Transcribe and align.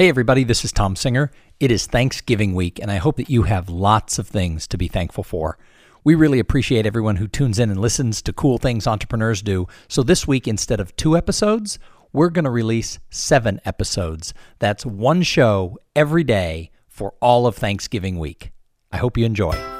Hey, 0.00 0.08
everybody, 0.08 0.44
this 0.44 0.64
is 0.64 0.72
Tom 0.72 0.96
Singer. 0.96 1.30
It 1.60 1.70
is 1.70 1.86
Thanksgiving 1.86 2.54
week, 2.54 2.78
and 2.80 2.90
I 2.90 2.96
hope 2.96 3.18
that 3.18 3.28
you 3.28 3.42
have 3.42 3.68
lots 3.68 4.18
of 4.18 4.26
things 4.26 4.66
to 4.68 4.78
be 4.78 4.88
thankful 4.88 5.22
for. 5.22 5.58
We 6.04 6.14
really 6.14 6.38
appreciate 6.38 6.86
everyone 6.86 7.16
who 7.16 7.28
tunes 7.28 7.58
in 7.58 7.68
and 7.68 7.78
listens 7.78 8.22
to 8.22 8.32
cool 8.32 8.56
things 8.56 8.86
entrepreneurs 8.86 9.42
do. 9.42 9.68
So, 9.88 10.02
this 10.02 10.26
week, 10.26 10.48
instead 10.48 10.80
of 10.80 10.96
two 10.96 11.18
episodes, 11.18 11.78
we're 12.14 12.30
going 12.30 12.46
to 12.46 12.50
release 12.50 12.98
seven 13.10 13.60
episodes. 13.66 14.32
That's 14.58 14.86
one 14.86 15.20
show 15.20 15.76
every 15.94 16.24
day 16.24 16.70
for 16.88 17.12
all 17.20 17.46
of 17.46 17.56
Thanksgiving 17.56 18.18
week. 18.18 18.52
I 18.90 18.96
hope 18.96 19.18
you 19.18 19.26
enjoy. 19.26 19.79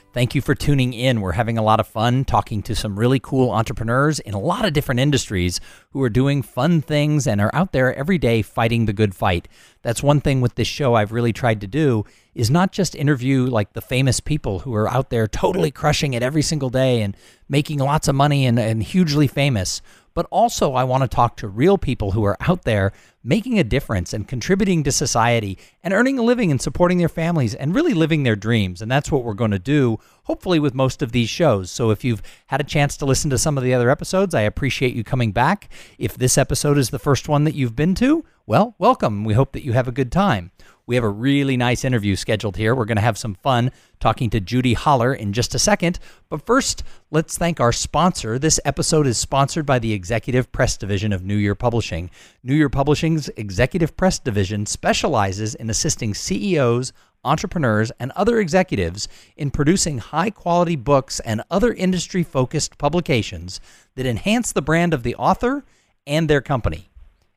Thank 0.13 0.35
you 0.35 0.41
for 0.41 0.55
tuning 0.55 0.91
in. 0.91 1.21
We're 1.21 1.31
having 1.31 1.57
a 1.57 1.63
lot 1.63 1.79
of 1.79 1.87
fun 1.87 2.25
talking 2.25 2.61
to 2.63 2.75
some 2.75 2.99
really 2.99 3.17
cool 3.17 3.49
entrepreneurs 3.49 4.19
in 4.19 4.33
a 4.33 4.39
lot 4.41 4.65
of 4.65 4.73
different 4.73 4.99
industries 4.99 5.61
who 5.91 6.01
are 6.01 6.09
doing 6.09 6.41
fun 6.41 6.81
things 6.81 7.25
and 7.25 7.39
are 7.39 7.49
out 7.53 7.71
there 7.71 7.95
every 7.95 8.17
day 8.17 8.41
fighting 8.41 8.87
the 8.87 8.93
good 8.93 9.15
fight. 9.15 9.47
That's 9.83 10.03
one 10.03 10.19
thing 10.19 10.41
with 10.41 10.55
this 10.55 10.67
show 10.67 10.95
I've 10.95 11.13
really 11.13 11.31
tried 11.31 11.61
to 11.61 11.67
do 11.67 12.03
is 12.35 12.51
not 12.51 12.73
just 12.73 12.93
interview 12.93 13.45
like 13.45 13.71
the 13.71 13.79
famous 13.79 14.19
people 14.19 14.59
who 14.59 14.75
are 14.75 14.89
out 14.89 15.11
there 15.11 15.27
totally 15.27 15.71
crushing 15.71 16.13
it 16.13 16.21
every 16.21 16.41
single 16.41 16.69
day 16.69 17.01
and 17.01 17.15
making 17.47 17.79
lots 17.79 18.09
of 18.09 18.15
money 18.15 18.45
and, 18.45 18.59
and 18.59 18.83
hugely 18.83 19.27
famous, 19.27 19.81
but 20.13 20.27
also 20.29 20.73
I 20.73 20.83
want 20.83 21.03
to 21.03 21.07
talk 21.07 21.37
to 21.37 21.47
real 21.47 21.77
people 21.77 22.11
who 22.11 22.25
are 22.25 22.37
out 22.41 22.63
there 22.63 22.91
making 23.23 23.59
a 23.59 23.63
difference 23.63 24.13
and 24.13 24.27
contributing 24.27 24.83
to 24.83 24.91
society 24.91 25.57
and 25.83 25.93
earning 25.93 26.17
a 26.17 26.23
living 26.23 26.51
and 26.51 26.61
supporting 26.61 26.97
their 26.97 27.09
families 27.09 27.53
and 27.53 27.75
really 27.75 27.93
living 27.93 28.23
their 28.23 28.35
dreams. 28.35 28.81
And 28.81 28.91
that's 28.91 29.11
what 29.11 29.23
we're 29.23 29.33
going 29.33 29.51
to 29.51 29.59
do, 29.59 29.99
hopefully, 30.23 30.59
with 30.59 30.73
most 30.73 31.01
of 31.01 31.11
these 31.11 31.29
shows. 31.29 31.69
So 31.71 31.91
if 31.91 32.03
you've 32.03 32.23
had 32.47 32.61
a 32.61 32.65
chance 32.65 32.97
to 32.97 33.05
listen 33.05 33.29
to 33.29 33.37
some 33.37 33.57
of 33.57 33.63
the 33.63 33.73
other 33.73 33.89
episodes, 33.89 34.33
I 34.33 34.41
appreciate 34.41 34.95
you 34.95 35.03
coming 35.03 35.31
back. 35.31 35.69
If 35.97 36.15
this 36.15 36.37
episode 36.37 36.77
is 36.77 36.89
the 36.89 36.99
first 36.99 37.29
one 37.29 37.43
that 37.43 37.55
you've 37.55 37.75
been 37.75 37.95
to, 37.95 38.25
well, 38.45 38.75
welcome. 38.79 39.23
We 39.23 39.33
hope 39.33 39.51
that 39.53 39.63
you 39.63 39.73
have 39.73 39.87
a 39.87 39.91
good 39.91 40.11
time. 40.11 40.51
We 40.87 40.95
have 40.95 41.03
a 41.05 41.09
really 41.09 41.55
nice 41.55 41.85
interview 41.85 42.15
scheduled 42.17 42.57
here. 42.57 42.75
We're 42.75 42.85
going 42.85 42.97
to 42.97 43.01
have 43.01 43.17
some 43.17 43.35
fun 43.35 43.71
talking 44.01 44.29
to 44.31 44.41
Judy 44.41 44.73
Holler 44.73 45.13
in 45.13 45.31
just 45.31 45.55
a 45.55 45.59
second. 45.59 45.99
But 46.27 46.45
first, 46.45 46.83
let's 47.11 47.37
thank 47.37 47.61
our 47.61 47.71
sponsor. 47.71 48.37
This 48.37 48.59
episode 48.65 49.07
is 49.07 49.17
sponsored 49.17 49.65
by 49.65 49.79
the 49.79 49.93
Executive 49.93 50.51
Press 50.51 50.75
Division 50.75 51.13
of 51.13 51.23
New 51.23 51.37
Year 51.37 51.55
Publishing. 51.55 52.09
New 52.43 52.55
Year 52.55 52.67
Publishing's 53.11 53.37
Executive 53.37 53.97
Press 53.97 54.19
Division 54.19 54.65
specializes 54.65 55.53
in 55.53 55.69
assisting 55.69 56.13
CEOs, 56.13 56.93
entrepreneurs, 57.25 57.91
and 57.99 58.13
other 58.15 58.39
executives 58.39 59.09
in 59.35 59.51
producing 59.51 59.97
high 59.97 60.29
quality 60.29 60.77
books 60.77 61.19
and 61.19 61.43
other 61.51 61.73
industry 61.73 62.23
focused 62.23 62.77
publications 62.77 63.59
that 63.95 64.05
enhance 64.05 64.53
the 64.53 64.61
brand 64.61 64.93
of 64.93 65.03
the 65.03 65.13
author 65.15 65.65
and 66.07 66.29
their 66.29 66.39
company. 66.39 66.89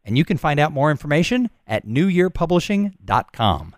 And 0.05 0.17
you 0.17 0.25
can 0.25 0.37
find 0.37 0.61
out 0.61 0.71
more 0.71 0.93
information 0.93 1.51
at 1.67 1.85
newyearpublishing.com. 1.85 3.77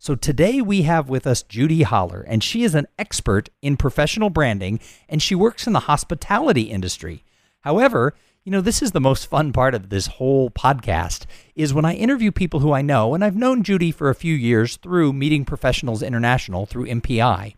So 0.00 0.16
today 0.16 0.60
we 0.60 0.82
have 0.82 1.08
with 1.08 1.24
us 1.24 1.44
Judy 1.44 1.82
Holler, 1.82 2.22
and 2.22 2.42
she 2.42 2.64
is 2.64 2.74
an 2.74 2.88
expert 2.98 3.48
in 3.62 3.76
professional 3.76 4.30
branding 4.30 4.80
and 5.08 5.22
she 5.22 5.36
works 5.36 5.68
in 5.68 5.72
the 5.72 5.86
hospitality 5.86 6.62
industry. 6.62 7.22
However, 7.60 8.14
you 8.48 8.52
know, 8.52 8.62
this 8.62 8.80
is 8.80 8.92
the 8.92 8.98
most 8.98 9.26
fun 9.26 9.52
part 9.52 9.74
of 9.74 9.90
this 9.90 10.06
whole 10.06 10.48
podcast 10.48 11.26
is 11.54 11.74
when 11.74 11.84
I 11.84 11.92
interview 11.92 12.32
people 12.32 12.60
who 12.60 12.72
I 12.72 12.80
know, 12.80 13.12
and 13.12 13.22
I've 13.22 13.36
known 13.36 13.62
Judy 13.62 13.92
for 13.92 14.08
a 14.08 14.14
few 14.14 14.34
years 14.34 14.76
through 14.76 15.12
Meeting 15.12 15.44
Professionals 15.44 16.02
International 16.02 16.64
through 16.64 16.86
MPI. 16.86 17.56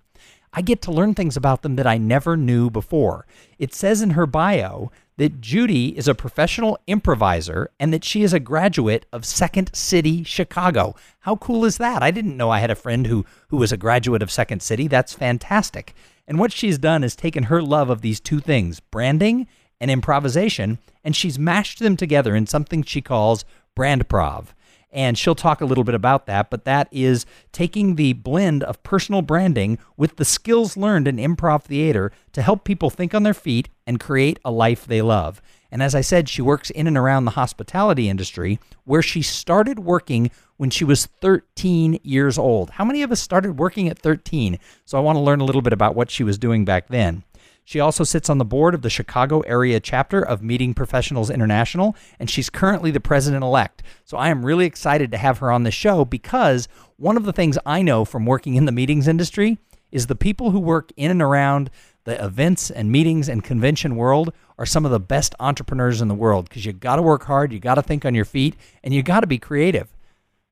I 0.53 0.63
get 0.63 0.83
to 0.83 0.91
learn 0.91 1.15
things 1.15 1.37
about 1.37 1.63
them 1.63 1.77
that 1.77 1.87
I 1.87 1.97
never 1.97 2.37
knew 2.37 2.71
before. 2.71 3.25
It 3.57 3.73
says 3.73 4.03
in 4.03 4.11
her 4.11 4.27
bio 4.27 4.91
that 5.17 5.41
Judy 5.41 5.97
is 5.97 6.09
a 6.09 6.15
professional 6.17 6.77
improviser 6.89 7.71
and 7.79 7.93
that 7.93 8.03
she 8.03 8.25
is 8.25 8.33
a 8.33 8.41
graduate 8.41 9.07
of 9.13 9.25
Second 9.25 9.71
City, 9.73 10.25
Chicago. 10.25 10.97
How 11.21 11.37
cool 11.37 11.65
is 11.65 11.79
that? 11.79 12.03
I 12.03 12.11
didn't 12.11 12.37
know 12.37 12.51
I 12.51 12.59
had 12.59 12.73
a 12.73 12.75
friend 12.75 13.07
who, 13.07 13.25
who 13.51 13.59
was 13.59 13.71
a 13.71 13.77
graduate 13.77 14.23
of 14.23 14.31
Second 14.33 14.61
City. 14.61 14.89
That's 14.89 15.13
fantastic. 15.13 15.95
And 16.27 16.41
what 16.41 16.51
she's 16.51 16.79
done 16.79 17.05
is 17.05 17.15
taken 17.15 17.45
her 17.45 17.63
love 17.63 17.91
of 17.91 18.01
these 18.01 18.19
two 18.19 18.41
things, 18.41 18.81
branding 18.81 19.47
and 19.81 19.91
improvisation, 19.91 20.79
and 21.03 21.17
she's 21.17 21.39
mashed 21.39 21.79
them 21.79 21.97
together 21.97 22.37
in 22.37 22.47
something 22.47 22.83
she 22.83 23.01
calls 23.01 23.45
Brandprov 23.77 24.49
and 24.93 25.17
she'll 25.17 25.35
talk 25.35 25.61
a 25.61 25.65
little 25.65 25.85
bit 25.85 25.95
about 25.95 26.27
that. 26.27 26.51
But 26.51 26.65
that 26.65 26.89
is 26.91 27.27
taking 27.53 27.95
the 27.95 28.13
blend 28.13 28.63
of 28.65 28.83
personal 28.83 29.23
branding 29.23 29.79
with 29.97 30.17
the 30.17 30.25
skills 30.25 30.77
learned 30.77 31.09
in 31.09 31.17
improv 31.17 31.65
theater 31.65 32.13
to 32.33 32.43
help 32.43 32.65
people 32.65 32.91
think 32.91 33.15
on 33.15 33.23
their 33.23 33.35
feet 33.35 33.69
and 33.87 34.01
create 34.01 34.39
a 34.45 34.51
life 34.51 34.87
they 34.87 35.03
love. 35.03 35.41
And 35.73 35.83
as 35.83 35.95
I 35.95 36.01
said, 36.01 36.29
she 36.29 36.43
works 36.43 36.71
in 36.71 36.89
and 36.89 36.99
around 36.99 37.25
the 37.25 37.33
hospitality 37.33 38.09
industry 38.09 38.59
where 38.85 39.03
she 39.03 39.23
started 39.23 39.79
working 39.79 40.31
when 40.57 40.71
she 40.71 40.85
was 40.85 41.07
13 41.07 42.01
years 42.03 42.37
old. 42.37 42.71
How 42.71 42.85
many 42.85 43.03
of 43.03 43.13
us 43.13 43.21
started 43.21 43.59
working 43.59 43.89
at 43.89 43.99
13? 43.99 44.59
So 44.85 44.99
I 44.99 45.01
want 45.01 45.17
to 45.17 45.21
learn 45.21 45.41
a 45.41 45.45
little 45.45 45.63
bit 45.63 45.73
about 45.73 45.95
what 45.95 46.11
she 46.11 46.25
was 46.25 46.39
doing 46.39 46.65
back 46.65 46.89
then. 46.89 47.23
She 47.71 47.79
also 47.79 48.03
sits 48.03 48.29
on 48.29 48.39
the 48.39 48.45
board 48.45 48.75
of 48.75 48.83
the 48.83 48.91
Chicago 48.91 49.43
area 49.43 49.79
chapter 49.79 50.21
of 50.21 50.43
Meeting 50.43 50.75
Professionals 50.75 51.31
International, 51.31 51.95
and 52.19 52.29
she's 52.29 52.51
currently 52.51 52.91
the 52.91 52.99
president 52.99 53.45
elect. 53.45 53.85
So 54.05 54.17
I 54.17 54.31
am 54.31 54.45
really 54.45 54.67
excited 54.67 55.13
to 55.13 55.19
have 55.19 55.39
her 55.39 55.53
on 55.53 55.63
the 55.63 55.71
show 55.71 56.05
because 56.05 56.67
one 56.97 57.17
of 57.17 57.27
the 57.27 57.33
things 57.33 57.59
I 57.65 57.83
know 57.83 58.05
from 58.05 58.27
working 58.27 58.57
in 58.57 58.65
the 58.65 58.73
meetings 58.73 59.07
industry 59.07 59.59
is 59.93 60.09
the 60.09 60.17
people 60.17 60.51
who 60.51 60.59
work 60.59 60.91
in 60.97 61.13
and 61.13 61.23
around 61.23 61.71
the 62.03 62.21
events 62.21 62.73
and 62.73 62.91
meetings 62.91 63.29
and 63.29 63.45
convention 63.45 63.95
world 63.95 64.33
are 64.59 64.67
some 64.67 64.85
of 64.85 64.91
the 64.91 64.99
best 64.99 65.37
entrepreneurs 65.39 66.01
in 66.01 66.09
the 66.09 66.15
world 66.17 66.49
because 66.49 66.67
you 66.67 66.73
got 66.73 66.97
to 66.97 67.03
work 67.03 67.23
hard, 67.27 67.53
you 67.53 67.61
got 67.61 67.77
to 67.77 67.83
think 67.83 68.05
on 68.05 68.17
your 68.17 68.25
feet, 68.25 68.57
and 68.83 68.93
you 68.93 69.05
got 69.05 69.21
to 69.21 69.29
be 69.29 69.39
creative. 69.39 69.97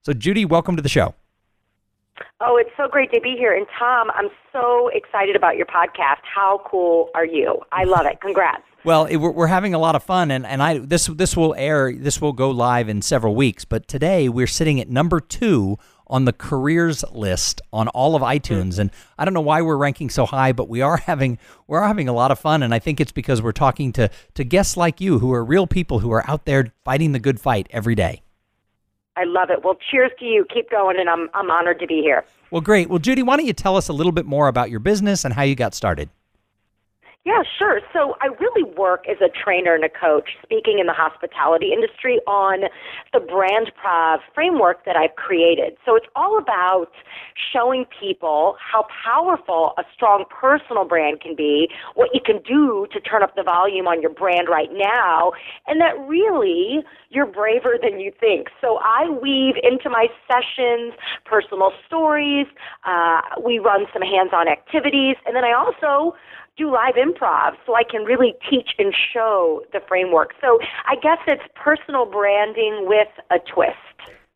So, 0.03 0.13
Judy, 0.13 0.45
welcome 0.45 0.77
to 0.77 0.83
the 0.83 0.89
show. 0.89 1.17
Oh, 2.41 2.57
it's 2.57 2.71
so 2.77 2.89
great 2.89 3.13
to 3.13 3.21
be 3.21 3.35
here. 3.37 3.55
And 3.55 3.67
Tom, 3.79 4.11
I'm 4.15 4.29
so 4.53 4.89
excited 4.95 5.37
about 5.37 5.57
your 5.57 5.67
podcast. 5.67 6.23
How 6.23 6.61
cool 6.65 7.11
are 7.15 7.27
you? 7.27 7.61
I 7.73 7.85
love 7.85 8.07
it. 8.07 8.21
Congrats. 8.21 8.63
Well, 8.85 9.07
it, 9.07 9.17
we're, 9.17 9.33
we're 9.33 9.49
having 9.49 9.75
a 9.75 9.79
lot 9.79 9.97
of 9.97 10.05
fun, 10.05 10.31
and, 10.31 10.47
and 10.47 10.63
I 10.63 10.79
this 10.79 11.09
this 11.09 11.37
will 11.37 11.55
air 11.57 11.93
this 11.93 12.21
will 12.21 12.33
go 12.33 12.51
live 12.51 12.89
in 12.89 13.03
several 13.03 13.35
weeks. 13.35 13.65
But 13.65 13.89
today 13.89 14.29
we're 14.29 14.47
sitting 14.47 14.81
at 14.81 14.89
number 14.89 15.21
two 15.21 15.79
on 16.07 16.25
the 16.25 16.33
careers 16.33 17.05
list 17.13 17.61
on 17.73 17.89
all 17.89 18.15
of 18.15 18.23
iTunes, 18.23 18.73
mm-hmm. 18.73 18.83
and 18.83 18.91
I 19.19 19.25
don't 19.25 19.35
know 19.35 19.41
why 19.41 19.63
we're 19.63 19.77
ranking 19.77 20.11
so 20.11 20.27
high, 20.27 20.53
but 20.53 20.69
we 20.69 20.81
are 20.81 20.97
having 21.07 21.39
we're 21.67 21.83
having 21.83 22.09
a 22.09 22.13
lot 22.13 22.31
of 22.31 22.39
fun, 22.39 22.63
and 22.63 22.73
I 22.73 22.79
think 22.79 23.01
it's 23.01 23.13
because 23.13 23.43
we're 23.43 23.53
talking 23.53 23.93
to 23.95 24.11
to 24.35 24.45
guests 24.45 24.77
like 24.77 25.01
you 25.01 25.19
who 25.19 25.33
are 25.33 25.45
real 25.45 25.67
people 25.67 25.99
who 25.99 26.13
are 26.13 26.29
out 26.31 26.45
there 26.45 26.73
fighting 26.85 27.13
the 27.13 27.19
good 27.19 27.41
fight 27.41 27.67
every 27.71 27.97
day. 27.97 28.23
I 29.19 29.25
love 29.25 29.51
it. 29.51 29.65
Well, 29.65 29.77
cheers 29.91 30.13
to 30.21 30.25
you. 30.25 30.47
Keep 30.53 30.71
going, 30.71 30.97
and 30.99 31.11
I'm 31.11 31.29
I'm 31.35 31.51
honored 31.51 31.81
to 31.81 31.87
be 31.87 32.01
here. 32.03 32.25
Well, 32.53 32.61
great. 32.61 32.89
Well, 32.89 33.01
Judy, 33.01 33.23
why 33.23 33.37
don't 33.37 33.47
you 33.47 33.53
tell 33.53 33.77
us 33.77 33.89
a 33.89 33.93
little 33.93 34.13
bit 34.13 34.27
more 34.27 34.47
about 34.47 34.71
your 34.71 34.81
business 34.81 35.25
and 35.25 35.35
how 35.35 35.43
you 35.43 35.57
got 35.57 35.75
started? 35.75 36.09
Yeah, 37.29 37.43
sure. 37.59 37.83
So 37.93 38.17
I 38.23 38.29
really 38.41 38.63
work 38.63 39.05
as 39.07 39.19
a 39.21 39.29
trainer 39.29 39.75
and 39.75 39.85
a 39.85 39.91
coach, 39.91 40.31
speaking 40.43 40.79
in 40.79 40.87
the 40.87 40.95
hospitality 40.95 41.75
industry 41.75 42.21
on 42.27 42.71
the 43.13 43.19
Brandprov 43.19 44.21
framework 44.35 44.87
that 44.87 44.97
I've 44.97 45.15
created. 45.17 45.77
So 45.85 45.95
it's 45.95 46.07
all 46.17 46.39
about 46.39 46.89
showing 47.53 47.85
people 48.01 48.57
how 48.59 48.87
powerful 49.05 49.75
a 49.77 49.83
strong 49.95 50.25
personal 50.31 50.87
brand 50.87 51.21
can 51.21 51.37
be, 51.37 51.69
what 51.97 52.09
you 52.15 52.21
can 52.25 52.41
do 52.49 52.87
to 52.95 53.01
turn 53.01 53.23
up 53.23 53.37
the 53.37 53.43
volume 53.43 53.87
on 53.87 54.01
your 54.01 54.15
brand 54.15 54.49
right 54.49 54.73
now, 54.73 55.33
and 55.67 55.83
that 55.83 56.01
really 56.09 56.83
you're 57.11 57.27
braver 57.27 57.77
than 57.77 58.01
you 58.01 58.11
think. 58.19 58.49
So 58.59 58.79
I 58.83 59.11
weave 59.11 59.57
into 59.63 59.91
my 59.91 60.07
sessions 60.27 60.95
personal 61.27 61.73
stories. 61.87 62.47
Uh, 62.87 63.21
we 63.45 63.59
run 63.59 63.85
some 63.93 64.01
hands-on 64.01 64.49
activities, 64.49 65.17
and 65.27 65.37
then 65.37 65.45
I 65.45 65.53
also 65.53 66.17
do 66.59 66.71
live 66.73 66.97
improv 66.97 67.53
so 67.65 67.75
I 67.75 67.85
can 67.85 68.03
really 68.05 68.35
teach 68.51 68.71
and 68.79 68.93
show 69.15 69.63
the 69.73 69.81
framework. 69.89 70.33
So 70.41 70.59
I 70.87 70.97
guess 70.97 71.19
it's 71.27 71.43
personal 71.55 72.05
branding 72.05 72.87
with 72.87 73.09
a 73.31 73.39
twist. 73.39 73.77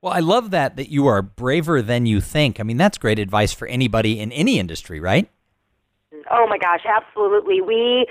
Well, 0.01 0.13
I 0.13 0.21
love 0.21 0.51
that 0.51 0.77
that 0.77 0.91
you 0.91 1.07
are 1.07 1.23
braver 1.23 1.83
than 1.83 2.07
you 2.07 2.21
think. 2.21 2.59
I 2.59 2.63
mean, 2.63 2.77
that's 2.77 2.99
great 2.99 3.19
advice 3.19 3.53
for 3.53 3.69
anybody 3.69 4.21
in 4.21 4.33
any 4.33 4.59
industry, 4.59 5.01
right? 5.01 5.29
Oh 6.31 6.47
my 6.49 6.59
gosh, 6.59 6.85
absolutely. 6.87 7.61
We 7.61 8.07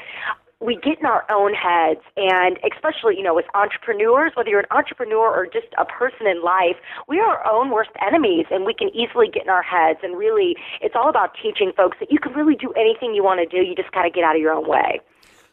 we 0.61 0.75
get 0.75 0.99
in 0.99 1.05
our 1.05 1.25
own 1.29 1.53
heads 1.53 2.01
and 2.15 2.59
especially 2.61 3.17
you 3.17 3.23
know 3.23 3.37
as 3.37 3.45
entrepreneurs 3.55 4.31
whether 4.35 4.49
you're 4.49 4.59
an 4.59 4.71
entrepreneur 4.71 5.27
or 5.27 5.45
just 5.45 5.67
a 5.77 5.85
person 5.85 6.27
in 6.27 6.43
life 6.43 6.77
we 7.07 7.19
are 7.19 7.39
our 7.39 7.51
own 7.51 7.71
worst 7.71 7.89
enemies 8.05 8.45
and 8.51 8.65
we 8.65 8.73
can 8.73 8.89
easily 8.89 9.27
get 9.27 9.43
in 9.43 9.49
our 9.49 9.63
heads 9.63 9.99
and 10.03 10.17
really 10.17 10.55
it's 10.79 10.95
all 10.95 11.09
about 11.09 11.31
teaching 11.41 11.71
folks 11.75 11.97
that 11.99 12.11
you 12.11 12.19
can 12.19 12.33
really 12.33 12.55
do 12.55 12.71
anything 12.73 13.13
you 13.15 13.23
want 13.23 13.39
to 13.39 13.45
do 13.45 13.65
you 13.65 13.75
just 13.75 13.91
got 13.91 14.03
to 14.03 14.09
get 14.09 14.23
out 14.23 14.35
of 14.35 14.41
your 14.41 14.53
own 14.53 14.67
way. 14.67 15.01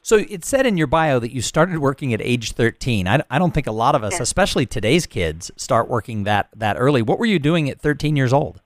So 0.02 0.16
it 0.16 0.44
said 0.44 0.64
in 0.64 0.76
your 0.76 0.86
bio 0.86 1.18
that 1.18 1.32
you 1.32 1.42
started 1.42 1.78
working 1.78 2.14
at 2.14 2.22
age 2.22 2.52
13 2.52 3.08
i, 3.08 3.22
I 3.30 3.38
don't 3.38 3.52
think 3.52 3.66
a 3.66 3.72
lot 3.72 3.94
of 3.94 4.04
us 4.04 4.14
yeah. 4.14 4.22
especially 4.22 4.66
today's 4.66 5.06
kids 5.06 5.50
start 5.56 5.88
working 5.88 6.24
that 6.24 6.48
that 6.56 6.76
early. 6.78 7.02
What 7.02 7.18
were 7.18 7.26
you 7.26 7.38
doing 7.38 7.68
at 7.68 7.80
13 7.80 8.16
years 8.16 8.32
old 8.32 8.60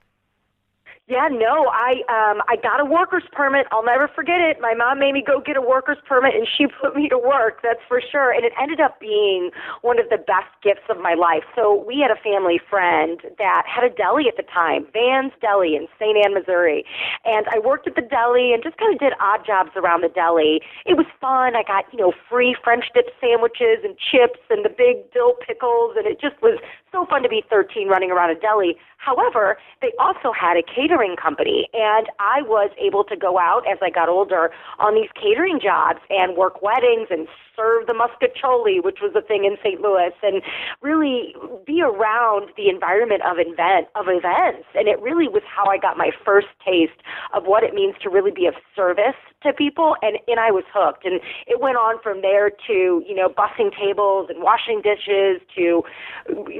yeah, 1.13 1.29
no, 1.29 1.69
I 1.69 2.01
um 2.09 2.41
I 2.49 2.57
got 2.57 2.81
a 2.81 2.87
worker's 2.89 3.29
permit. 3.33 3.67
I'll 3.71 3.85
never 3.85 4.09
forget 4.09 4.41
it. 4.41 4.57
My 4.65 4.73
mom 4.73 4.99
made 4.99 5.13
me 5.13 5.21
go 5.21 5.45
get 5.45 5.59
a 5.59 5.61
worker's 5.61 6.01
permit 6.09 6.35
and 6.35 6.49
she 6.49 6.67
put 6.81 6.97
me 6.97 7.09
to 7.11 7.19
work, 7.19 7.61
that's 7.63 7.85
for 7.87 8.01
sure. 8.01 8.33
And 8.33 8.47
it 8.47 8.53
ended 8.57 8.81
up 8.81 8.99
being 8.99 9.51
one 9.83 10.01
of 10.01 10.09
the 10.09 10.17
best 10.17 10.49
gifts 10.65 10.89
of 10.89 10.97
my 10.97 11.13
life. 11.13 11.45
So 11.55 11.85
we 11.85 12.01
had 12.01 12.09
a 12.09 12.17
family 12.17 12.57
friend 12.57 13.21
that 13.37 13.69
had 13.69 13.85
a 13.85 13.93
deli 13.93 14.25
at 14.27 14.41
the 14.41 14.49
time, 14.49 14.89
Van's 14.95 15.37
Deli 15.45 15.77
in 15.77 15.85
St. 16.01 16.17
Ann, 16.17 16.33
Missouri. 16.33 16.85
And 17.27 17.45
I 17.53 17.59
worked 17.61 17.87
at 17.87 17.95
the 17.95 18.09
deli 18.09 18.57
and 18.57 18.65
just 18.65 18.79
kind 18.81 18.95
of 18.95 18.99
did 18.99 19.13
odd 19.21 19.45
jobs 19.45 19.77
around 19.77 20.01
the 20.01 20.09
deli. 20.09 20.65
It 20.89 20.97
was 20.97 21.07
fun. 21.21 21.53
I 21.53 21.63
got, 21.63 21.85
you 21.93 22.01
know, 22.01 22.17
free 22.25 22.57
French 22.65 22.89
dip 22.97 23.13
sandwiches 23.21 23.85
and 23.85 24.01
chips 24.01 24.41
and 24.49 24.65
the 24.65 24.73
big 24.73 25.13
dill 25.13 25.37
pickles 25.45 25.93
and 26.01 26.09
it 26.09 26.17
just 26.17 26.41
was 26.41 26.57
so 26.89 27.05
fun 27.05 27.23
to 27.23 27.29
be 27.29 27.45
13 27.51 27.89
running 27.89 28.11
around 28.11 28.31
a 28.31 28.41
deli. 28.41 28.81
However, 29.03 29.59
they 29.81 29.91
also 29.99 30.31
had 30.31 30.57
a 30.57 30.63
catering 30.63 31.17
company, 31.17 31.69
and 31.75 32.07
I 32.21 32.43
was 32.43 32.71
able 32.79 33.03
to 33.05 33.17
go 33.17 33.37
out 33.37 33.63
as 33.67 33.79
I 33.83 33.91
got 33.91 34.09
older 34.09 34.53
on 34.79 34.95
these 34.95 35.11
catering 35.21 35.59
jobs 35.61 35.99
and 36.09 36.37
work 36.37 36.63
weddings 36.63 37.09
and 37.11 37.27
serve 37.57 37.87
the 37.87 37.93
mostaccioli, 37.93 38.83
which 38.83 38.99
was 39.03 39.13
a 39.17 39.23
thing 39.23 39.45
in 39.45 39.57
St. 39.63 39.81
Louis, 39.81 40.13
and 40.23 40.43
really 40.81 41.35
be 41.67 41.83
around 41.83 42.51
the 42.57 42.69
environment 42.69 43.23
of 43.23 43.37
event 43.39 43.89
of 43.95 44.07
events. 44.09 44.67
And 44.75 44.89
it 44.89 45.01
really 45.01 45.29
was 45.29 45.43
how 45.45 45.67
I 45.67 45.79
got 45.79 45.97
my 45.97 46.11
first 46.25 46.49
taste 46.65 47.01
of 47.35 47.45
what 47.45 47.63
it 47.63 47.75
means 47.75 47.95
to 48.03 48.11
really 48.11 48.31
be 48.31 48.47
of 48.47 48.55
service 48.75 49.19
to 49.43 49.53
people, 49.53 49.97
and 50.03 50.19
and 50.27 50.39
I 50.41 50.51
was 50.51 50.65
hooked. 50.73 51.05
And 51.05 51.21
it 51.47 51.61
went 51.61 51.77
on 51.77 52.01
from 52.03 52.23
there 52.23 52.51
to 52.51 53.03
you 53.05 53.15
know 53.15 53.29
bussing 53.29 53.71
tables 53.75 54.31
and 54.31 54.43
washing 54.43 54.81
dishes 54.81 55.43
to 55.57 55.83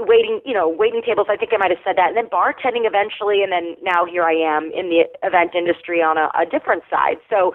waiting 0.05 0.41
you 0.45 0.55
know 0.55 0.69
waiting 0.69 1.03
tables. 1.05 1.27
I 1.31 1.37
think 1.37 1.53
I 1.55 1.59
might 1.59 1.71
have 1.71 1.83
said 1.85 1.97
that, 1.97 2.13
and 2.13 2.17
then 2.17 2.27
bartending 2.27 2.85
eventually, 2.85 3.43
and 3.43 3.53
then 3.53 3.77
now 3.83 4.05
here 4.05 4.25
I 4.25 4.35
am 4.35 4.71
in 4.75 4.91
the 4.91 5.07
event 5.23 5.55
industry 5.55 6.03
on 6.03 6.19
a, 6.19 6.29
a 6.37 6.45
different 6.45 6.83
side. 6.91 7.17
So 7.31 7.55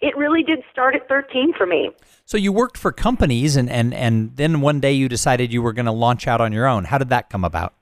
it 0.00 0.16
really 0.16 0.42
did 0.42 0.62
start 0.70 0.94
at 0.94 1.08
13 1.08 1.52
for 1.56 1.66
me. 1.66 1.90
So 2.24 2.36
you 2.36 2.52
worked 2.52 2.77
for 2.78 2.92
companies, 2.92 3.56
and 3.56 3.68
and 3.70 3.92
and 3.92 4.36
then 4.36 4.60
one 4.60 4.80
day 4.80 4.92
you 4.92 5.08
decided 5.08 5.52
you 5.52 5.60
were 5.62 5.72
going 5.72 5.86
to 5.86 5.92
launch 5.92 6.26
out 6.26 6.40
on 6.40 6.52
your 6.52 6.66
own. 6.66 6.84
How 6.84 6.98
did 6.98 7.10
that 7.10 7.28
come 7.28 7.44
about? 7.44 7.74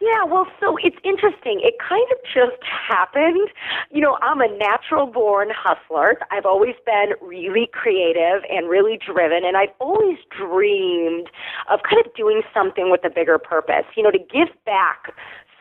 Yeah, 0.00 0.24
well, 0.24 0.46
so 0.60 0.76
it's 0.82 0.96
interesting. 1.04 1.60
It 1.64 1.74
kind 1.80 2.06
of 2.12 2.18
just 2.32 2.62
happened. 2.62 3.48
You 3.90 4.02
know, 4.02 4.18
I'm 4.22 4.40
a 4.40 4.48
natural 4.56 5.06
born 5.06 5.48
hustler. 5.50 6.18
I've 6.30 6.44
always 6.44 6.74
been 6.84 7.14
really 7.20 7.68
creative 7.72 8.44
and 8.48 8.68
really 8.68 9.00
driven, 9.04 9.44
and 9.44 9.56
I've 9.56 9.74
always 9.80 10.18
dreamed 10.30 11.28
of 11.70 11.80
kind 11.82 12.04
of 12.04 12.14
doing 12.14 12.42
something 12.54 12.90
with 12.90 13.04
a 13.04 13.10
bigger 13.10 13.38
purpose, 13.38 13.86
you 13.96 14.02
know, 14.02 14.10
to 14.10 14.18
give 14.18 14.48
back 14.64 15.14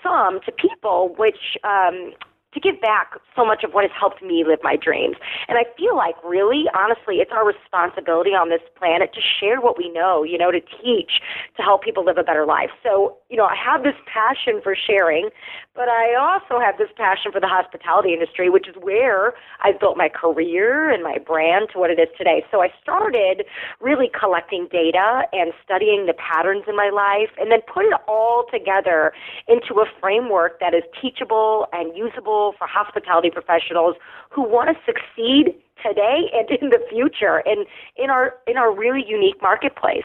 some 0.04 0.40
to 0.46 0.52
people, 0.52 1.16
which 1.18 1.58
um, 1.64 2.14
to 2.56 2.60
give 2.60 2.80
back 2.82 3.20
so 3.36 3.46
much 3.46 3.64
of 3.64 3.72
what 3.76 3.84
has 3.84 3.92
helped 3.92 4.24
me 4.24 4.44
live 4.48 4.60
my 4.64 4.76
dreams. 4.76 5.18
And 5.48 5.60
I 5.60 5.66
feel 5.78 5.96
like 5.96 6.16
really, 6.24 6.66
honestly, 6.74 7.20
it's 7.20 7.32
our 7.32 7.46
responsibility 7.46 8.32
on 8.32 8.50
this 8.50 8.64
planet 8.80 9.14
to 9.14 9.22
share 9.22 9.60
what 9.60 9.78
we 9.78 9.92
know, 9.92 10.24
you 10.24 10.38
know, 10.40 10.50
to 10.50 10.62
teach, 10.62 11.20
to 11.58 11.62
help 11.62 11.84
people 11.84 12.06
live 12.06 12.18
a 12.18 12.24
better 12.24 12.46
life. 12.46 12.72
So, 12.82 13.18
you 13.30 13.36
know, 13.36 13.46
I 13.46 13.56
have 13.60 13.84
this 13.84 14.00
passion 14.08 14.62
for 14.64 14.76
sharing, 14.76 15.30
but 15.76 15.90
I 15.90 16.16
also 16.16 16.64
have 16.64 16.78
this 16.80 16.90
passion 16.96 17.32
for 17.32 17.42
the 17.42 17.52
hospitality 17.52 18.14
industry, 18.14 18.50
which 18.50 18.68
is 18.68 18.76
where 18.80 19.34
I've 19.62 19.80
built 19.80 19.98
my 19.98 20.08
career 20.08 20.90
and 20.90 21.04
my 21.04 21.18
brand 21.20 21.70
to 21.74 21.80
what 21.80 21.92
it 21.92 22.00
is 22.00 22.08
today. 22.18 22.46
So 22.50 22.64
I 22.64 22.70
started 22.82 23.44
really 23.82 24.10
collecting 24.18 24.70
data 24.72 25.24
and 25.34 25.52
studying 25.64 26.06
the 26.08 26.16
patterns 26.16 26.64
in 26.68 26.76
my 26.76 26.90
life 26.90 27.36
and 27.38 27.52
then 27.52 27.60
put 27.68 27.84
it 27.84 27.94
all 28.08 28.46
together 28.50 29.12
into 29.50 29.82
a 29.82 29.86
framework 30.00 30.60
that 30.62 30.74
is 30.74 30.84
teachable 31.02 31.68
and 31.74 31.96
usable 31.98 32.45
for 32.58 32.68
hospitality 32.68 33.30
professionals 33.30 33.96
who 34.30 34.44
want 34.44 34.70
to 34.70 34.76
succeed 34.86 35.56
today 35.86 36.30
and 36.34 36.50
in 36.62 36.70
the 36.70 36.80
future 36.90 37.44
and 37.46 37.66
in 37.98 38.10
our 38.10 38.36
in 38.48 38.58
our 38.58 38.74
really 38.74 39.04
unique 39.08 39.42
marketplace. 39.42 40.04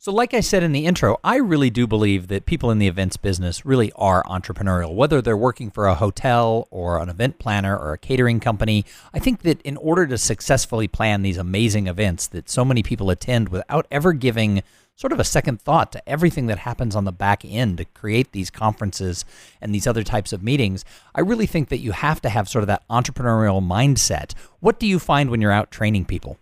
So, 0.00 0.12
like 0.12 0.32
I 0.32 0.38
said 0.38 0.62
in 0.62 0.70
the 0.70 0.86
intro, 0.86 1.16
I 1.24 1.38
really 1.38 1.70
do 1.70 1.84
believe 1.88 2.28
that 2.28 2.46
people 2.46 2.70
in 2.70 2.78
the 2.78 2.86
events 2.86 3.16
business 3.16 3.66
really 3.66 3.90
are 3.96 4.22
entrepreneurial, 4.22 4.94
whether 4.94 5.20
they're 5.20 5.36
working 5.36 5.72
for 5.72 5.88
a 5.88 5.96
hotel 5.96 6.68
or 6.70 7.02
an 7.02 7.08
event 7.08 7.40
planner 7.40 7.76
or 7.76 7.94
a 7.94 7.98
catering 7.98 8.38
company. 8.38 8.84
I 9.12 9.18
think 9.18 9.42
that 9.42 9.60
in 9.62 9.76
order 9.76 10.06
to 10.06 10.16
successfully 10.16 10.86
plan 10.86 11.22
these 11.22 11.36
amazing 11.36 11.88
events 11.88 12.28
that 12.28 12.48
so 12.48 12.64
many 12.64 12.84
people 12.84 13.10
attend 13.10 13.48
without 13.48 13.88
ever 13.90 14.12
giving 14.12 14.62
sort 14.98 15.12
of 15.12 15.20
a 15.20 15.24
second 15.24 15.60
thought 15.60 15.92
to 15.92 16.08
everything 16.08 16.48
that 16.48 16.58
happens 16.58 16.96
on 16.96 17.04
the 17.04 17.12
back 17.12 17.44
end 17.44 17.78
to 17.78 17.84
create 17.84 18.32
these 18.32 18.50
conferences 18.50 19.24
and 19.60 19.72
these 19.72 19.86
other 19.86 20.02
types 20.02 20.32
of 20.32 20.42
meetings, 20.42 20.84
I 21.14 21.20
really 21.20 21.46
think 21.46 21.68
that 21.68 21.78
you 21.78 21.92
have 21.92 22.20
to 22.22 22.28
have 22.28 22.48
sort 22.48 22.64
of 22.64 22.66
that 22.66 22.82
entrepreneurial 22.90 23.64
mindset. 23.64 24.34
What 24.58 24.80
do 24.80 24.88
you 24.88 24.98
find 24.98 25.30
when 25.30 25.40
you're 25.40 25.52
out 25.52 25.70
training 25.70 26.06
people? 26.06 26.36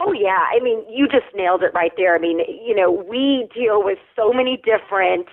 Oh 0.00 0.12
yeah, 0.12 0.46
I 0.56 0.58
mean, 0.62 0.82
you 0.90 1.06
just 1.06 1.26
nailed 1.34 1.62
it 1.62 1.72
right 1.74 1.92
there. 1.98 2.14
I 2.14 2.18
mean, 2.18 2.40
you 2.66 2.74
know, 2.74 2.90
we 2.90 3.46
deal 3.54 3.84
with 3.84 3.98
so 4.16 4.32
many 4.32 4.60
different 4.64 5.26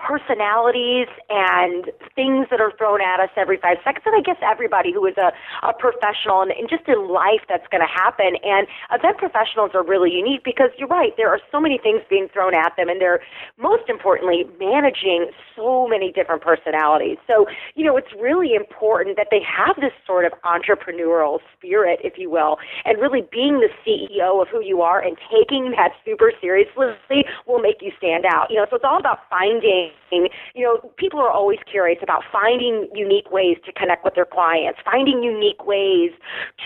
personalities 0.00 1.06
and 1.28 1.92
things 2.16 2.48
that 2.50 2.60
are 2.60 2.72
thrown 2.76 3.00
at 3.00 3.20
us 3.20 3.30
every 3.36 3.56
five 3.56 3.76
seconds. 3.84 4.02
And 4.06 4.16
I 4.16 4.24
guess 4.24 4.40
everybody 4.42 4.92
who 4.92 5.04
is 5.06 5.14
a, 5.16 5.32
a 5.62 5.72
professional 5.72 6.42
and, 6.42 6.50
and 6.50 6.68
just 6.68 6.88
in 6.88 7.08
life 7.08 7.44
that's 7.48 7.66
going 7.68 7.84
to 7.84 7.92
happen. 7.92 8.40
And 8.42 8.66
event 8.90 9.18
professionals 9.18 9.72
are 9.74 9.84
really 9.84 10.10
unique 10.10 10.42
because 10.44 10.70
you're 10.78 10.88
right, 10.88 11.12
there 11.16 11.28
are 11.28 11.40
so 11.52 11.60
many 11.60 11.78
things 11.78 12.00
being 12.08 12.28
thrown 12.32 12.54
at 12.54 12.72
them, 12.76 12.88
and 12.88 13.00
they're 13.00 13.20
most 13.58 13.88
importantly 13.88 14.44
managing 14.58 15.30
so 15.54 15.86
many 15.86 16.12
different 16.12 16.42
personalities. 16.42 17.18
So, 17.26 17.46
you 17.74 17.84
know, 17.84 17.96
it's 17.96 18.12
really 18.18 18.54
important 18.54 19.16
that 19.16 19.28
they 19.30 19.40
have 19.44 19.76
this 19.76 19.92
sort 20.06 20.24
of 20.24 20.32
entrepreneurial 20.44 21.38
spirit, 21.56 22.00
if 22.02 22.14
you 22.16 22.30
will, 22.30 22.56
and 22.84 23.00
really 23.00 23.22
being 23.30 23.60
the 23.60 23.70
CEO 23.84 24.40
of 24.40 24.48
who 24.48 24.62
you 24.64 24.80
are 24.82 25.02
and 25.02 25.16
taking 25.30 25.72
that 25.76 25.92
super 26.04 26.32
seriously 26.40 27.24
will 27.46 27.60
make 27.60 27.78
you 27.80 27.92
stand 27.98 28.24
out. 28.24 28.50
You 28.50 28.56
know, 28.56 28.66
so 28.70 28.76
it's 28.76 28.84
all 28.84 28.98
about 28.98 29.20
finding 29.28 29.89
you 30.10 30.64
know, 30.64 30.92
people 30.96 31.20
are 31.20 31.30
always 31.30 31.58
curious 31.70 31.98
about 32.02 32.22
finding 32.32 32.88
unique 32.94 33.30
ways 33.30 33.56
to 33.64 33.72
connect 33.72 34.04
with 34.04 34.14
their 34.14 34.24
clients, 34.24 34.80
finding 34.84 35.22
unique 35.22 35.64
ways 35.66 36.10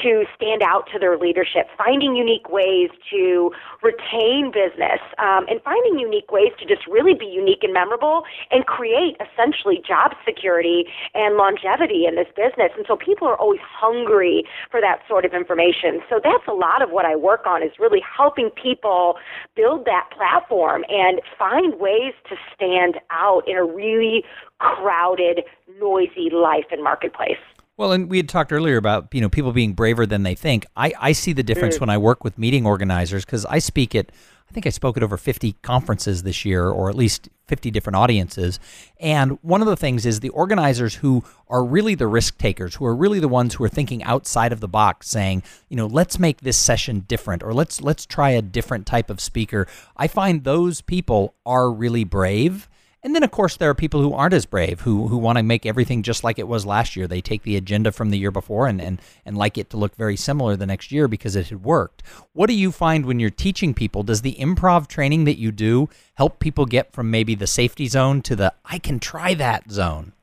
to 0.03 0.25
stand 0.35 0.63
out 0.63 0.89
to 0.93 0.99
their 0.99 1.19
leadership, 1.19 1.69
finding 1.77 2.17
unique 2.17 2.49
ways 2.49 2.91
to 3.11 3.51
retain 3.83 4.51
business, 4.53 5.01
um, 5.19 5.47
and 5.49 5.61
finding 5.63 5.99
unique 5.99 6.31
ways 6.33 6.53
to 6.59 6.67
just 6.67 6.87
really 6.87 7.15
be 7.15 7.27
unique 7.27 7.63
and 7.63 7.73
memorable 7.73 8.23
and 8.51 8.67
create 8.67 9.17
essentially 9.21 9.83
job 9.87 10.13
security 10.25 10.85
and 11.15 11.37
longevity 11.37 12.07
in 12.07 12.15
this 12.17 12.29
business. 12.37 12.73
And 12.77 12.85
so 12.89 12.97
people 12.97 13.29
are 13.29 13.37
always 13.37 13.61
hungry 13.63 14.45
for 14.71 14.81
that 14.81 15.01
sort 15.09 15.25
of 15.25 15.35
information. 15.35 16.01
So 16.09 16.21
that's 16.23 16.47
a 16.49 16.53
lot 16.55 16.83
of 16.83 16.91
what 16.91 17.05
I 17.05 17.17
work 17.17 17.47
on 17.47 17.63
is 17.63 17.73
really 17.79 18.03
helping 18.05 18.51
people 18.51 19.17
build 19.55 19.85
that 19.85 20.09
platform 20.17 20.85
and 20.89 21.21
find 21.39 21.79
ways 21.79 22.15
to 22.29 22.37
stand 22.55 22.97
out 23.15 23.43
in 23.47 23.57
a 23.57 23.65
really 23.65 24.25
crowded, 24.59 25.43
noisy 25.81 26.31
life 26.31 26.67
and 26.71 26.83
marketplace. 26.83 27.39
Well, 27.77 27.93
and 27.93 28.09
we 28.09 28.19
had 28.19 28.29
talked 28.29 28.53
earlier 28.53 28.77
about 28.77 29.09
you 29.13 29.21
know 29.21 29.29
people 29.29 29.53
being 29.53 29.73
braver 29.73 30.07
than 30.07 30.23
they 30.23 30.35
think. 30.35 30.67
I, 30.77 30.93
I 31.01 31.13
see 31.13 31.33
the 31.33 31.43
difference 31.43 31.77
mm. 31.77 31.81
when 31.81 31.91
I 31.91 31.99
work 31.99 32.23
with 32.23 32.39
meeting 32.39 32.67
organizers 32.67 33.25
because 33.25 33.45
I 33.47 33.59
speak 33.59 33.95
at 33.95 34.11
I 34.49 34.53
think 34.53 34.67
I 34.67 34.71
spoke 34.71 34.97
at 34.97 35.03
over 35.03 35.17
50 35.17 35.57
conferences 35.63 36.23
this 36.23 36.45
year, 36.45 36.69
or 36.69 36.89
at 36.89 36.95
least 36.95 37.29
50 37.49 37.73
different 37.73 37.97
audiences. 37.97 38.61
And 39.01 39.39
one 39.43 39.63
of 39.63 39.67
the 39.67 39.77
things 39.77 40.07
is 40.07 40.21
the 40.21 40.29
organizers 40.29 40.97
who 40.97 41.25
are 41.49 41.65
really 41.65 41.97
the 41.97 42.07
risk 42.07 42.39
takers, 42.39 42.77
who 42.77 42.85
are 42.85 42.95
really 42.95 43.19
the 43.19 43.27
ones 43.27 43.55
who 43.55 43.65
are 43.65 43.69
thinking 43.69 44.05
outside 44.05 44.53
of 44.53 44.61
the 44.61 44.69
box, 44.69 45.09
saying, 45.09 45.43
you 45.69 45.77
know, 45.77 45.87
let's 45.87 46.19
make 46.19 46.43
this 46.43 46.57
session 46.57 47.01
different, 47.09 47.43
or 47.43 47.53
let's 47.53 47.81
let's 47.81 48.07
try 48.07 48.31
a 48.31 48.43
different 48.43 48.87
type 48.87 49.11
of 49.11 49.21
speaker. 49.21 49.67
I 49.97 50.07
find 50.07 50.45
those 50.45 50.83
people 50.83 51.35
are 51.45 51.73
really 51.73 52.05
brave 52.05 52.69
and 53.05 53.15
then, 53.15 53.23
of 53.23 53.31
course, 53.31 53.59
there 53.59 53.69
are 53.69 53.75
people 53.75 54.01
who 54.01 54.15
aren't 54.15 54.33
as 54.33 54.47
brave, 54.47 54.81
who 54.81 55.09
who 55.09 55.19
want 55.19 55.37
to 55.37 55.45
make 55.45 55.67
everything 55.67 56.03
just 56.03 56.25
like 56.25 56.39
it 56.39 56.49
was 56.49 56.65
last 56.65 56.97
year. 56.97 57.07
They 57.07 57.21
take 57.21 57.43
the 57.43 57.55
agenda 57.55 57.93
from 57.93 58.09
the 58.09 58.17
year 58.17 58.31
before 58.31 58.67
and, 58.67 58.81
and, 58.81 58.99
and 59.27 59.37
like 59.37 59.59
it 59.59 59.69
to 59.71 59.77
look 59.77 59.95
very 59.95 60.17
similar 60.17 60.57
the 60.57 60.65
next 60.65 60.91
year 60.91 61.07
because 61.07 61.37
it 61.37 61.49
had 61.49 61.63
worked. 61.63 62.03
What 62.33 62.47
do 62.47 62.55
you 62.55 62.73
find 62.73 63.05
when 63.05 63.21
you're 63.21 63.29
teaching 63.29 63.75
people? 63.75 64.05
Does 64.05 64.23
the 64.23 64.37
improv 64.37 64.89
training 64.89 65.25
that 65.25 65.39
you 65.39 65.53
do 65.53 65.91
help 66.15 66.41
people 66.41 66.65
get 66.65 66.95
from 66.95 67.11
maybe 67.11 67.35
the 67.35 67.47
safety 67.47 67.89
zone 67.89 68.23
to 68.23 68.35
the 68.35 68.55
I 68.65 68.79
can 68.79 68.99
try 68.99 69.35
that 69.35 69.71
zone? 69.71 70.15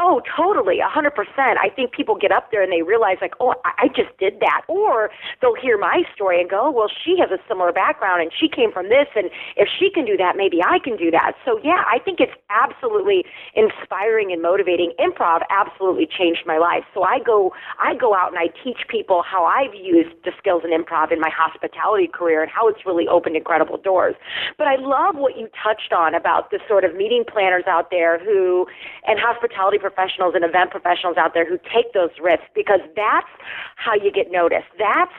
Oh, 0.00 0.22
totally, 0.30 0.78
a 0.78 0.86
hundred 0.86 1.16
percent. 1.16 1.58
I 1.58 1.68
think 1.74 1.90
people 1.90 2.14
get 2.14 2.30
up 2.30 2.52
there 2.52 2.62
and 2.62 2.70
they 2.70 2.82
realize 2.82 3.18
like, 3.20 3.34
oh, 3.40 3.54
I 3.64 3.88
just 3.88 4.16
did 4.16 4.38
that, 4.38 4.62
or 4.68 5.10
they'll 5.42 5.58
hear 5.58 5.76
my 5.76 6.02
story 6.14 6.40
and 6.40 6.48
go, 6.48 6.70
well, 6.70 6.86
she 6.86 7.18
has 7.18 7.30
a 7.34 7.42
similar 7.48 7.72
background 7.72 8.22
and 8.22 8.30
she 8.30 8.46
came 8.46 8.70
from 8.70 8.88
this, 8.88 9.10
and 9.16 9.28
if 9.56 9.66
she 9.66 9.90
can 9.90 10.06
do 10.06 10.16
that, 10.16 10.36
maybe 10.36 10.62
I 10.62 10.78
can 10.78 10.96
do 10.96 11.10
that. 11.10 11.32
So 11.44 11.58
yeah, 11.64 11.82
I 11.90 11.98
think 11.98 12.20
it's 12.20 12.30
absolutely 12.48 13.24
inspiring 13.58 14.30
and 14.30 14.40
motivating. 14.40 14.94
Improv 15.02 15.42
absolutely 15.50 16.06
changed 16.06 16.46
my 16.46 16.58
life. 16.58 16.86
So 16.94 17.02
I 17.02 17.18
go, 17.18 17.50
I 17.82 17.96
go 17.98 18.14
out 18.14 18.30
and 18.30 18.38
I 18.38 18.54
teach 18.62 18.86
people 18.86 19.24
how 19.26 19.50
I've 19.50 19.74
used 19.74 20.14
the 20.22 20.30
skills 20.38 20.62
in 20.62 20.70
improv 20.70 21.10
in 21.10 21.18
my 21.18 21.30
hospitality 21.34 22.06
career 22.06 22.40
and 22.40 22.52
how 22.54 22.68
it's 22.68 22.86
really 22.86 23.08
opened 23.08 23.34
incredible 23.34 23.78
doors. 23.78 24.14
But 24.58 24.68
I 24.68 24.76
love 24.78 25.16
what 25.16 25.36
you 25.36 25.48
touched 25.58 25.92
on 25.92 26.14
about 26.14 26.52
the 26.52 26.60
sort 26.68 26.84
of 26.84 26.94
meeting 26.94 27.24
planners 27.26 27.64
out 27.66 27.90
there 27.90 28.22
who 28.22 28.68
and 29.02 29.18
hospitality 29.18 29.78
professionals 29.88 30.34
and 30.34 30.44
event 30.44 30.70
professionals 30.70 31.16
out 31.16 31.32
there 31.32 31.48
who 31.48 31.56
take 31.72 31.92
those 31.94 32.10
risks 32.20 32.46
because 32.54 32.80
that's 32.94 33.32
how 33.76 33.94
you 33.94 34.12
get 34.12 34.30
noticed. 34.30 34.68
That's 34.78 35.16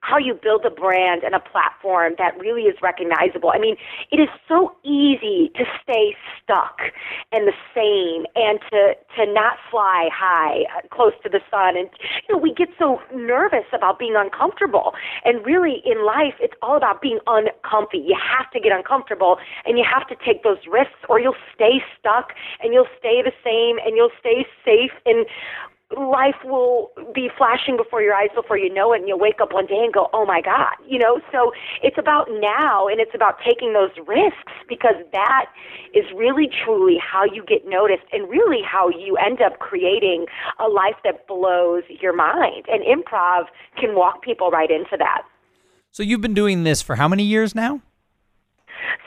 how 0.00 0.18
you 0.18 0.34
build 0.34 0.64
a 0.64 0.70
brand 0.70 1.22
and 1.22 1.34
a 1.34 1.40
platform 1.40 2.14
that 2.18 2.38
really 2.38 2.62
is 2.62 2.76
recognizable. 2.82 3.50
I 3.54 3.58
mean, 3.58 3.76
it 4.10 4.16
is 4.16 4.28
so 4.48 4.74
easy 4.82 5.50
to 5.56 5.64
stay 5.82 6.16
stuck 6.42 6.80
and 7.32 7.46
the 7.46 7.52
same 7.74 8.26
and 8.34 8.58
to 8.70 8.94
to 9.16 9.32
not 9.32 9.58
fly 9.70 10.08
high 10.12 10.64
uh, 10.76 10.88
close 10.90 11.12
to 11.22 11.28
the 11.28 11.40
sun 11.50 11.76
and 11.76 11.88
you 12.28 12.34
know, 12.34 12.40
we 12.40 12.54
get 12.54 12.68
so 12.78 13.00
nervous 13.14 13.66
about 13.72 13.98
being 13.98 14.14
uncomfortable. 14.16 14.94
And 15.24 15.44
really 15.44 15.82
in 15.84 16.04
life 16.04 16.34
it's 16.40 16.54
all 16.62 16.76
about 16.76 17.02
being 17.02 17.18
uncomfy. 17.26 17.98
You 17.98 18.16
have 18.16 18.50
to 18.52 18.60
get 18.60 18.72
uncomfortable 18.72 19.36
and 19.66 19.78
you 19.78 19.84
have 19.84 20.08
to 20.08 20.16
take 20.24 20.42
those 20.42 20.64
risks 20.70 21.00
or 21.08 21.20
you'll 21.20 21.40
stay 21.54 21.82
stuck 21.98 22.32
and 22.62 22.72
you'll 22.72 22.90
stay 22.98 23.22
the 23.22 23.32
same 23.44 23.76
and 23.84 23.96
you'll 23.96 24.16
stay 24.18 24.46
safe 24.64 24.92
and 25.04 25.26
life 25.96 26.36
will 26.44 26.90
be 27.14 27.28
flashing 27.36 27.76
before 27.76 28.02
your 28.02 28.14
eyes 28.14 28.30
before 28.34 28.58
you 28.58 28.72
know 28.72 28.92
it 28.92 29.00
and 29.00 29.08
you'll 29.08 29.18
wake 29.18 29.40
up 29.40 29.52
one 29.52 29.66
day 29.66 29.80
and 29.82 29.92
go 29.92 30.08
oh 30.12 30.24
my 30.24 30.40
god 30.40 30.76
you 30.90 30.98
know? 30.98 31.20
So 31.32 31.52
it's 31.82 31.96
about 31.96 32.26
now 32.30 32.88
and 32.88 33.00
it's 33.00 33.14
about 33.14 33.36
taking 33.48 33.72
those 33.72 33.90
risks 34.06 34.52
because 34.68 34.96
that 35.12 35.46
is 35.94 36.04
really 36.14 36.48
truly 36.64 36.98
how 37.00 37.24
you 37.24 37.44
get 37.46 37.66
noticed 37.66 38.02
and 38.12 38.28
really 38.28 38.60
how 38.62 38.90
you 38.90 39.16
end 39.16 39.40
up 39.40 39.60
creating 39.60 40.26
a 40.58 40.68
life 40.68 40.96
that 41.04 41.26
blows 41.26 41.84
your 41.88 42.14
mind. 42.14 42.66
And 42.68 42.82
improv 42.82 43.44
can 43.78 43.94
walk 43.94 44.22
people 44.22 44.50
right 44.50 44.70
into 44.70 44.96
that. 44.98 45.22
So 45.92 46.02
you've 46.02 46.20
been 46.20 46.34
doing 46.34 46.64
this 46.64 46.82
for 46.82 46.96
how 46.96 47.08
many 47.08 47.22
years 47.22 47.54
now 47.54 47.80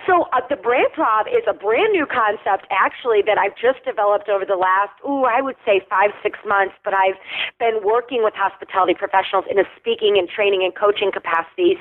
so 0.06 0.28
uh, 0.34 0.42
the 0.50 0.56
brand 0.56 0.92
prov 0.94 1.28
is 1.28 1.44
a 1.48 1.54
brand 1.54 1.94
new 1.94 2.06
concept, 2.06 2.68
actually, 2.70 3.22
that 3.26 3.38
I've 3.38 3.56
just 3.56 3.84
developed 3.86 4.30
over 4.30 4.46
the 4.46 4.56
last, 4.56 4.92
ooh, 5.08 5.24
I 5.24 5.42
would 5.42 5.56
say 5.66 5.82
five, 5.90 6.12
six 6.22 6.40
months. 6.46 6.76
But 6.84 6.94
I've 6.94 7.20
been 7.60 7.80
working 7.84 8.24
with 8.24 8.34
hospitality 8.36 8.94
professionals 8.94 9.46
in 9.50 9.60
a 9.60 9.64
speaking 9.80 10.18
and 10.18 10.28
training 10.28 10.64
and 10.64 10.76
coaching 10.76 11.12
capacity. 11.12 11.78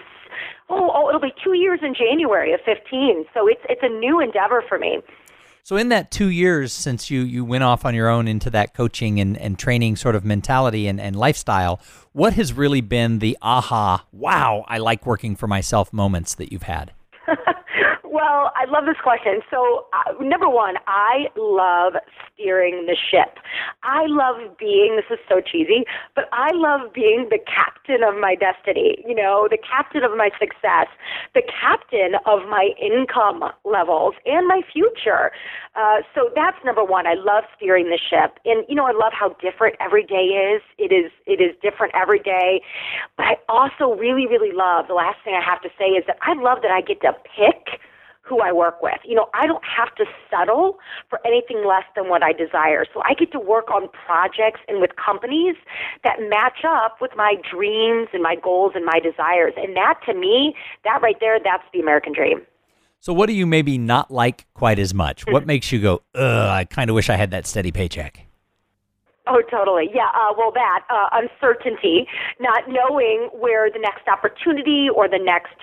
Oh, 0.69 0.91
oh, 0.95 1.09
it'll 1.09 1.21
be 1.21 1.35
two 1.43 1.55
years 1.55 1.81
in 1.83 1.95
January 1.95 2.53
of 2.53 2.61
15. 2.65 3.27
So 3.35 3.47
it's 3.49 3.61
it's 3.69 3.83
a 3.83 3.89
new 3.89 4.21
endeavor 4.21 4.63
for 4.69 4.79
me. 4.79 5.01
So 5.65 5.77
in 5.77 5.91
that 5.91 6.11
two 6.11 6.29
years 6.29 6.73
since 6.73 7.09
you, 7.09 7.21
you 7.21 7.45
went 7.45 7.63
off 7.63 7.85
on 7.85 7.95
your 7.95 8.09
own 8.09 8.27
into 8.27 8.51
that 8.51 8.75
coaching 8.75 9.21
and, 9.21 9.39
and 9.39 9.57
training 9.57 9.95
sort 9.95 10.17
of 10.17 10.25
mentality 10.25 10.89
and, 10.89 11.01
and 11.01 11.15
lifestyle, 11.15 11.81
what 12.11 12.33
has 12.33 12.53
really 12.53 12.81
been 12.81 13.21
the 13.21 13.39
aha, 13.41 14.05
wow, 14.11 14.65
I 14.67 14.79
like 14.79 15.07
working 15.07 15.37
for 15.37 15.47
myself 15.47 15.93
moments 15.93 16.35
that 16.35 16.51
you've 16.51 16.65
had? 16.65 16.93
Well, 18.23 18.53
I 18.55 18.71
love 18.71 18.87
this 18.87 19.03
question. 19.03 19.43
So, 19.51 19.87
uh, 19.91 20.15
number 20.23 20.49
one, 20.49 20.77
I 20.87 21.27
love 21.37 21.95
steering 22.31 22.87
the 22.87 22.95
ship. 22.95 23.43
I 23.83 24.07
love 24.07 24.57
being, 24.59 24.95
this 24.95 25.11
is 25.11 25.19
so 25.29 25.41
cheesy, 25.41 25.83
but 26.15 26.29
I 26.31 26.55
love 26.55 26.93
being 26.95 27.27
the 27.35 27.41
captain 27.51 28.05
of 28.07 28.15
my 28.15 28.37
destiny, 28.37 29.03
you 29.09 29.17
know, 29.17 29.49
the 29.51 29.59
captain 29.59 30.05
of 30.05 30.17
my 30.17 30.31
success, 30.39 30.87
the 31.35 31.43
captain 31.51 32.15
of 32.25 32.47
my 32.47 32.71
income 32.79 33.43
levels 33.65 34.15
and 34.25 34.47
my 34.47 34.63
future. 34.73 35.33
Uh, 35.75 36.07
so 36.15 36.31
that's 36.37 36.59
number 36.65 36.85
one. 36.85 37.09
I 37.09 37.15
love 37.15 37.43
steering 37.57 37.91
the 37.91 37.99
ship. 37.99 38.39
And, 38.45 38.65
you 38.69 38.77
know, 38.77 38.87
I 38.87 38.93
love 38.93 39.11
how 39.11 39.35
different 39.43 39.75
every 39.81 40.07
day 40.07 40.31
is. 40.31 40.63
It 40.79 40.95
is, 40.95 41.11
it 41.27 41.43
is 41.43 41.59
different 41.61 41.93
every 42.01 42.21
day. 42.21 42.63
But 43.17 43.27
I 43.27 43.35
also 43.49 43.99
really, 43.99 44.29
really 44.31 44.55
love, 44.55 44.87
the 44.87 44.95
last 44.95 45.19
thing 45.25 45.35
I 45.35 45.43
have 45.43 45.61
to 45.63 45.71
say 45.75 45.99
is 45.99 46.05
that 46.07 46.19
I 46.23 46.39
love 46.39 46.63
that 46.63 46.71
I 46.71 46.83
get 46.83 47.01
to 47.03 47.19
pick 47.27 47.83
who 48.23 48.41
I 48.41 48.53
work 48.53 48.83
with. 48.83 48.99
You 49.05 49.17
know, 49.17 49.27
I 49.35 49.47
don't 49.47 49.65
have 49.65 49.95
to 49.97 50.05
settle 50.31 50.79
for 51.11 51.19
anything 51.27 51.65
less 51.67 51.85
than 51.95 52.09
what 52.09 52.23
I 52.23 52.33
desire. 52.33 52.85
So 52.95 53.03
I 53.05 53.15
get 53.15 53.33
to 53.33 53.41
work 53.41 53.71
on 53.71 53.89
projects 54.07 54.61
and 54.69 54.81
with 54.81 54.93
companies 54.97 55.57
that 56.05 56.17
match 56.31 56.65
up 56.67 56.99
with 57.01 57.11
my 57.17 57.35
dreams 57.51 58.09
and 58.13 58.23
my 58.23 58.37
goals 58.37 58.73
and 58.75 58.85
my 58.85 59.01
desires. 59.01 59.55
And 59.57 59.77
that 59.77 60.01
to 60.07 60.15
me, 60.15 60.55
that 60.85 61.03
right 61.03 61.17
there, 61.21 61.39
that's 61.43 61.65
the 61.73 61.81
American 61.81 62.13
dream. 62.13 62.43
So 63.01 63.13
what 63.13 63.27
do 63.27 63.33
you 63.33 63.47
maybe 63.47 63.79
not 63.79 64.13
like 64.13 64.47
quite 64.55 64.79
as 64.79 64.95
much? 64.95 65.27
what 65.27 65.43
hmm. 65.43 65.49
makes 65.49 65.73
you 65.73 65.81
go, 65.81 66.03
ugh, 66.15 66.49
I 66.49 66.65
kind 66.65 66.89
of 66.89 66.95
wish 66.95 67.11
I 67.11 67.17
had 67.17 67.33
that 67.33 67.47
steady 67.47 67.73
paycheck? 67.73 68.27
Oh, 69.29 69.41
totally. 69.49 69.89
Yeah. 69.95 70.11
Uh, 70.15 70.35
well, 70.37 70.51
that 70.51 70.83
uh, 70.91 71.07
uncertainty, 71.13 72.09
not 72.41 72.65
knowing 72.67 73.31
where 73.31 73.71
the 73.71 73.79
next 73.79 74.09
opportunity 74.09 74.89
or 74.93 75.09
the 75.09 75.21
next, 75.23 75.55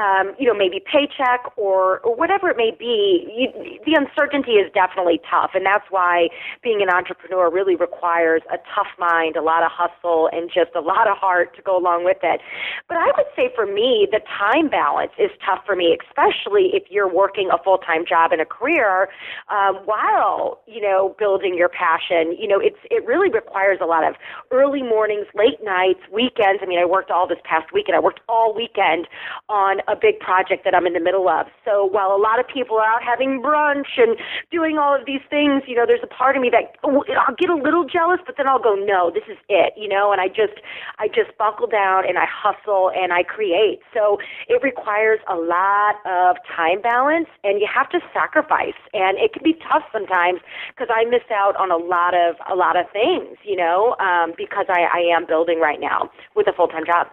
um, 0.00 0.32
you 0.38 0.48
know, 0.48 0.54
maybe 0.56 0.80
paycheck 0.80 1.44
or, 1.58 2.00
or 2.00 2.16
whatever 2.16 2.48
it 2.48 2.56
may 2.56 2.72
be, 2.72 3.28
you, 3.28 3.78
the 3.84 3.92
uncertainty 4.00 4.52
is 4.52 4.72
definitely 4.72 5.20
tough, 5.28 5.50
and 5.52 5.66
that's 5.66 5.84
why 5.90 6.28
being 6.62 6.80
an 6.80 6.88
entrepreneur 6.88 7.50
really 7.50 7.76
requires 7.76 8.40
a 8.48 8.56
tough 8.74 8.88
mind, 8.98 9.36
a 9.36 9.42
lot 9.42 9.62
of 9.62 9.70
hustle, 9.70 10.30
and 10.32 10.48
just 10.48 10.72
a 10.74 10.80
lot 10.80 11.06
of 11.06 11.18
heart 11.18 11.54
to 11.56 11.60
go 11.60 11.76
along 11.76 12.06
with 12.06 12.18
it. 12.22 12.40
But 12.88 12.96
I 12.96 13.12
would 13.18 13.28
say 13.36 13.52
for 13.54 13.66
me, 13.66 14.08
the 14.10 14.20
time 14.24 14.70
balance 14.70 15.12
is 15.18 15.30
tough 15.44 15.60
for 15.66 15.76
me, 15.76 15.94
especially 16.00 16.72
if 16.72 16.84
you're 16.88 17.12
working 17.12 17.50
a 17.52 17.62
full 17.62 17.76
time 17.76 18.06
job 18.08 18.32
and 18.32 18.40
a 18.40 18.46
career 18.46 19.08
um, 19.52 19.84
while 19.84 20.62
you 20.66 20.80
know 20.80 21.14
building 21.18 21.54
your 21.54 21.68
passion. 21.68 22.34
You 22.40 22.48
know, 22.48 22.58
it's 22.58 22.80
it 22.90 23.01
it 23.02 23.06
really 23.06 23.28
requires 23.28 23.78
a 23.82 23.86
lot 23.86 24.06
of 24.06 24.14
early 24.52 24.82
mornings, 24.82 25.26
late 25.34 25.58
nights, 25.62 25.98
weekends. 26.12 26.62
I 26.62 26.66
mean, 26.66 26.78
I 26.78 26.86
worked 26.86 27.10
all 27.10 27.26
this 27.26 27.42
past 27.42 27.72
weekend. 27.74 27.96
I 27.96 28.00
worked 28.00 28.20
all 28.28 28.54
weekend 28.54 29.08
on 29.48 29.82
a 29.88 29.96
big 29.98 30.20
project 30.20 30.62
that 30.64 30.74
I'm 30.74 30.86
in 30.86 30.92
the 30.92 31.02
middle 31.02 31.28
of. 31.28 31.46
So 31.64 31.84
while 31.84 32.14
a 32.14 32.20
lot 32.20 32.38
of 32.38 32.46
people 32.46 32.78
are 32.78 32.86
out 32.86 33.02
having 33.02 33.42
brunch 33.42 33.98
and 33.98 34.16
doing 34.50 34.78
all 34.78 34.94
of 34.94 35.04
these 35.04 35.22
things, 35.28 35.62
you 35.66 35.74
know, 35.74 35.82
there's 35.86 36.04
a 36.04 36.12
part 36.14 36.36
of 36.36 36.42
me 36.42 36.50
that 36.50 36.78
oh, 36.84 37.02
I'll 37.26 37.34
get 37.34 37.50
a 37.50 37.58
little 37.58 37.84
jealous, 37.84 38.20
but 38.24 38.36
then 38.38 38.46
I'll 38.46 38.62
go, 38.62 38.74
no, 38.78 39.10
this 39.10 39.24
is 39.26 39.38
it, 39.48 39.74
you 39.76 39.88
know, 39.88 40.12
and 40.12 40.20
I 40.20 40.28
just, 40.28 40.62
I 40.98 41.08
just 41.08 41.36
buckle 41.38 41.66
down 41.66 42.06
and 42.06 42.18
I 42.18 42.26
hustle 42.30 42.90
and 42.94 43.12
I 43.12 43.24
create. 43.24 43.80
So 43.92 44.18
it 44.46 44.62
requires 44.62 45.18
a 45.26 45.34
lot 45.34 45.98
of 46.06 46.36
time 46.46 46.82
balance 46.82 47.28
and 47.42 47.58
you 47.58 47.66
have 47.66 47.90
to 47.90 47.98
sacrifice 48.14 48.78
and 48.92 49.18
it 49.18 49.32
can 49.32 49.42
be 49.42 49.58
tough 49.58 49.82
sometimes 49.90 50.40
because 50.70 50.88
I 50.94 51.04
miss 51.04 51.26
out 51.34 51.56
on 51.56 51.70
a 51.70 51.76
lot 51.76 52.14
of, 52.14 52.36
a 52.50 52.54
lot 52.54 52.76
of 52.76 52.86
things, 52.92 53.36
you 53.44 53.56
know, 53.56 53.96
um, 53.98 54.34
because 54.36 54.66
I, 54.68 54.82
I 54.82 55.16
am 55.16 55.26
building 55.26 55.60
right 55.60 55.80
now 55.80 56.10
with 56.34 56.46
a 56.46 56.52
full 56.52 56.68
time 56.68 56.84
job. 56.86 57.08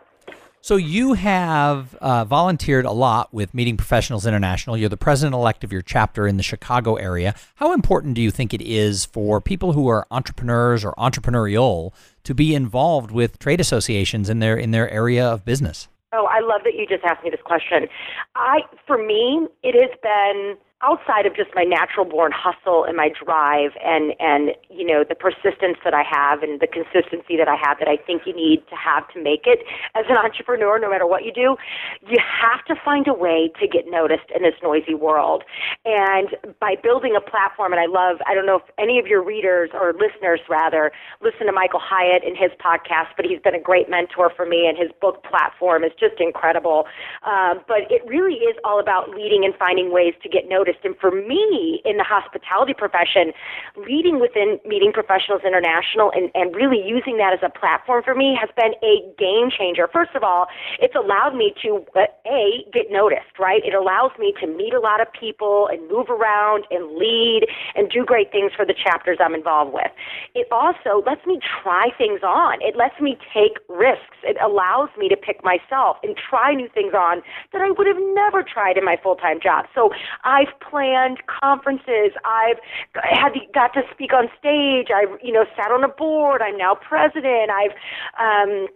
So 0.61 0.75
you 0.75 1.13
have 1.13 1.95
uh, 1.95 2.25
volunteered 2.25 2.83
a 2.83 2.91
lot 2.91 3.33
with 3.33 3.53
Meeting 3.53 3.77
Professionals 3.77 4.25
International. 4.25 4.75
You're 4.75 4.89
the 4.89 4.97
president 4.97 5.33
elect 5.33 5.63
of 5.63 5.71
your 5.71 5.81
chapter 5.81 6.27
in 6.27 6.35
the 6.35 6.43
Chicago 6.43 6.95
area. 6.95 7.33
How 7.55 7.73
important 7.73 8.15
do 8.15 8.21
you 8.21 8.29
think 8.29 8.53
it 8.53 8.61
is 8.61 9.05
for 9.05 9.39
people 9.39 9.71
who 9.71 9.87
are 9.87 10.05
entrepreneurs 10.11 10.83
or 10.83 10.93
entrepreneurial 10.97 11.93
to 12.25 12.35
be 12.35 12.53
involved 12.53 13.09
with 13.09 13.39
trade 13.39 13.61
associations 13.61 14.29
in 14.29 14.39
their 14.39 14.57
in 14.57 14.71
their 14.71 14.89
area 14.89 15.25
of 15.25 15.45
business? 15.45 15.87
Oh, 16.11 16.25
I 16.25 16.41
love 16.41 16.61
that 16.65 16.73
you 16.75 16.85
just 16.87 17.05
asked 17.05 17.23
me 17.23 17.29
this 17.29 17.41
question. 17.43 17.87
I, 18.35 18.61
for 18.85 18.97
me, 18.97 19.47
it 19.63 19.75
has 19.75 19.97
been 20.03 20.57
outside 20.81 21.25
of 21.25 21.35
just 21.35 21.51
my 21.55 21.63
natural 21.63 22.05
born 22.05 22.31
hustle 22.31 22.85
and 22.85 22.95
my 22.95 23.11
drive 23.11 23.75
and 23.83 24.13
and 24.19 24.55
you 24.69 24.87
know 24.87 25.03
the 25.03 25.15
persistence 25.15 25.75
that 25.83 25.93
I 25.93 26.03
have 26.07 26.41
and 26.41 26.61
the 26.61 26.71
consistency 26.71 27.35
that 27.35 27.51
I 27.51 27.59
have 27.59 27.79
that 27.83 27.91
I 27.91 27.97
think 27.99 28.23
you 28.23 28.31
need 28.31 28.63
to 28.71 28.77
have 28.79 29.03
to 29.11 29.21
make 29.21 29.43
it 29.43 29.59
as 29.93 30.05
an 30.07 30.15
entrepreneur 30.23 30.79
no 30.79 30.89
matter 30.89 31.05
what 31.05 31.25
you 31.25 31.33
do 31.33 31.59
you 32.07 32.15
have 32.23 32.63
to 32.71 32.79
find 32.79 33.07
a 33.09 33.13
way 33.13 33.51
to 33.59 33.67
get 33.67 33.91
noticed 33.91 34.31
in 34.33 34.43
this 34.43 34.55
noisy 34.63 34.95
world. 34.95 35.43
And 35.83 36.31
by 36.63 36.75
building 36.81 37.11
a 37.11 37.21
platform 37.21 37.75
and 37.75 37.81
I 37.81 37.87
love 37.91 38.23
I 38.23 38.33
don't 38.33 38.45
know 38.45 38.63
if 38.63 38.67
any 38.79 38.99
of 38.99 39.07
your 39.07 39.23
readers 39.23 39.71
or 39.75 39.91
listeners 39.91 40.39
rather 40.47 40.91
listen 41.19 41.47
to 41.47 41.51
Michael 41.51 41.83
Hyatt 41.83 42.23
and 42.23 42.39
his 42.39 42.55
podcast 42.55 43.19
but 43.19 43.27
he's 43.27 43.43
been 43.43 43.55
a 43.55 43.59
great 43.59 43.89
mentor 43.89 44.31
for 44.31 44.45
me 44.45 44.63
and 44.63 44.77
his 44.77 44.95
book 45.03 45.27
platform 45.27 45.83
is 45.83 45.91
just 45.99 46.23
incredible. 46.23 46.87
Um, 47.27 47.59
but 47.67 47.83
it 47.91 47.99
really 48.07 48.47
is 48.47 48.55
all 48.63 48.79
about 48.79 49.11
leading 49.11 49.43
and 49.43 49.51
finding 49.59 49.91
ways 49.91 50.15
to 50.23 50.29
get 50.29 50.47
noticed 50.47 50.68
noticed. 50.69 50.85
And 50.85 50.95
for 50.97 51.11
me 51.11 51.81
in 51.85 51.97
the 51.97 52.03
hospitality 52.03 52.73
profession, 52.73 53.33
leading 53.77 54.19
within 54.19 54.59
Meeting 54.65 54.91
Professionals 54.93 55.41
International 55.45 56.11
and, 56.13 56.29
and 56.33 56.55
really 56.55 56.81
using 56.85 57.17
that 57.17 57.33
as 57.33 57.39
a 57.43 57.49
platform 57.49 58.03
for 58.03 58.15
me 58.15 58.37
has 58.39 58.49
been 58.55 58.73
a 58.83 59.01
game 59.17 59.49
changer. 59.49 59.89
First 59.91 60.11
of 60.15 60.23
all, 60.23 60.47
it's 60.79 60.95
allowed 60.95 61.35
me 61.35 61.53
to, 61.63 61.85
uh, 61.95 62.05
A, 62.27 62.65
get 62.73 62.91
noticed, 62.91 63.37
right? 63.39 63.61
It 63.65 63.73
allows 63.73 64.11
me 64.19 64.33
to 64.41 64.47
meet 64.47 64.73
a 64.73 64.79
lot 64.79 65.01
of 65.01 65.07
people 65.13 65.69
and 65.71 65.89
move 65.89 66.09
around 66.09 66.65
and 66.71 66.97
lead 66.97 67.45
and 67.75 67.89
do 67.89 68.05
great 68.05 68.31
things 68.31 68.51
for 68.55 68.65
the 68.65 68.73
chapters 68.73 69.17
I'm 69.19 69.33
involved 69.33 69.73
with. 69.73 69.91
It 70.35 70.47
also 70.51 71.03
lets 71.05 71.25
me 71.25 71.39
try 71.63 71.89
things 71.97 72.21
on. 72.23 72.61
It 72.61 72.75
lets 72.75 72.99
me 72.99 73.17
take 73.33 73.57
risks. 73.67 74.17
It 74.23 74.37
allows 74.43 74.89
me 74.97 75.09
to 75.09 75.17
pick 75.17 75.43
myself 75.43 75.97
and 76.03 76.15
try 76.15 76.53
new 76.53 76.69
things 76.73 76.93
on 76.93 77.21
that 77.53 77.61
I 77.61 77.71
would 77.71 77.87
have 77.87 78.01
never 78.13 78.43
tried 78.43 78.77
in 78.77 78.85
my 78.85 78.97
full-time 79.01 79.39
job. 79.41 79.65
So 79.73 79.91
I've 80.23 80.51
planned 80.61 81.19
conferences. 81.27 82.11
I've 82.25 82.57
had 82.95 83.33
got 83.53 83.73
to 83.73 83.81
speak 83.93 84.13
on 84.13 84.29
stage. 84.37 84.87
I've 84.93 85.19
you 85.23 85.33
know 85.33 85.45
sat 85.55 85.71
on 85.71 85.83
a 85.83 85.89
board. 85.89 86.41
I'm 86.41 86.57
now 86.57 86.75
president. 86.75 87.51
I've 87.51 87.75
um, 88.19 88.67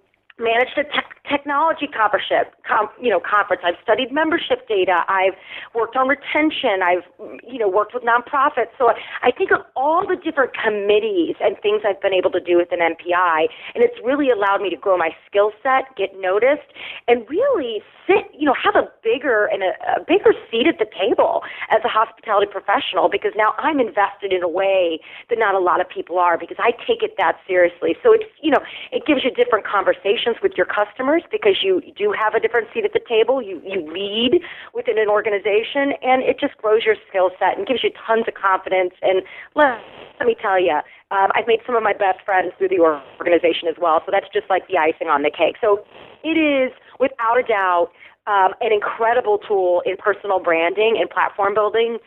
managed 0.44 0.78
a 0.78 0.84
tech 0.84 1.14
technology 1.30 1.88
conference, 1.88 2.52
com, 2.68 2.90
you 3.00 3.10
know, 3.10 3.20
conference. 3.20 3.64
I've 3.66 3.80
studied 3.82 4.12
membership 4.12 4.68
data. 4.68 5.08
I've 5.08 5.34
worked 5.74 5.96
on 5.96 6.08
retention. 6.08 6.84
I've, 6.84 7.08
you 7.48 7.58
know, 7.60 7.70
worked 7.70 7.94
with 7.94 8.04
nonprofits. 8.04 8.76
So 8.78 8.92
I 8.92 9.32
think 9.32 9.52
of 9.52 9.64
all 9.76 10.06
the 10.06 10.18
different 10.20 10.52
committees 10.54 11.36
and 11.40 11.56
things 11.64 11.82
I've 11.88 12.02
been 12.02 12.14
able 12.14 12.32
to 12.32 12.44
do 12.44 12.58
with 12.58 12.72
an 12.72 12.80
MPI, 12.80 13.48
and 13.74 13.84
it's 13.84 13.96
really 14.04 14.30
allowed 14.30 14.62
me 14.62 14.70
to 14.70 14.76
grow 14.76 14.98
my 14.98 15.12
skill 15.26 15.52
set, 15.64 15.96
get 15.96 16.12
noticed, 16.20 16.68
and 17.08 17.24
really 17.30 17.82
sit, 18.06 18.28
you 18.36 18.46
know, 18.46 18.56
have 18.56 18.76
a 18.76 18.88
bigger 19.04 19.48
and 19.48 19.64
a, 19.64 19.72
a 19.96 20.04
bigger 20.04 20.34
seat 20.52 20.68
at 20.68 20.78
the 20.78 20.88
table 20.92 21.42
as 21.72 21.80
a 21.86 21.88
hospitality 21.88 22.52
professional 22.52 23.08
because 23.08 23.32
now 23.36 23.56
I'm 23.58 23.80
invested 23.80 24.34
in 24.34 24.44
a 24.44 24.48
way 24.48 25.00
that 25.30 25.40
not 25.40 25.56
a 25.56 25.60
lot 25.60 25.80
of 25.80 25.88
people 25.88 26.20
are 26.20 26.38
because 26.38 26.58
I 26.60 26.72
take 26.86 27.02
it 27.02 27.16
that 27.18 27.40
seriously. 27.48 27.96
So 28.04 28.12
it's, 28.12 28.28
you 28.42 28.52
know, 28.52 28.60
it 28.92 29.06
gives 29.06 29.24
you 29.24 29.32
different 29.32 29.66
conversations 29.66 30.33
with 30.42 30.54
your 30.56 30.66
customers 30.66 31.24
because 31.32 31.58
you 31.62 31.82
do 31.98 32.14
have 32.18 32.34
a 32.34 32.40
different 32.40 32.68
seat 32.74 32.86
at 32.86 32.94
the 32.94 33.02
table. 33.08 33.42
You 33.42 33.62
you 33.64 33.82
lead 33.92 34.42
within 34.74 34.98
an 34.98 35.10
organization, 35.10 35.94
and 36.02 36.24
it 36.24 36.40
just 36.40 36.58
grows 36.58 36.86
your 36.86 36.96
skill 37.10 37.32
set 37.40 37.58
and 37.58 37.68
gives 37.68 37.84
you 37.84 37.92
tons 38.06 38.26
of 38.28 38.34
confidence. 38.34 38.94
And 39.02 39.22
let, 39.56 39.80
let 40.20 40.28
me 40.28 40.36
tell 40.40 40.60
you, 40.60 40.80
um, 41.12 41.30
I've 41.36 41.48
made 41.48 41.60
some 41.66 41.76
of 41.76 41.84
my 41.84 41.94
best 41.94 42.24
friends 42.26 42.54
through 42.58 42.70
the 42.70 42.80
organization 43.20 43.68
as 43.68 43.76
well. 43.80 44.02
So 44.06 44.12
that's 44.12 44.28
just 44.34 44.50
like 44.50 44.68
the 44.68 44.78
icing 44.78 45.08
on 45.08 45.22
the 45.22 45.32
cake. 45.32 45.58
So 45.62 45.84
it 46.24 46.38
is 46.38 46.72
without 47.00 47.38
a 47.38 47.44
doubt 47.44 47.92
um, 48.28 48.54
an 48.62 48.72
incredible 48.72 49.38
tool 49.38 49.82
in 49.86 49.98
personal 49.98 50.40
branding 50.40 50.98
and 51.00 51.10
platform 51.10 51.54
building, 51.54 51.98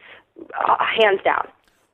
uh, 0.55 0.77
hands 0.81 1.21
down. 1.25 1.47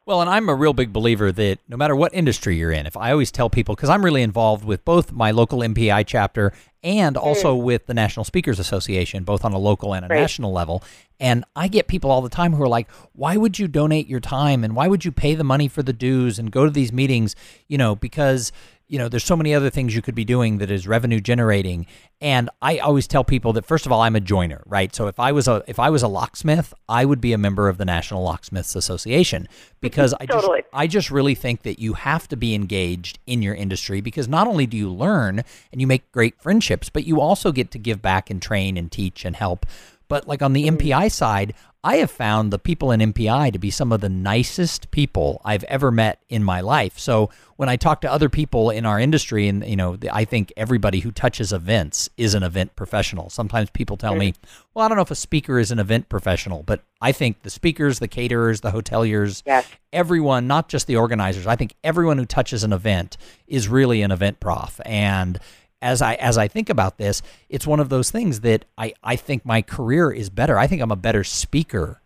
Well, 0.04 0.20
and 0.20 0.28
I'm 0.28 0.48
a 0.48 0.54
real 0.54 0.72
big 0.72 0.92
believer 0.92 1.30
that 1.30 1.58
no 1.68 1.76
matter 1.76 1.94
what 1.94 2.12
industry 2.12 2.56
you're 2.56 2.72
in, 2.72 2.86
if 2.86 2.96
I 2.96 3.12
always 3.12 3.30
tell 3.30 3.48
people, 3.48 3.76
because 3.76 3.88
I'm 3.88 4.04
really 4.04 4.22
involved 4.22 4.64
with 4.64 4.84
both 4.84 5.12
my 5.12 5.30
local 5.30 5.60
MPI 5.60 6.04
chapter 6.06 6.52
and 6.82 7.16
also 7.16 7.56
mm. 7.56 7.62
with 7.62 7.86
the 7.86 7.94
National 7.94 8.24
Speakers 8.24 8.58
Association, 8.58 9.22
both 9.22 9.44
on 9.44 9.52
a 9.52 9.58
local 9.58 9.94
and 9.94 10.04
a 10.04 10.08
right. 10.08 10.20
national 10.20 10.52
level. 10.52 10.82
And 11.20 11.44
I 11.54 11.68
get 11.68 11.86
people 11.86 12.10
all 12.10 12.20
the 12.20 12.28
time 12.28 12.52
who 12.52 12.62
are 12.64 12.68
like, 12.68 12.90
why 13.12 13.36
would 13.36 13.60
you 13.60 13.68
donate 13.68 14.08
your 14.08 14.18
time 14.18 14.64
and 14.64 14.74
why 14.74 14.88
would 14.88 15.04
you 15.04 15.12
pay 15.12 15.36
the 15.36 15.44
money 15.44 15.68
for 15.68 15.84
the 15.84 15.92
dues 15.92 16.36
and 16.36 16.50
go 16.50 16.64
to 16.64 16.70
these 16.70 16.92
meetings? 16.92 17.36
You 17.68 17.78
know, 17.78 17.94
because 17.94 18.50
you 18.92 18.98
know, 18.98 19.08
there's 19.08 19.24
so 19.24 19.36
many 19.36 19.54
other 19.54 19.70
things 19.70 19.96
you 19.96 20.02
could 20.02 20.14
be 20.14 20.24
doing 20.24 20.58
that 20.58 20.70
is 20.70 20.86
revenue 20.86 21.18
generating. 21.18 21.86
And 22.20 22.50
I 22.60 22.76
always 22.76 23.06
tell 23.06 23.24
people 23.24 23.54
that 23.54 23.64
first 23.64 23.86
of 23.86 23.90
all, 23.90 24.02
I'm 24.02 24.14
a 24.14 24.20
joiner, 24.20 24.62
right? 24.66 24.94
So 24.94 25.06
if 25.06 25.18
I 25.18 25.32
was 25.32 25.48
a 25.48 25.64
if 25.66 25.78
I 25.78 25.88
was 25.88 26.02
a 26.02 26.08
locksmith, 26.08 26.74
I 26.90 27.06
would 27.06 27.18
be 27.18 27.32
a 27.32 27.38
member 27.38 27.70
of 27.70 27.78
the 27.78 27.86
National 27.86 28.22
Locksmiths 28.22 28.76
Association 28.76 29.48
because 29.80 30.12
I 30.20 30.26
totally. 30.26 30.60
just 30.60 30.68
I 30.74 30.86
just 30.86 31.10
really 31.10 31.34
think 31.34 31.62
that 31.62 31.78
you 31.78 31.94
have 31.94 32.28
to 32.28 32.36
be 32.36 32.54
engaged 32.54 33.18
in 33.26 33.40
your 33.40 33.54
industry 33.54 34.02
because 34.02 34.28
not 34.28 34.46
only 34.46 34.66
do 34.66 34.76
you 34.76 34.92
learn 34.92 35.42
and 35.72 35.80
you 35.80 35.86
make 35.86 36.12
great 36.12 36.38
friendships, 36.38 36.90
but 36.90 37.06
you 37.06 37.18
also 37.18 37.50
get 37.50 37.70
to 37.70 37.78
give 37.78 38.02
back 38.02 38.28
and 38.28 38.42
train 38.42 38.76
and 38.76 38.92
teach 38.92 39.24
and 39.24 39.36
help. 39.36 39.64
But 40.08 40.28
like 40.28 40.42
on 40.42 40.52
the 40.52 40.68
MPI 40.68 40.90
mm-hmm. 40.90 41.08
side, 41.08 41.54
I 41.84 41.96
have 41.96 42.12
found 42.12 42.52
the 42.52 42.60
people 42.60 42.92
in 42.92 43.00
MPI 43.00 43.52
to 43.52 43.58
be 43.58 43.70
some 43.70 43.90
of 43.90 44.00
the 44.00 44.08
nicest 44.08 44.92
people 44.92 45.40
I've 45.44 45.64
ever 45.64 45.90
met 45.90 46.22
in 46.28 46.44
my 46.44 46.60
life. 46.60 46.96
So 46.96 47.30
when 47.56 47.68
I 47.68 47.74
talk 47.74 48.02
to 48.02 48.12
other 48.12 48.28
people 48.28 48.70
in 48.70 48.86
our 48.86 49.00
industry, 49.00 49.48
and 49.48 49.66
you 49.66 49.74
know, 49.74 49.98
I 50.12 50.24
think 50.24 50.52
everybody 50.56 51.00
who 51.00 51.10
touches 51.10 51.52
events 51.52 52.08
is 52.16 52.34
an 52.34 52.44
event 52.44 52.76
professional. 52.76 53.30
Sometimes 53.30 53.68
people 53.70 53.96
tell 53.96 54.14
me, 54.14 54.30
mm-hmm. 54.30 54.46
"Well, 54.74 54.84
I 54.84 54.88
don't 54.88 54.96
know 54.96 55.02
if 55.02 55.10
a 55.10 55.16
speaker 55.16 55.58
is 55.58 55.72
an 55.72 55.80
event 55.80 56.08
professional," 56.08 56.62
but 56.62 56.84
I 57.00 57.10
think 57.10 57.42
the 57.42 57.50
speakers, 57.50 57.98
the 57.98 58.08
caterers, 58.08 58.60
the 58.60 58.70
hoteliers, 58.70 59.42
yes. 59.44 59.66
everyone, 59.92 60.46
not 60.46 60.68
just 60.68 60.86
the 60.86 60.96
organizers. 60.96 61.48
I 61.48 61.56
think 61.56 61.74
everyone 61.82 62.16
who 62.16 62.26
touches 62.26 62.62
an 62.62 62.72
event 62.72 63.16
is 63.48 63.66
really 63.66 64.02
an 64.02 64.12
event 64.12 64.38
prof, 64.38 64.80
and 64.84 65.40
as 65.82 66.00
I 66.00 66.14
as 66.14 66.38
I 66.38 66.48
think 66.48 66.70
about 66.70 66.96
this, 66.96 67.20
it's 67.50 67.66
one 67.66 67.80
of 67.80 67.90
those 67.90 68.10
things 68.10 68.40
that 68.40 68.64
I, 68.78 68.94
I 69.02 69.16
think 69.16 69.44
my 69.44 69.60
career 69.60 70.10
is 70.10 70.30
better. 70.30 70.58
I 70.58 70.66
think 70.66 70.80
I'm 70.80 70.92
a 70.92 70.96
better 70.96 71.24
speaker 71.24 72.00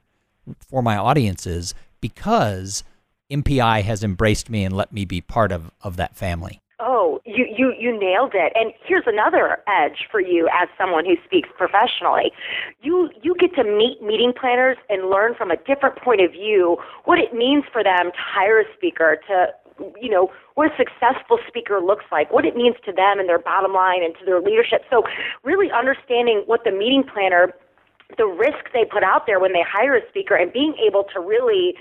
for 0.69 0.83
my 0.83 0.97
audiences 0.97 1.75
because 2.01 2.83
MPI 3.31 3.83
has 3.83 4.03
embraced 4.03 4.49
me 4.51 4.65
and 4.65 4.75
let 4.75 4.93
me 4.93 5.05
be 5.05 5.21
part 5.21 5.53
of, 5.53 5.71
of 5.83 5.97
that 5.97 6.17
family. 6.17 6.61
Oh, 6.79 7.21
you, 7.25 7.47
you, 7.57 7.73
you 7.79 7.99
nailed 7.99 8.33
it. 8.35 8.53
And 8.55 8.73
here's 8.85 9.07
another 9.07 9.59
edge 9.67 10.07
for 10.11 10.21
you 10.21 10.49
as 10.53 10.69
someone 10.79 11.07
who 11.07 11.15
speaks 11.25 11.49
professionally. 11.57 12.33
You, 12.83 13.09
you 13.23 13.35
get 13.41 13.55
to 13.55 13.65
meet 13.65 14.03
meeting 14.03 14.35
planners 14.39 14.77
and 14.91 15.09
learn 15.09 15.35
from 15.35 15.51
a 15.51 15.57
different 15.57 15.97
point 15.97 16.21
of 16.21 16.33
view 16.33 16.77
what 17.05 17.19
it 17.19 17.33
means 17.35 17.65
for 17.73 17.83
them 17.83 18.13
to 18.13 18.19
hire 18.19 18.61
a 18.61 18.65
speaker, 18.77 19.19
to 19.27 19.47
you 20.01 20.11
know, 20.11 20.31
what 20.55 20.73
a 20.73 20.77
successful 20.77 21.39
speaker 21.47 21.81
looks 21.81 22.05
like, 22.11 22.33
what 22.33 22.45
it 22.45 22.57
means 22.57 22.77
to 22.85 22.93
them 22.93 23.19
and 23.19 23.29
their 23.29 23.39
bottom 23.39 23.73
line 23.73 24.03
and 24.03 24.15
to 24.19 24.25
their 24.25 24.41
leadership. 24.41 24.83
So, 24.91 25.03
really 25.45 25.71
understanding 25.71 26.43
what 26.47 26.65
the 26.65 26.73
meeting 26.73 27.05
planner 27.05 27.53
the 28.19 28.27
risk 28.27 28.71
they 28.73 28.85
put 28.85 29.03
out 29.03 29.27
there 29.27 29.41
when 29.41 29.53
they 29.53 29.65
hire 29.67 29.97
a 29.97 30.09
speaker 30.09 30.37
and 30.37 30.53
being 30.53 30.75
able 30.85 31.05
to 31.13 31.21
really 31.21 31.75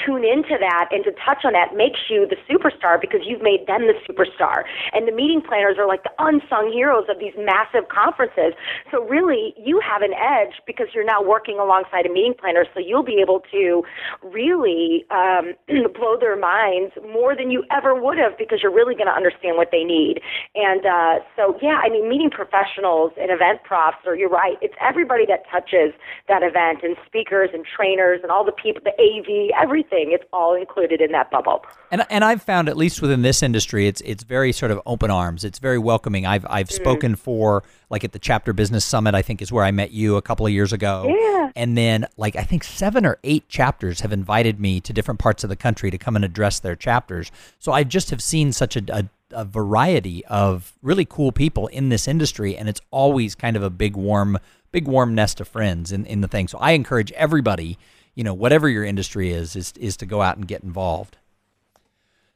tune 0.00 0.24
into 0.24 0.56
that 0.58 0.88
and 0.90 1.04
to 1.04 1.12
touch 1.24 1.44
on 1.44 1.52
that 1.52 1.76
makes 1.76 2.00
you 2.08 2.26
the 2.26 2.40
superstar 2.48 3.00
because 3.00 3.20
you've 3.24 3.42
made 3.42 3.66
them 3.66 3.84
the 3.84 3.96
superstar. 4.08 4.64
And 4.92 5.06
the 5.06 5.12
meeting 5.12 5.42
planners 5.44 5.76
are 5.78 5.86
like 5.86 6.02
the 6.02 6.14
unsung 6.18 6.72
heroes 6.72 7.04
of 7.08 7.18
these 7.20 7.34
massive 7.36 7.88
conferences. 7.92 8.56
So 8.90 9.04
really, 9.04 9.54
you 9.60 9.80
have 9.84 10.00
an 10.02 10.16
edge 10.16 10.60
because 10.66 10.88
you're 10.94 11.04
now 11.04 11.22
working 11.22 11.58
alongside 11.58 12.06
a 12.06 12.12
meeting 12.12 12.34
planner. 12.38 12.64
So 12.72 12.80
you'll 12.80 13.04
be 13.04 13.20
able 13.20 13.42
to 13.52 13.82
really 14.22 15.04
um, 15.10 15.52
blow 15.94 16.16
their 16.18 16.36
minds 16.36 16.96
more 17.12 17.36
than 17.36 17.50
you 17.50 17.64
ever 17.70 17.94
would 17.94 18.18
have 18.18 18.38
because 18.38 18.60
you're 18.62 18.74
really 18.74 18.94
going 18.94 19.12
to 19.12 19.16
understand 19.16 19.56
what 19.56 19.68
they 19.70 19.84
need. 19.84 20.20
And 20.54 20.86
uh, 20.86 21.14
so, 21.36 21.58
yeah, 21.60 21.80
I 21.84 21.88
mean, 21.90 22.08
meeting 22.08 22.30
professionals 22.30 23.12
and 23.20 23.30
event 23.30 23.62
profs, 23.64 24.04
or 24.06 24.16
you're 24.16 24.32
right, 24.32 24.56
it's 24.62 24.74
everybody 24.80 25.26
that 25.28 25.44
touches 25.52 25.92
that 26.28 26.42
event 26.42 26.80
and 26.82 26.96
speakers 27.06 27.50
and 27.52 27.64
trainers 27.64 28.20
and 28.22 28.32
all 28.32 28.44
the 28.44 28.56
people, 28.56 28.80
the 28.84 28.96
AV, 28.96 29.52
every 29.60 29.81
everything. 29.82 30.12
It's 30.12 30.24
all 30.32 30.54
included 30.54 31.00
in 31.00 31.12
that 31.12 31.30
bubble. 31.30 31.64
And 31.90 32.04
and 32.10 32.24
I've 32.24 32.42
found 32.42 32.68
at 32.68 32.76
least 32.76 33.02
within 33.02 33.22
this 33.22 33.42
industry, 33.42 33.86
it's 33.86 34.00
it's 34.02 34.22
very 34.22 34.52
sort 34.52 34.70
of 34.70 34.80
open 34.86 35.10
arms. 35.10 35.44
It's 35.44 35.58
very 35.58 35.78
welcoming. 35.78 36.26
I've 36.26 36.46
I've 36.48 36.68
mm. 36.68 36.72
spoken 36.72 37.16
for 37.16 37.62
like 37.90 38.04
at 38.04 38.12
the 38.12 38.18
Chapter 38.18 38.52
Business 38.52 38.84
Summit. 38.84 39.14
I 39.14 39.22
think 39.22 39.42
is 39.42 39.52
where 39.52 39.64
I 39.64 39.70
met 39.70 39.90
you 39.92 40.16
a 40.16 40.22
couple 40.22 40.46
of 40.46 40.52
years 40.52 40.72
ago. 40.72 41.06
Yeah. 41.08 41.50
And 41.54 41.76
then 41.76 42.06
like 42.16 42.36
I 42.36 42.42
think 42.42 42.64
seven 42.64 43.04
or 43.04 43.18
eight 43.24 43.48
chapters 43.48 44.00
have 44.00 44.12
invited 44.12 44.60
me 44.60 44.80
to 44.80 44.92
different 44.92 45.20
parts 45.20 45.44
of 45.44 45.50
the 45.50 45.56
country 45.56 45.90
to 45.90 45.98
come 45.98 46.16
and 46.16 46.24
address 46.24 46.60
their 46.60 46.76
chapters. 46.76 47.30
So 47.58 47.72
I 47.72 47.84
just 47.84 48.10
have 48.10 48.22
seen 48.22 48.52
such 48.52 48.76
a, 48.76 48.82
a 48.88 49.04
a 49.34 49.46
variety 49.46 50.22
of 50.26 50.74
really 50.82 51.06
cool 51.06 51.32
people 51.32 51.66
in 51.68 51.88
this 51.88 52.06
industry, 52.06 52.54
and 52.54 52.68
it's 52.68 52.82
always 52.90 53.34
kind 53.34 53.56
of 53.56 53.62
a 53.62 53.70
big 53.70 53.96
warm, 53.96 54.38
big 54.72 54.86
warm 54.86 55.14
nest 55.14 55.40
of 55.40 55.48
friends 55.48 55.90
in, 55.90 56.04
in 56.04 56.20
the 56.20 56.28
thing. 56.28 56.48
So 56.48 56.58
I 56.58 56.72
encourage 56.72 57.10
everybody 57.12 57.78
you 58.14 58.24
know, 58.24 58.34
whatever 58.34 58.68
your 58.68 58.84
industry 58.84 59.32
is, 59.32 59.56
is, 59.56 59.72
is 59.78 59.96
to 59.98 60.06
go 60.06 60.22
out 60.22 60.36
and 60.36 60.46
get 60.46 60.62
involved. 60.62 61.16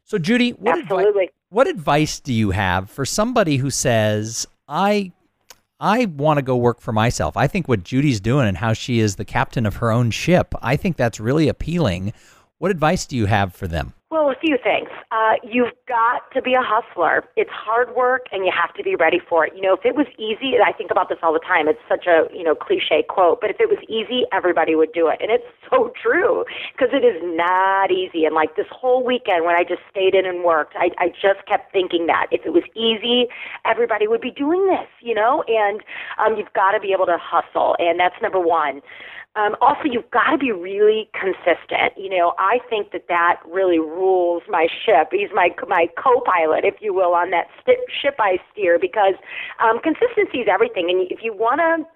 So, 0.05 0.19
Judy, 0.19 0.51
what, 0.53 0.79
Absolutely. 0.79 1.31
What 1.49 1.67
advice 1.67 2.21
do 2.21 2.33
you 2.33 2.51
have 2.51 2.91
for 2.91 3.05
somebody 3.05 3.57
who 3.57 3.71
says, 3.71 4.47
I, 4.69 5.13
I 5.79 6.07
want 6.07 6.39
to 6.39 6.43
go 6.43 6.57
work 6.57 6.81
for 6.81 6.93
myself? 6.93 7.37
I 7.37 7.47
think 7.47 7.69
what 7.69 7.85
Judy's 7.85 8.21
doing 8.21 8.47
and 8.47 8.57
how 8.57 8.73
she 8.73 9.01
is 9.01 9.17
the 9.17 9.25
captain 9.25 9.67
of 9.67 9.77
her 9.77 9.91
own 9.91 10.11
ship, 10.11 10.55
I 10.63 10.77
think 10.77 10.97
that's 10.97 11.21
really 11.21 11.49
appealing. 11.49 12.13
What 12.59 12.71
advice 12.71 13.07
do 13.07 13.17
you 13.17 13.27
have 13.27 13.55
for 13.55 13.69
them? 13.69 13.95
Well, 14.09 14.31
a 14.31 14.37
few 14.41 14.57
things. 14.63 14.87
Uh, 15.11 15.35
you've 15.43 15.75
got 15.89 16.31
to 16.33 16.41
be 16.41 16.55
a 16.55 16.63
hustler. 16.63 17.25
It's 17.35 17.51
hard 17.51 17.97
work, 17.97 18.27
and 18.31 18.47
you 18.47 18.53
have 18.55 18.73
to 18.75 18.85
be 18.85 18.95
ready 18.95 19.19
for 19.19 19.45
it. 19.45 19.53
You 19.57 19.63
know, 19.63 19.75
if 19.75 19.85
it 19.85 19.97
was 19.97 20.07
easy, 20.15 20.55
and 20.55 20.63
I 20.63 20.71
think 20.71 20.93
about 20.93 21.09
this 21.09 21.19
all 21.25 21.33
the 21.33 21.43
time. 21.43 21.67
It's 21.67 21.83
such 21.89 22.07
a 22.07 22.31
you 22.33 22.45
know 22.45 22.55
cliche 22.55 23.03
quote, 23.09 23.41
but 23.41 23.51
if 23.51 23.57
it 23.59 23.69
was 23.69 23.83
easy, 23.91 24.23
everybody 24.33 24.77
would 24.77 24.93
do 24.93 25.09
it, 25.09 25.19
and 25.21 25.33
it's 25.33 25.43
so 25.71 25.91
true 26.01 26.45
because 26.71 26.95
it 26.95 27.03
is 27.03 27.19
not 27.19 27.91
easy. 27.91 28.25
And 28.25 28.33
like 28.33 28.55
this 28.55 28.71
whole 28.71 29.03
weekend 29.03 29.45
when 29.45 29.57
I 29.57 29.65
just 29.65 29.83
stayed 29.91 30.15
in 30.15 30.25
and 30.25 30.45
worked, 30.45 30.75
I, 30.79 30.91
I 31.03 31.09
just 31.09 31.43
kept 31.51 31.73
thinking 31.73 32.07
that 32.07 32.29
if 32.31 32.47
it 32.47 32.55
was 32.55 32.63
easy, 32.79 33.27
everybody 33.67 34.07
would 34.07 34.23
be 34.23 34.31
doing 34.31 34.71
this. 34.71 34.87
You 35.03 35.19
know, 35.19 35.43
and 35.51 35.83
um, 36.23 36.39
you've 36.39 36.55
got 36.55 36.79
to 36.79 36.81
be 36.81 36.95
able 36.95 37.07
to 37.07 37.19
hustle, 37.19 37.75
and 37.81 37.99
that's 37.99 38.15
number 38.23 38.39
one. 38.39 38.83
Um, 39.37 39.55
also, 39.61 39.83
you've 39.85 40.11
got 40.11 40.31
to 40.31 40.39
be 40.39 40.51
really 40.51 41.11
consistent. 41.13 41.93
You 41.97 42.09
know, 42.09 42.33
I 42.39 42.59
think 42.71 42.93
that 42.93 43.07
that 43.09 43.41
really 43.47 43.79
rules 43.79 44.43
my 44.49 44.67
ship. 44.85 45.09
He's 45.13 45.29
my 45.35 45.51
my 45.69 45.89
co-pilot, 46.03 46.65
if 46.65 46.77
you 46.81 46.95
will, 46.95 47.13
on 47.15 47.31
that 47.31 47.47
st- 47.61 47.79
ship 48.01 48.17
I 48.19 48.39
steer 48.51 48.79
because 48.81 49.15
um, 49.63 49.79
consistency 49.83 50.39
is 50.39 50.49
everything. 50.51 50.89
And 50.91 51.07
if 51.11 51.21
you 51.23 51.35
want 51.35 51.61
to 51.61 51.87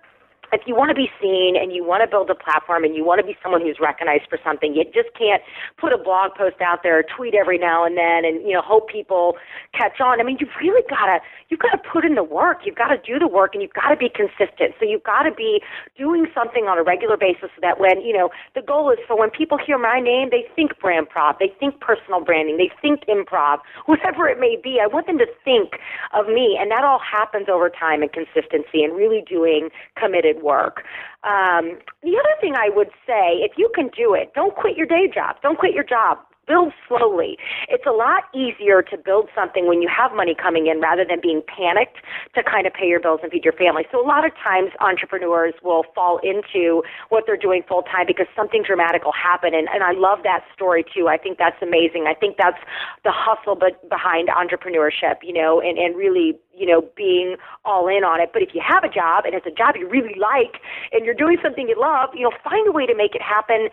if 0.53 0.63
you 0.67 0.75
want 0.75 0.91
to 0.91 0.95
be 0.95 1.11
seen 1.21 1.57
and 1.57 1.73
you 1.73 1.85
want 1.85 2.03
to 2.03 2.09
build 2.09 2.31
a 2.31 2.35
platform 2.35 2.85
and 2.85 2.95
you 2.95 3.05
want 3.05 3.21
to 3.21 3.27
be 3.27 3.37
someone 3.43 3.61
who's 3.61 3.79
recognized 3.81 4.25
for 4.29 4.39
something, 4.43 4.75
you 4.75 4.85
just 4.85 5.15
can't 5.17 5.43
put 5.79 5.93
a 5.93 5.99
blog 5.99 6.35
post 6.35 6.61
out 6.61 6.83
there 6.83 6.99
or 6.99 7.05
tweet 7.05 7.35
every 7.35 7.59
now 7.59 7.85
and 7.85 7.97
then 7.97 8.25
and 8.25 8.43
you 8.43 8.53
know 8.53 8.63
hope 8.63 8.89
people 8.89 9.37
catch 9.73 10.01
on. 10.01 10.21
I 10.21 10.25
mean, 10.25 10.37
you've 10.41 10.55
really 10.61 10.83
got 10.89 11.07
to 11.07 11.19
you've 11.49 11.61
got 11.61 11.71
to 11.71 11.79
put 11.79 12.05
in 12.05 12.15
the 12.15 12.25
work. 12.25 12.63
You've 12.65 12.77
got 12.77 12.89
to 12.89 12.99
do 12.99 13.19
the 13.19 13.29
work 13.29 13.55
and 13.55 13.63
you've 13.63 13.75
got 13.75 13.91
to 13.91 13.97
be 13.97 14.11
consistent. 14.11 14.75
So 14.79 14.87
you've 14.87 15.05
got 15.05 15.23
to 15.23 15.33
be 15.33 15.63
doing 15.97 16.27
something 16.35 16.65
on 16.65 16.79
a 16.79 16.83
regular 16.83 17.17
basis 17.17 17.51
so 17.55 17.61
that 17.63 17.79
when 17.79 18.01
you 18.03 18.13
know 18.17 18.31
the 18.55 18.63
goal 18.63 18.91
is 18.91 18.99
for 19.07 19.19
when 19.19 19.31
people 19.31 19.59
hear 19.59 19.79
my 19.79 20.01
name, 20.01 20.31
they 20.31 20.45
think 20.57 20.79
brand 20.81 21.09
prov, 21.09 21.37
they 21.39 21.53
think 21.59 21.81
personal 21.81 22.21
branding, 22.21 22.57
they 22.57 22.71
think 22.83 23.07
improv, 23.07 23.59
whatever 23.87 24.27
it 24.27 24.39
may 24.39 24.59
be. 24.61 24.81
I 24.83 24.87
want 24.87 25.07
them 25.07 25.19
to 25.19 25.27
think 25.45 25.79
of 26.13 26.27
me, 26.27 26.59
and 26.61 26.71
that 26.71 26.85
all 26.85 27.01
happens 27.01 27.49
over 27.49 27.71
time 27.71 28.03
and 28.03 28.13
consistency 28.13 28.83
and 28.83 28.97
really 28.97 29.23
doing 29.29 29.71
committed 29.97 30.40
work. 30.43 30.83
Um, 31.25 31.79
the 32.03 32.17
other 32.19 32.35
thing 32.41 32.55
I 32.57 32.71
would 32.75 32.91
say, 33.07 33.41
if 33.43 33.53
you 33.57 33.71
can 33.75 33.91
do 33.97 34.15
it, 34.15 34.33
don't 34.35 34.55
quit 34.55 34.77
your 34.77 34.87
day 34.87 35.09
job. 35.13 35.37
Don't 35.43 35.59
quit 35.59 35.75
your 35.75 35.85
job 35.85 36.19
build 36.47 36.73
slowly. 36.89 37.39
It's 37.69 37.87
a 37.87 37.93
lot 37.93 38.25
easier 38.35 38.83
to 38.83 38.97
build 38.97 39.29
something 39.35 39.69
when 39.69 39.83
you 39.83 39.89
have 39.89 40.13
money 40.13 40.35
coming 40.35 40.67
in 40.67 40.81
rather 40.81 41.05
than 41.05 41.21
being 41.21 41.43
panicked 41.47 41.99
to 42.35 42.43
kind 42.43 42.67
of 42.67 42.73
pay 42.73 42.87
your 42.87 43.01
bills 43.01 43.21
and 43.23 43.31
feed 43.31 43.45
your 43.45 43.55
family. 43.55 43.85
So 43.93 44.01
a 44.01 44.07
lot 44.07 44.25
of 44.25 44.33
times 44.35 44.71
entrepreneurs 44.81 45.55
will 45.63 45.85
fall 45.95 46.19
into 46.23 46.83
what 47.09 47.25
they're 47.27 47.37
doing 47.37 47.63
full 47.69 47.83
time 47.83 48.07
because 48.07 48.27
something 48.35 48.63
dramatic 48.67 49.05
will 49.05 49.17
happen. 49.17 49.55
And, 49.55 49.69
and 49.73 49.83
I 49.85 49.93
love 49.93 50.21
that 50.25 50.45
story 50.55 50.85
too. 50.85 51.09
I 51.09 51.17
think 51.17 51.39
that's 51.39 51.61
amazing. 51.63 52.07
I 52.09 52.15
think 52.15 52.37
that's 52.37 52.59
the 53.05 53.13
hustle 53.15 53.55
but 53.55 53.89
behind 53.89 54.29
entrepreneurship, 54.29 55.23
you 55.23 55.33
know, 55.33 55.61
and, 55.61 55.79
and 55.79 55.97
really 55.97 56.39
you 56.61 56.67
know, 56.67 56.85
being 56.95 57.37
all 57.65 57.89
in 57.89 58.05
on 58.05 58.21
it. 58.21 58.31
But 58.35 58.43
if 58.43 58.51
you 58.53 58.61
have 58.61 58.85
a 58.85 58.93
job 58.93 59.25
and 59.25 59.35
it's 59.35 59.47
a 59.47 59.51
job 59.51 59.77
you 59.79 59.89
really 59.89 60.15
like 60.21 60.61
and 60.93 61.07
you're 61.07 61.15
doing 61.17 61.39
something 61.43 61.69
you 61.69 61.79
love, 61.81 62.11
you 62.13 62.23
know, 62.23 62.33
find 62.45 62.69
a 62.69 62.73
way 62.73 62.85
to 62.85 62.95
make 62.95 63.15
it 63.15 63.23
happen 63.23 63.71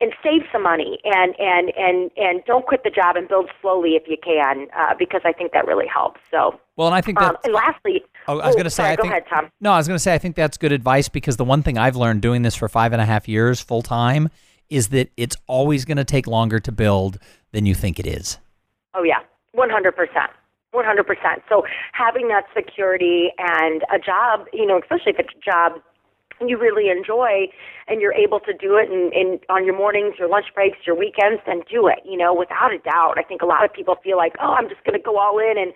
and 0.00 0.12
save 0.22 0.42
some 0.52 0.62
money 0.62 0.98
and 1.04 1.34
and 1.38 1.72
and 1.76 2.10
and 2.16 2.42
don't 2.46 2.66
quit 2.66 2.82
the 2.84 2.90
job 2.90 3.16
and 3.16 3.28
build 3.28 3.50
slowly 3.60 3.90
if 3.90 4.04
you 4.06 4.16
can 4.22 4.66
uh, 4.76 4.94
because 4.98 5.20
I 5.24 5.32
think 5.32 5.52
that 5.52 5.66
really 5.66 5.86
helps. 5.86 6.20
So 6.30 6.58
well, 6.76 6.88
and 6.88 6.94
I 6.94 7.00
think 7.00 7.18
that. 7.18 7.30
Um, 7.30 7.36
and 7.44 7.52
lastly, 7.52 8.02
oh, 8.26 8.38
I 8.38 8.46
was 8.46 8.54
going 8.54 8.64
to 8.64 8.70
say, 8.70 8.82
sorry, 8.82 8.92
I 8.92 8.96
go 8.96 9.02
think, 9.02 9.12
ahead, 9.12 9.24
Tom. 9.28 9.50
No, 9.60 9.72
I 9.72 9.76
was 9.76 9.86
going 9.86 9.96
to 9.96 10.02
say, 10.02 10.14
I 10.14 10.18
think 10.18 10.36
that's 10.36 10.56
good 10.56 10.72
advice 10.72 11.08
because 11.08 11.36
the 11.36 11.44
one 11.44 11.62
thing 11.62 11.78
I've 11.78 11.96
learned 11.96 12.22
doing 12.22 12.42
this 12.42 12.54
for 12.54 12.68
five 12.68 12.92
and 12.92 13.02
a 13.02 13.06
half 13.06 13.28
years 13.28 13.60
full 13.60 13.82
time 13.82 14.28
is 14.68 14.88
that 14.88 15.10
it's 15.16 15.36
always 15.46 15.84
going 15.84 15.98
to 15.98 16.04
take 16.04 16.26
longer 16.26 16.60
to 16.60 16.72
build 16.72 17.18
than 17.52 17.66
you 17.66 17.74
think 17.74 17.98
it 17.98 18.06
is. 18.06 18.38
Oh 18.94 19.02
yeah, 19.02 19.18
one 19.52 19.70
hundred 19.70 19.92
percent. 19.92 20.30
100%. 20.72 21.42
So 21.48 21.64
having 21.92 22.28
that 22.28 22.44
security 22.54 23.32
and 23.38 23.82
a 23.92 23.98
job, 23.98 24.46
you 24.52 24.64
know, 24.64 24.78
especially 24.78 25.12
if 25.12 25.18
it's 25.18 25.34
a 25.34 25.44
job 25.44 25.80
you 26.48 26.58
really 26.58 26.88
enjoy 26.88 27.48
and 27.88 28.00
you're 28.00 28.14
able 28.14 28.40
to 28.40 28.52
do 28.54 28.76
it 28.76 28.88
and, 28.88 29.12
and 29.12 29.40
on 29.48 29.66
your 29.66 29.76
mornings, 29.76 30.14
your 30.18 30.28
lunch 30.28 30.46
breaks, 30.54 30.78
your 30.86 30.96
weekends, 30.96 31.42
then 31.44 31.62
do 31.68 31.88
it, 31.88 31.98
you 32.04 32.16
know, 32.16 32.32
without 32.32 32.72
a 32.72 32.78
doubt. 32.78 33.18
I 33.18 33.22
think 33.22 33.42
a 33.42 33.46
lot 33.46 33.64
of 33.64 33.72
people 33.72 33.96
feel 34.02 34.16
like, 34.16 34.34
oh, 34.40 34.54
I'm 34.54 34.68
just 34.68 34.82
going 34.84 34.96
to 34.96 35.02
go 35.02 35.18
all 35.18 35.38
in 35.38 35.58
and 35.58 35.72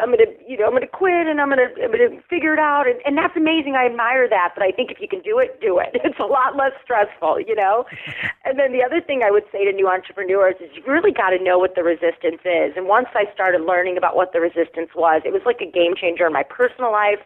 I'm 0.00 0.12
going 0.12 0.22
to, 0.22 0.30
you 0.46 0.58
know, 0.58 0.66
I'm 0.66 0.76
going 0.76 0.86
to 0.86 0.92
quit 0.92 1.26
and 1.26 1.40
I'm 1.40 1.48
going 1.48 1.64
to, 1.64 1.72
I'm 1.82 1.90
going 1.90 2.04
to 2.04 2.22
figure 2.28 2.52
it 2.52 2.60
out. 2.60 2.86
And, 2.86 3.00
and 3.04 3.16
that's 3.16 3.34
amazing. 3.36 3.74
I 3.74 3.86
admire 3.86 4.28
that. 4.28 4.52
But 4.54 4.62
I 4.62 4.70
think 4.70 4.90
if 4.90 5.00
you 5.00 5.08
can 5.08 5.20
do 5.20 5.38
it, 5.38 5.60
do 5.60 5.78
it. 5.78 5.90
It's 6.04 6.20
a 6.20 6.30
lot 6.30 6.54
less 6.54 6.72
stressful, 6.84 7.40
you 7.40 7.56
know? 7.56 7.86
and 8.44 8.58
then 8.58 8.72
the 8.72 8.84
other 8.84 9.00
thing 9.00 9.22
I 9.24 9.30
would 9.32 9.42
say 9.50 9.64
to 9.64 9.72
new 9.72 9.88
entrepreneurs 9.88 10.54
is 10.60 10.70
you 10.76 10.82
really 10.86 11.10
got 11.10 11.30
to 11.30 11.42
know 11.42 11.58
what 11.58 11.74
the 11.74 11.82
resistance 11.82 12.44
is. 12.44 12.76
And 12.76 12.86
once 12.86 13.08
I 13.14 13.24
started 13.32 13.62
learning 13.62 13.96
about 13.96 14.14
what 14.14 14.32
the 14.32 14.38
resistance 14.38 14.90
was, 14.94 15.22
it 15.24 15.32
was 15.32 15.42
like 15.46 15.60
a 15.60 15.66
game 15.66 15.96
changer 15.96 16.26
in 16.26 16.32
my 16.32 16.44
personal 16.44 16.92
life 16.92 17.18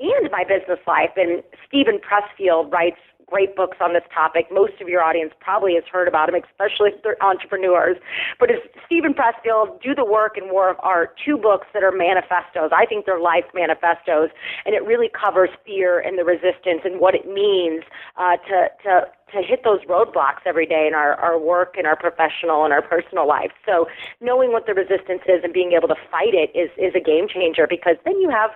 and 0.00 0.30
my 0.30 0.44
business 0.44 0.78
life. 0.86 1.10
And 1.16 1.42
Steven 1.66 1.98
Pressfield 1.98 2.72
writes 2.72 2.98
great 3.30 3.54
books 3.54 3.76
on 3.80 3.92
this 3.92 4.02
topic. 4.12 4.46
Most 4.50 4.80
of 4.80 4.88
your 4.88 5.02
audience 5.02 5.32
probably 5.40 5.74
has 5.74 5.84
heard 5.90 6.08
about 6.08 6.28
him, 6.28 6.34
especially 6.34 6.90
if 6.96 7.02
they're 7.02 7.22
entrepreneurs. 7.22 7.96
But 8.40 8.50
it's 8.50 8.66
Steven 8.86 9.14
Pressfield, 9.14 9.80
Do 9.82 9.94
the 9.94 10.04
Work 10.04 10.36
and 10.36 10.50
War 10.50 10.70
of 10.70 10.76
Art, 10.80 11.18
two 11.22 11.36
books 11.36 11.66
that 11.74 11.82
are 11.82 11.92
manifestos. 11.92 12.70
I 12.72 12.86
think 12.86 13.06
they're 13.06 13.20
life 13.20 13.44
manifestos, 13.54 14.30
and 14.64 14.74
it 14.74 14.84
really 14.84 15.08
covers 15.08 15.50
fear 15.64 16.00
and 16.00 16.18
the 16.18 16.24
resistance 16.24 16.82
and 16.84 17.00
what 17.00 17.14
it 17.14 17.26
means 17.26 17.84
uh, 18.16 18.36
to, 18.48 18.68
to 18.84 19.08
to 19.32 19.42
hit 19.42 19.62
those 19.62 19.80
roadblocks 19.84 20.40
every 20.46 20.64
day 20.64 20.86
in 20.88 20.94
our, 20.94 21.12
our 21.16 21.38
work 21.38 21.74
and 21.76 21.86
our 21.86 21.96
professional 21.96 22.64
and 22.64 22.72
our 22.72 22.80
personal 22.80 23.28
life. 23.28 23.50
So 23.66 23.86
knowing 24.22 24.52
what 24.52 24.64
the 24.64 24.72
resistance 24.72 25.20
is 25.28 25.44
and 25.44 25.52
being 25.52 25.72
able 25.72 25.88
to 25.88 26.00
fight 26.10 26.32
it 26.32 26.48
is, 26.56 26.70
is 26.78 26.94
a 26.96 27.00
game 27.00 27.28
changer 27.28 27.66
because 27.68 27.96
then 28.06 28.18
you 28.22 28.30
have 28.30 28.52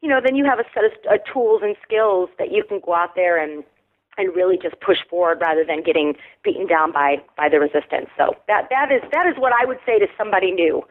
you 0.00 0.08
know, 0.08 0.20
then 0.24 0.36
you 0.36 0.44
have 0.44 0.58
a 0.58 0.64
set 0.74 0.84
of 0.84 0.92
uh, 1.10 1.18
tools 1.32 1.62
and 1.64 1.76
skills 1.82 2.30
that 2.38 2.52
you 2.52 2.64
can 2.64 2.80
go 2.84 2.94
out 2.94 3.14
there 3.14 3.42
and 3.42 3.64
and 4.16 4.34
really 4.34 4.58
just 4.60 4.74
push 4.80 4.98
forward 5.08 5.38
rather 5.40 5.64
than 5.64 5.80
getting 5.82 6.14
beaten 6.42 6.66
down 6.66 6.92
by 6.92 7.16
by 7.36 7.48
the 7.48 7.60
resistance. 7.60 8.08
So 8.16 8.34
that 8.48 8.68
that 8.70 8.90
is 8.92 9.02
that 9.12 9.26
is 9.26 9.34
what 9.38 9.52
I 9.52 9.64
would 9.64 9.78
say 9.86 9.98
to 9.98 10.06
somebody 10.16 10.50
new. 10.50 10.82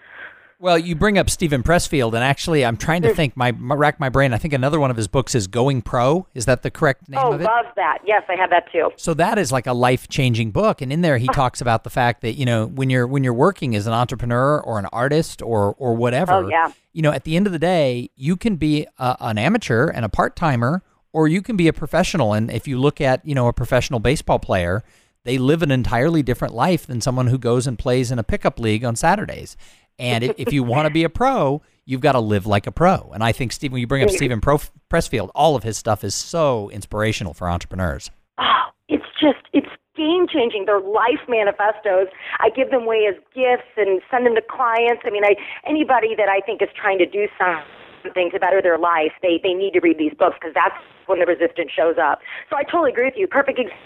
Well, 0.59 0.79
you 0.79 0.95
bring 0.95 1.19
up 1.19 1.29
Steven 1.29 1.61
Pressfield, 1.61 2.15
and 2.15 2.23
actually, 2.23 2.65
I'm 2.65 2.77
trying 2.77 3.03
to 3.03 3.13
think. 3.13 3.37
My, 3.37 3.51
my 3.51 3.75
rack 3.75 3.99
my 3.99 4.09
brain. 4.09 4.33
I 4.33 4.39
think 4.39 4.55
another 4.55 4.79
one 4.79 4.89
of 4.89 4.97
his 4.97 5.07
books 5.07 5.35
is 5.35 5.45
Going 5.45 5.83
Pro. 5.83 6.25
Is 6.33 6.45
that 6.45 6.63
the 6.63 6.71
correct 6.71 7.07
name 7.07 7.19
oh, 7.23 7.33
of 7.33 7.41
it? 7.41 7.43
love 7.43 7.65
that. 7.75 7.99
Yes, 8.03 8.23
I 8.27 8.35
have 8.35 8.49
that 8.49 8.71
too. 8.71 8.89
So 8.95 9.13
that 9.13 9.37
is 9.37 9.51
like 9.51 9.67
a 9.67 9.73
life 9.73 10.07
changing 10.07 10.49
book, 10.49 10.81
and 10.81 10.91
in 10.91 11.01
there 11.01 11.19
he 11.19 11.27
talks 11.33 11.61
about 11.61 11.83
the 11.83 11.91
fact 11.91 12.21
that 12.21 12.33
you 12.33 12.45
know 12.45 12.65
when 12.65 12.89
you're 12.89 13.05
when 13.05 13.23
you're 13.23 13.35
working 13.35 13.75
as 13.75 13.85
an 13.85 13.93
entrepreneur 13.93 14.59
or 14.59 14.79
an 14.79 14.87
artist 14.87 15.43
or 15.43 15.75
or 15.77 15.95
whatever. 15.95 16.33
Oh, 16.33 16.49
yeah. 16.49 16.71
You 16.91 17.03
know, 17.03 17.11
at 17.11 17.23
the 17.23 17.35
end 17.35 17.45
of 17.45 17.53
the 17.53 17.59
day, 17.59 18.09
you 18.15 18.35
can 18.35 18.55
be 18.55 18.87
a, 18.97 19.15
an 19.19 19.37
amateur 19.37 19.89
and 19.89 20.03
a 20.03 20.09
part 20.09 20.35
timer, 20.35 20.81
or 21.13 21.27
you 21.27 21.43
can 21.43 21.55
be 21.55 21.67
a 21.67 21.73
professional. 21.73 22.33
And 22.33 22.49
if 22.49 22.67
you 22.67 22.79
look 22.79 22.99
at 22.99 23.23
you 23.23 23.35
know 23.35 23.47
a 23.47 23.53
professional 23.53 23.99
baseball 23.99 24.39
player, 24.39 24.83
they 25.23 25.37
live 25.37 25.61
an 25.61 25.69
entirely 25.69 26.23
different 26.23 26.55
life 26.55 26.87
than 26.87 26.99
someone 26.99 27.27
who 27.27 27.37
goes 27.37 27.67
and 27.67 27.77
plays 27.77 28.09
in 28.09 28.17
a 28.17 28.23
pickup 28.23 28.59
league 28.59 28.83
on 28.83 28.95
Saturdays. 28.95 29.55
And 29.99 30.23
if 30.37 30.53
you 30.53 30.63
want 30.63 30.87
to 30.87 30.93
be 30.93 31.03
a 31.03 31.09
pro, 31.09 31.61
you've 31.85 32.01
got 32.01 32.11
to 32.11 32.19
live 32.19 32.45
like 32.45 32.67
a 32.67 32.71
pro. 32.71 33.11
And 33.13 33.23
I 33.23 33.31
think, 33.31 33.51
Steve, 33.51 33.71
when 33.71 33.81
you 33.81 33.87
bring 33.87 34.03
up 34.03 34.09
Steven 34.09 34.41
pro- 34.41 34.59
Pressfield, 34.91 35.31
all 35.33 35.55
of 35.55 35.63
his 35.63 35.77
stuff 35.77 36.03
is 36.03 36.13
so 36.13 36.69
inspirational 36.69 37.33
for 37.33 37.49
entrepreneurs. 37.49 38.11
Oh, 38.37 38.69
it's 38.87 39.05
just, 39.19 39.41
it's 39.53 39.69
game 39.95 40.27
changing. 40.31 40.65
They're 40.65 40.79
life 40.79 41.25
manifestos. 41.27 42.07
I 42.39 42.49
give 42.55 42.69
them 42.69 42.83
away 42.83 43.09
as 43.09 43.15
gifts 43.33 43.71
and 43.75 44.01
send 44.11 44.25
them 44.25 44.35
to 44.35 44.41
clients. 44.41 45.01
I 45.05 45.09
mean, 45.09 45.25
I 45.25 45.35
anybody 45.67 46.13
that 46.15 46.29
I 46.29 46.41
think 46.45 46.61
is 46.61 46.69
trying 46.79 46.99
to 46.99 47.05
do 47.05 47.27
something 47.39 48.29
to 48.31 48.39
better 48.39 48.61
their 48.61 48.77
life, 48.77 49.11
they, 49.23 49.39
they 49.41 49.53
need 49.53 49.71
to 49.73 49.79
read 49.79 49.97
these 49.97 50.13
books 50.13 50.37
because 50.39 50.53
that's 50.53 50.77
when 51.07 51.19
the 51.19 51.25
resistance 51.25 51.71
shows 51.75 51.95
up. 51.97 52.19
So 52.49 52.55
I 52.55 52.63
totally 52.63 52.91
agree 52.91 53.05
with 53.05 53.17
you. 53.17 53.27
Perfect 53.27 53.57
example 53.57 53.81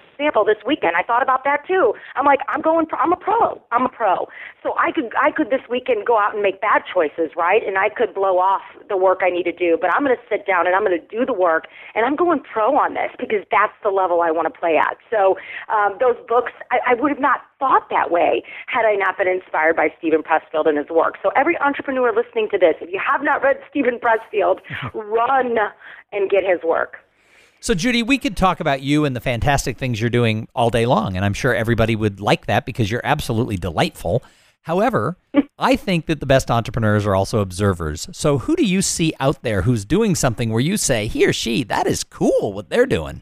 this 0.46 0.62
weekend. 0.66 0.96
I 0.96 1.04
thought 1.04 1.24
about 1.24 1.44
that 1.44 1.66
too. 1.68 1.94
I'm 2.16 2.26
like, 2.26 2.40
I'm 2.48 2.62
going. 2.62 2.86
I'm 2.94 3.12
a 3.14 3.18
pro. 3.18 3.62
I'm 3.72 3.86
a 3.86 3.90
pro. 3.90 4.28
So 4.64 4.74
I 4.78 4.92
could 4.92 5.12
I 5.20 5.32
could 5.32 5.50
this 5.50 5.62
weekend 5.70 6.06
go 6.06 6.18
out 6.18 6.34
and 6.34 6.44
make 6.44 6.62
bad 6.62 6.84
choices, 6.92 7.32
right? 7.36 7.62
And 7.66 7.78
I 7.78 7.90
could 7.90 8.14
blow 8.14 8.38
off 8.38 8.62
the 8.90 8.98
work 8.98 9.22
I 9.24 9.30
need 9.30 9.44
to 9.44 9.52
do. 9.52 9.78
But 9.80 9.94
I'm 9.94 10.04
going 10.04 10.16
to 10.16 10.22
sit 10.30 10.46
down 10.46 10.68
and 10.68 10.76
I'm 10.76 10.84
going 10.86 11.00
to 11.00 11.08
do 11.08 11.26
the 11.26 11.34
work, 11.34 11.66
and 11.96 12.06
I'm 12.06 12.16
going 12.16 12.42
pro 12.42 12.78
on 12.78 12.94
this 12.94 13.12
because 13.18 13.44
that's 13.52 13.74
the 13.84 13.90
level 13.90 14.22
I 14.22 14.32
want 14.32 14.52
to 14.52 14.60
play 14.60 14.78
at. 14.78 14.98
So 15.10 15.38
um, 15.74 15.98
those 16.00 16.16
books, 16.28 16.52
I, 16.70 16.80
I 16.92 16.94
would 16.94 17.12
have 17.12 17.22
not 17.22 17.42
thought 17.60 17.90
that 17.90 18.12
way 18.12 18.44
had 18.68 18.86
I 18.86 18.96
not 18.96 19.18
been 19.18 19.28
inspired 19.28 19.76
by 19.76 19.94
Steven 19.98 20.24
Pressfield 20.24 20.68
and 20.68 20.78
his 20.78 20.90
work. 20.90 21.16
So 21.22 21.30
every 21.36 21.58
entrepreneur 21.60 22.12
listening 22.14 22.50
to 22.52 22.58
this, 22.58 22.76
if 22.82 22.92
you 22.92 23.00
have 23.00 23.24
not 23.24 23.44
read 23.44 23.58
Steven 23.70 24.00
Pressfield, 24.00 24.60
run 24.94 25.58
and 26.12 26.30
get 26.30 26.44
his 26.44 26.62
work. 26.64 26.98
So, 27.63 27.76
Judy, 27.76 28.02
we 28.02 28.17
could 28.17 28.36
talk 28.36 28.60
about 28.60 28.82
you 28.82 29.06
and 29.06 29.15
the 29.15 29.19
fantastic 29.19 29.78
things 29.78 30.02
you're 30.02 30.10
doing 30.10 30.47
all 30.56 30.71
day 30.71 30.88
long, 30.88 31.15
and 31.15 31.24
I'm 31.24 31.36
sure 31.36 31.54
everybody 31.54 31.95
would 31.95 32.19
like 32.19 32.47
that 32.47 32.65
because 32.65 32.89
you're 32.89 33.02
absolutely 33.04 33.56
delightful. 33.56 34.24
However, 34.63 35.15
I 35.60 35.76
think 35.76 36.08
that 36.08 36.19
the 36.19 36.26
best 36.26 36.50
entrepreneurs 36.50 37.06
are 37.06 37.13
also 37.13 37.39
observers. 37.39 38.10
So, 38.13 38.39
who 38.39 38.56
do 38.56 38.65
you 38.65 38.82
see 38.82 39.13
out 39.19 39.43
there 39.43 39.62
who's 39.62 39.86
doing 39.86 40.15
something 40.15 40.50
where 40.50 40.60
you 40.60 40.76
say, 40.76 41.06
he 41.06 41.24
or 41.24 41.34
she, 41.34 41.63
that 41.65 41.86
is 41.86 42.04
cool 42.04 42.52
what 42.52 42.69
they're 42.71 42.88
doing? 42.88 43.21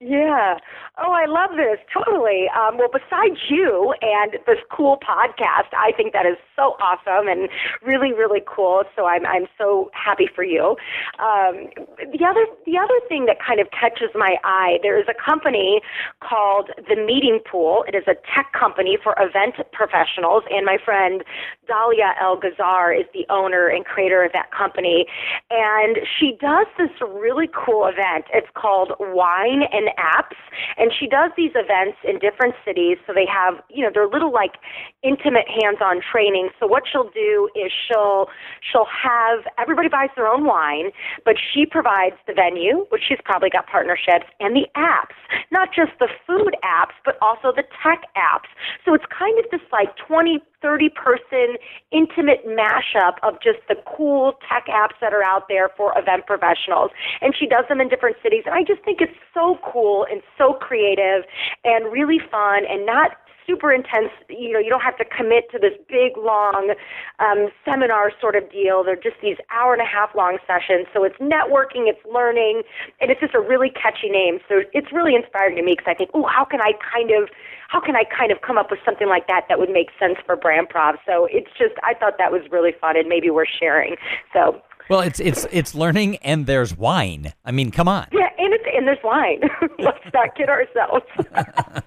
Yeah. 0.00 0.58
Oh, 0.96 1.10
I 1.10 1.26
love 1.26 1.56
this. 1.56 1.78
Totally. 1.92 2.46
Um, 2.54 2.78
well, 2.78 2.86
besides 2.86 3.40
you 3.50 3.94
and 4.00 4.38
this 4.46 4.58
cool 4.70 4.98
podcast, 5.02 5.74
I 5.76 5.90
think 5.96 6.12
that 6.12 6.24
is 6.24 6.36
so 6.54 6.76
awesome 6.78 7.26
and 7.26 7.48
really, 7.82 8.12
really 8.12 8.40
cool. 8.46 8.84
So 8.94 9.06
I'm, 9.06 9.26
I'm 9.26 9.46
so 9.58 9.90
happy 9.94 10.28
for 10.32 10.44
you. 10.44 10.76
Um, 11.18 11.66
the 11.98 12.22
other, 12.24 12.46
the 12.64 12.78
other 12.78 12.94
thing 13.08 13.26
that 13.26 13.38
kind 13.44 13.58
of 13.58 13.66
catches 13.72 14.10
my 14.14 14.36
eye, 14.44 14.78
there 14.82 15.00
is 15.00 15.06
a 15.10 15.18
company 15.18 15.80
called 16.22 16.70
The 16.88 16.94
Meeting 16.94 17.40
Pool. 17.50 17.84
It 17.88 17.96
is 17.96 18.04
a 18.06 18.14
tech 18.32 18.52
company 18.52 18.98
for 19.02 19.16
event 19.18 19.56
professionals. 19.72 20.44
And 20.48 20.64
my 20.64 20.78
friend 20.78 21.24
Dahlia 21.68 22.14
El 22.20 22.40
Gazzar 22.40 22.98
is 22.98 23.06
the 23.12 23.26
owner 23.30 23.68
and 23.68 23.84
creator 23.84 24.24
of 24.24 24.32
that 24.32 24.50
company. 24.50 25.06
And 25.50 25.98
she 26.18 26.36
does 26.40 26.66
this 26.76 26.90
really 27.00 27.48
cool 27.52 27.86
event. 27.86 28.24
It's 28.32 28.48
called 28.54 28.92
Wine 28.98 29.62
and 29.70 29.88
Apps. 30.00 30.40
And 30.76 30.90
she 30.90 31.06
does 31.06 31.30
these 31.36 31.52
events 31.54 31.98
in 32.02 32.18
different 32.18 32.54
cities. 32.64 32.96
So 33.06 33.12
they 33.12 33.26
have, 33.26 33.62
you 33.68 33.84
know, 33.84 33.90
they're 33.92 34.08
little 34.08 34.32
like 34.32 34.56
intimate 35.02 35.46
hands 35.46 35.78
on 35.84 36.00
training. 36.00 36.48
So 36.58 36.66
what 36.66 36.84
she'll 36.90 37.10
do 37.12 37.48
is 37.54 37.70
she'll 37.70 38.26
she'll 38.64 38.88
have 38.88 39.44
everybody 39.58 39.88
buys 39.88 40.10
their 40.16 40.26
own 40.26 40.44
wine, 40.44 40.90
but 41.24 41.36
she 41.36 41.66
provides 41.66 42.16
the 42.26 42.32
venue, 42.32 42.86
which 42.90 43.02
she's 43.06 43.20
probably 43.24 43.50
got 43.50 43.66
partnerships, 43.66 44.26
and 44.40 44.56
the 44.56 44.66
apps. 44.76 45.14
Not 45.52 45.68
just 45.74 45.92
the 45.98 46.08
food 46.26 46.56
apps, 46.64 46.96
but 47.04 47.18
also 47.20 47.52
the 47.54 47.64
tech 47.82 48.08
apps. 48.16 48.48
So 48.84 48.94
it's 48.94 49.04
kind 49.06 49.38
of 49.38 49.44
this 49.50 49.60
like 49.72 49.94
20, 50.06 50.40
30 50.62 50.88
person 50.90 51.56
intimate 51.92 52.46
mashup 52.46 53.14
of 53.22 53.34
just 53.42 53.58
the 53.68 53.76
cool 53.96 54.34
tech 54.48 54.66
apps 54.66 54.98
that 55.00 55.12
are 55.12 55.22
out 55.22 55.44
there 55.48 55.70
for 55.76 55.96
event 55.98 56.26
professionals. 56.26 56.90
And 57.20 57.34
she 57.38 57.46
does 57.46 57.64
them 57.68 57.80
in 57.80 57.88
different 57.88 58.16
cities. 58.22 58.42
And 58.46 58.54
I 58.54 58.62
just 58.62 58.82
think 58.84 59.00
it's 59.00 59.16
so 59.34 59.58
cool 59.64 60.06
and 60.10 60.22
so 60.36 60.54
creative 60.54 61.24
and 61.64 61.92
really 61.92 62.18
fun 62.30 62.64
and 62.68 62.84
not 62.86 63.12
super 63.48 63.72
intense. 63.72 64.12
You 64.28 64.52
know, 64.52 64.58
you 64.60 64.68
don't 64.68 64.84
have 64.84 64.98
to 64.98 65.04
commit 65.04 65.50
to 65.52 65.58
this 65.58 65.72
big, 65.88 66.16
long 66.20 66.74
um, 67.18 67.48
seminar 67.64 68.12
sort 68.20 68.36
of 68.36 68.50
deal. 68.52 68.84
They're 68.84 69.00
just 69.00 69.16
these 69.22 69.38
hour 69.50 69.72
and 69.72 69.80
a 69.80 69.88
half 69.88 70.14
long 70.14 70.36
sessions. 70.46 70.86
So 70.92 71.02
it's 71.04 71.16
networking, 71.16 71.88
it's 71.88 72.04
learning, 72.04 72.62
and 73.00 73.10
it's 73.10 73.20
just 73.20 73.34
a 73.34 73.40
really 73.40 73.70
catchy 73.70 74.10
name. 74.10 74.38
So 74.48 74.60
it's 74.74 74.92
really 74.92 75.14
inspiring 75.14 75.56
to 75.56 75.62
me 75.62 75.72
because 75.72 75.88
I 75.88 75.94
think, 75.94 76.10
oh, 76.12 76.28
how 76.28 76.44
can 76.44 76.60
I 76.60 76.72
kind 76.92 77.10
of, 77.10 77.30
how 77.68 77.80
can 77.80 77.96
I 77.96 78.04
kind 78.04 78.30
of 78.30 78.42
come 78.42 78.58
up 78.58 78.70
with 78.70 78.80
something 78.84 79.08
like 79.08 79.26
that 79.28 79.46
that 79.48 79.58
would 79.58 79.70
make 79.70 79.88
sense 79.98 80.18
for 80.26 80.36
Brand 80.36 80.68
Prov? 80.68 80.96
So 81.06 81.26
it's 81.32 81.50
just, 81.56 81.74
I 81.82 81.94
thought 81.94 82.18
that 82.18 82.30
was 82.30 82.42
really 82.52 82.72
fun 82.78 82.96
and 82.96 83.08
maybe 83.08 83.30
worth 83.30 83.48
sharing. 83.58 83.96
So 84.32 84.60
well, 84.88 85.00
it's 85.00 85.20
it's 85.20 85.46
it's 85.52 85.74
learning, 85.74 86.16
and 86.18 86.46
there's 86.46 86.74
wine. 86.74 87.34
I 87.44 87.52
mean, 87.52 87.70
come 87.70 87.88
on. 87.88 88.06
Yeah, 88.10 88.27
and 88.38 88.54
it's 88.54 88.64
and 88.72 88.86
there's 88.86 89.02
wine. 89.02 89.40
Let's 89.78 90.04
not 90.14 90.34
kid 90.36 90.48
ourselves. 90.48 91.06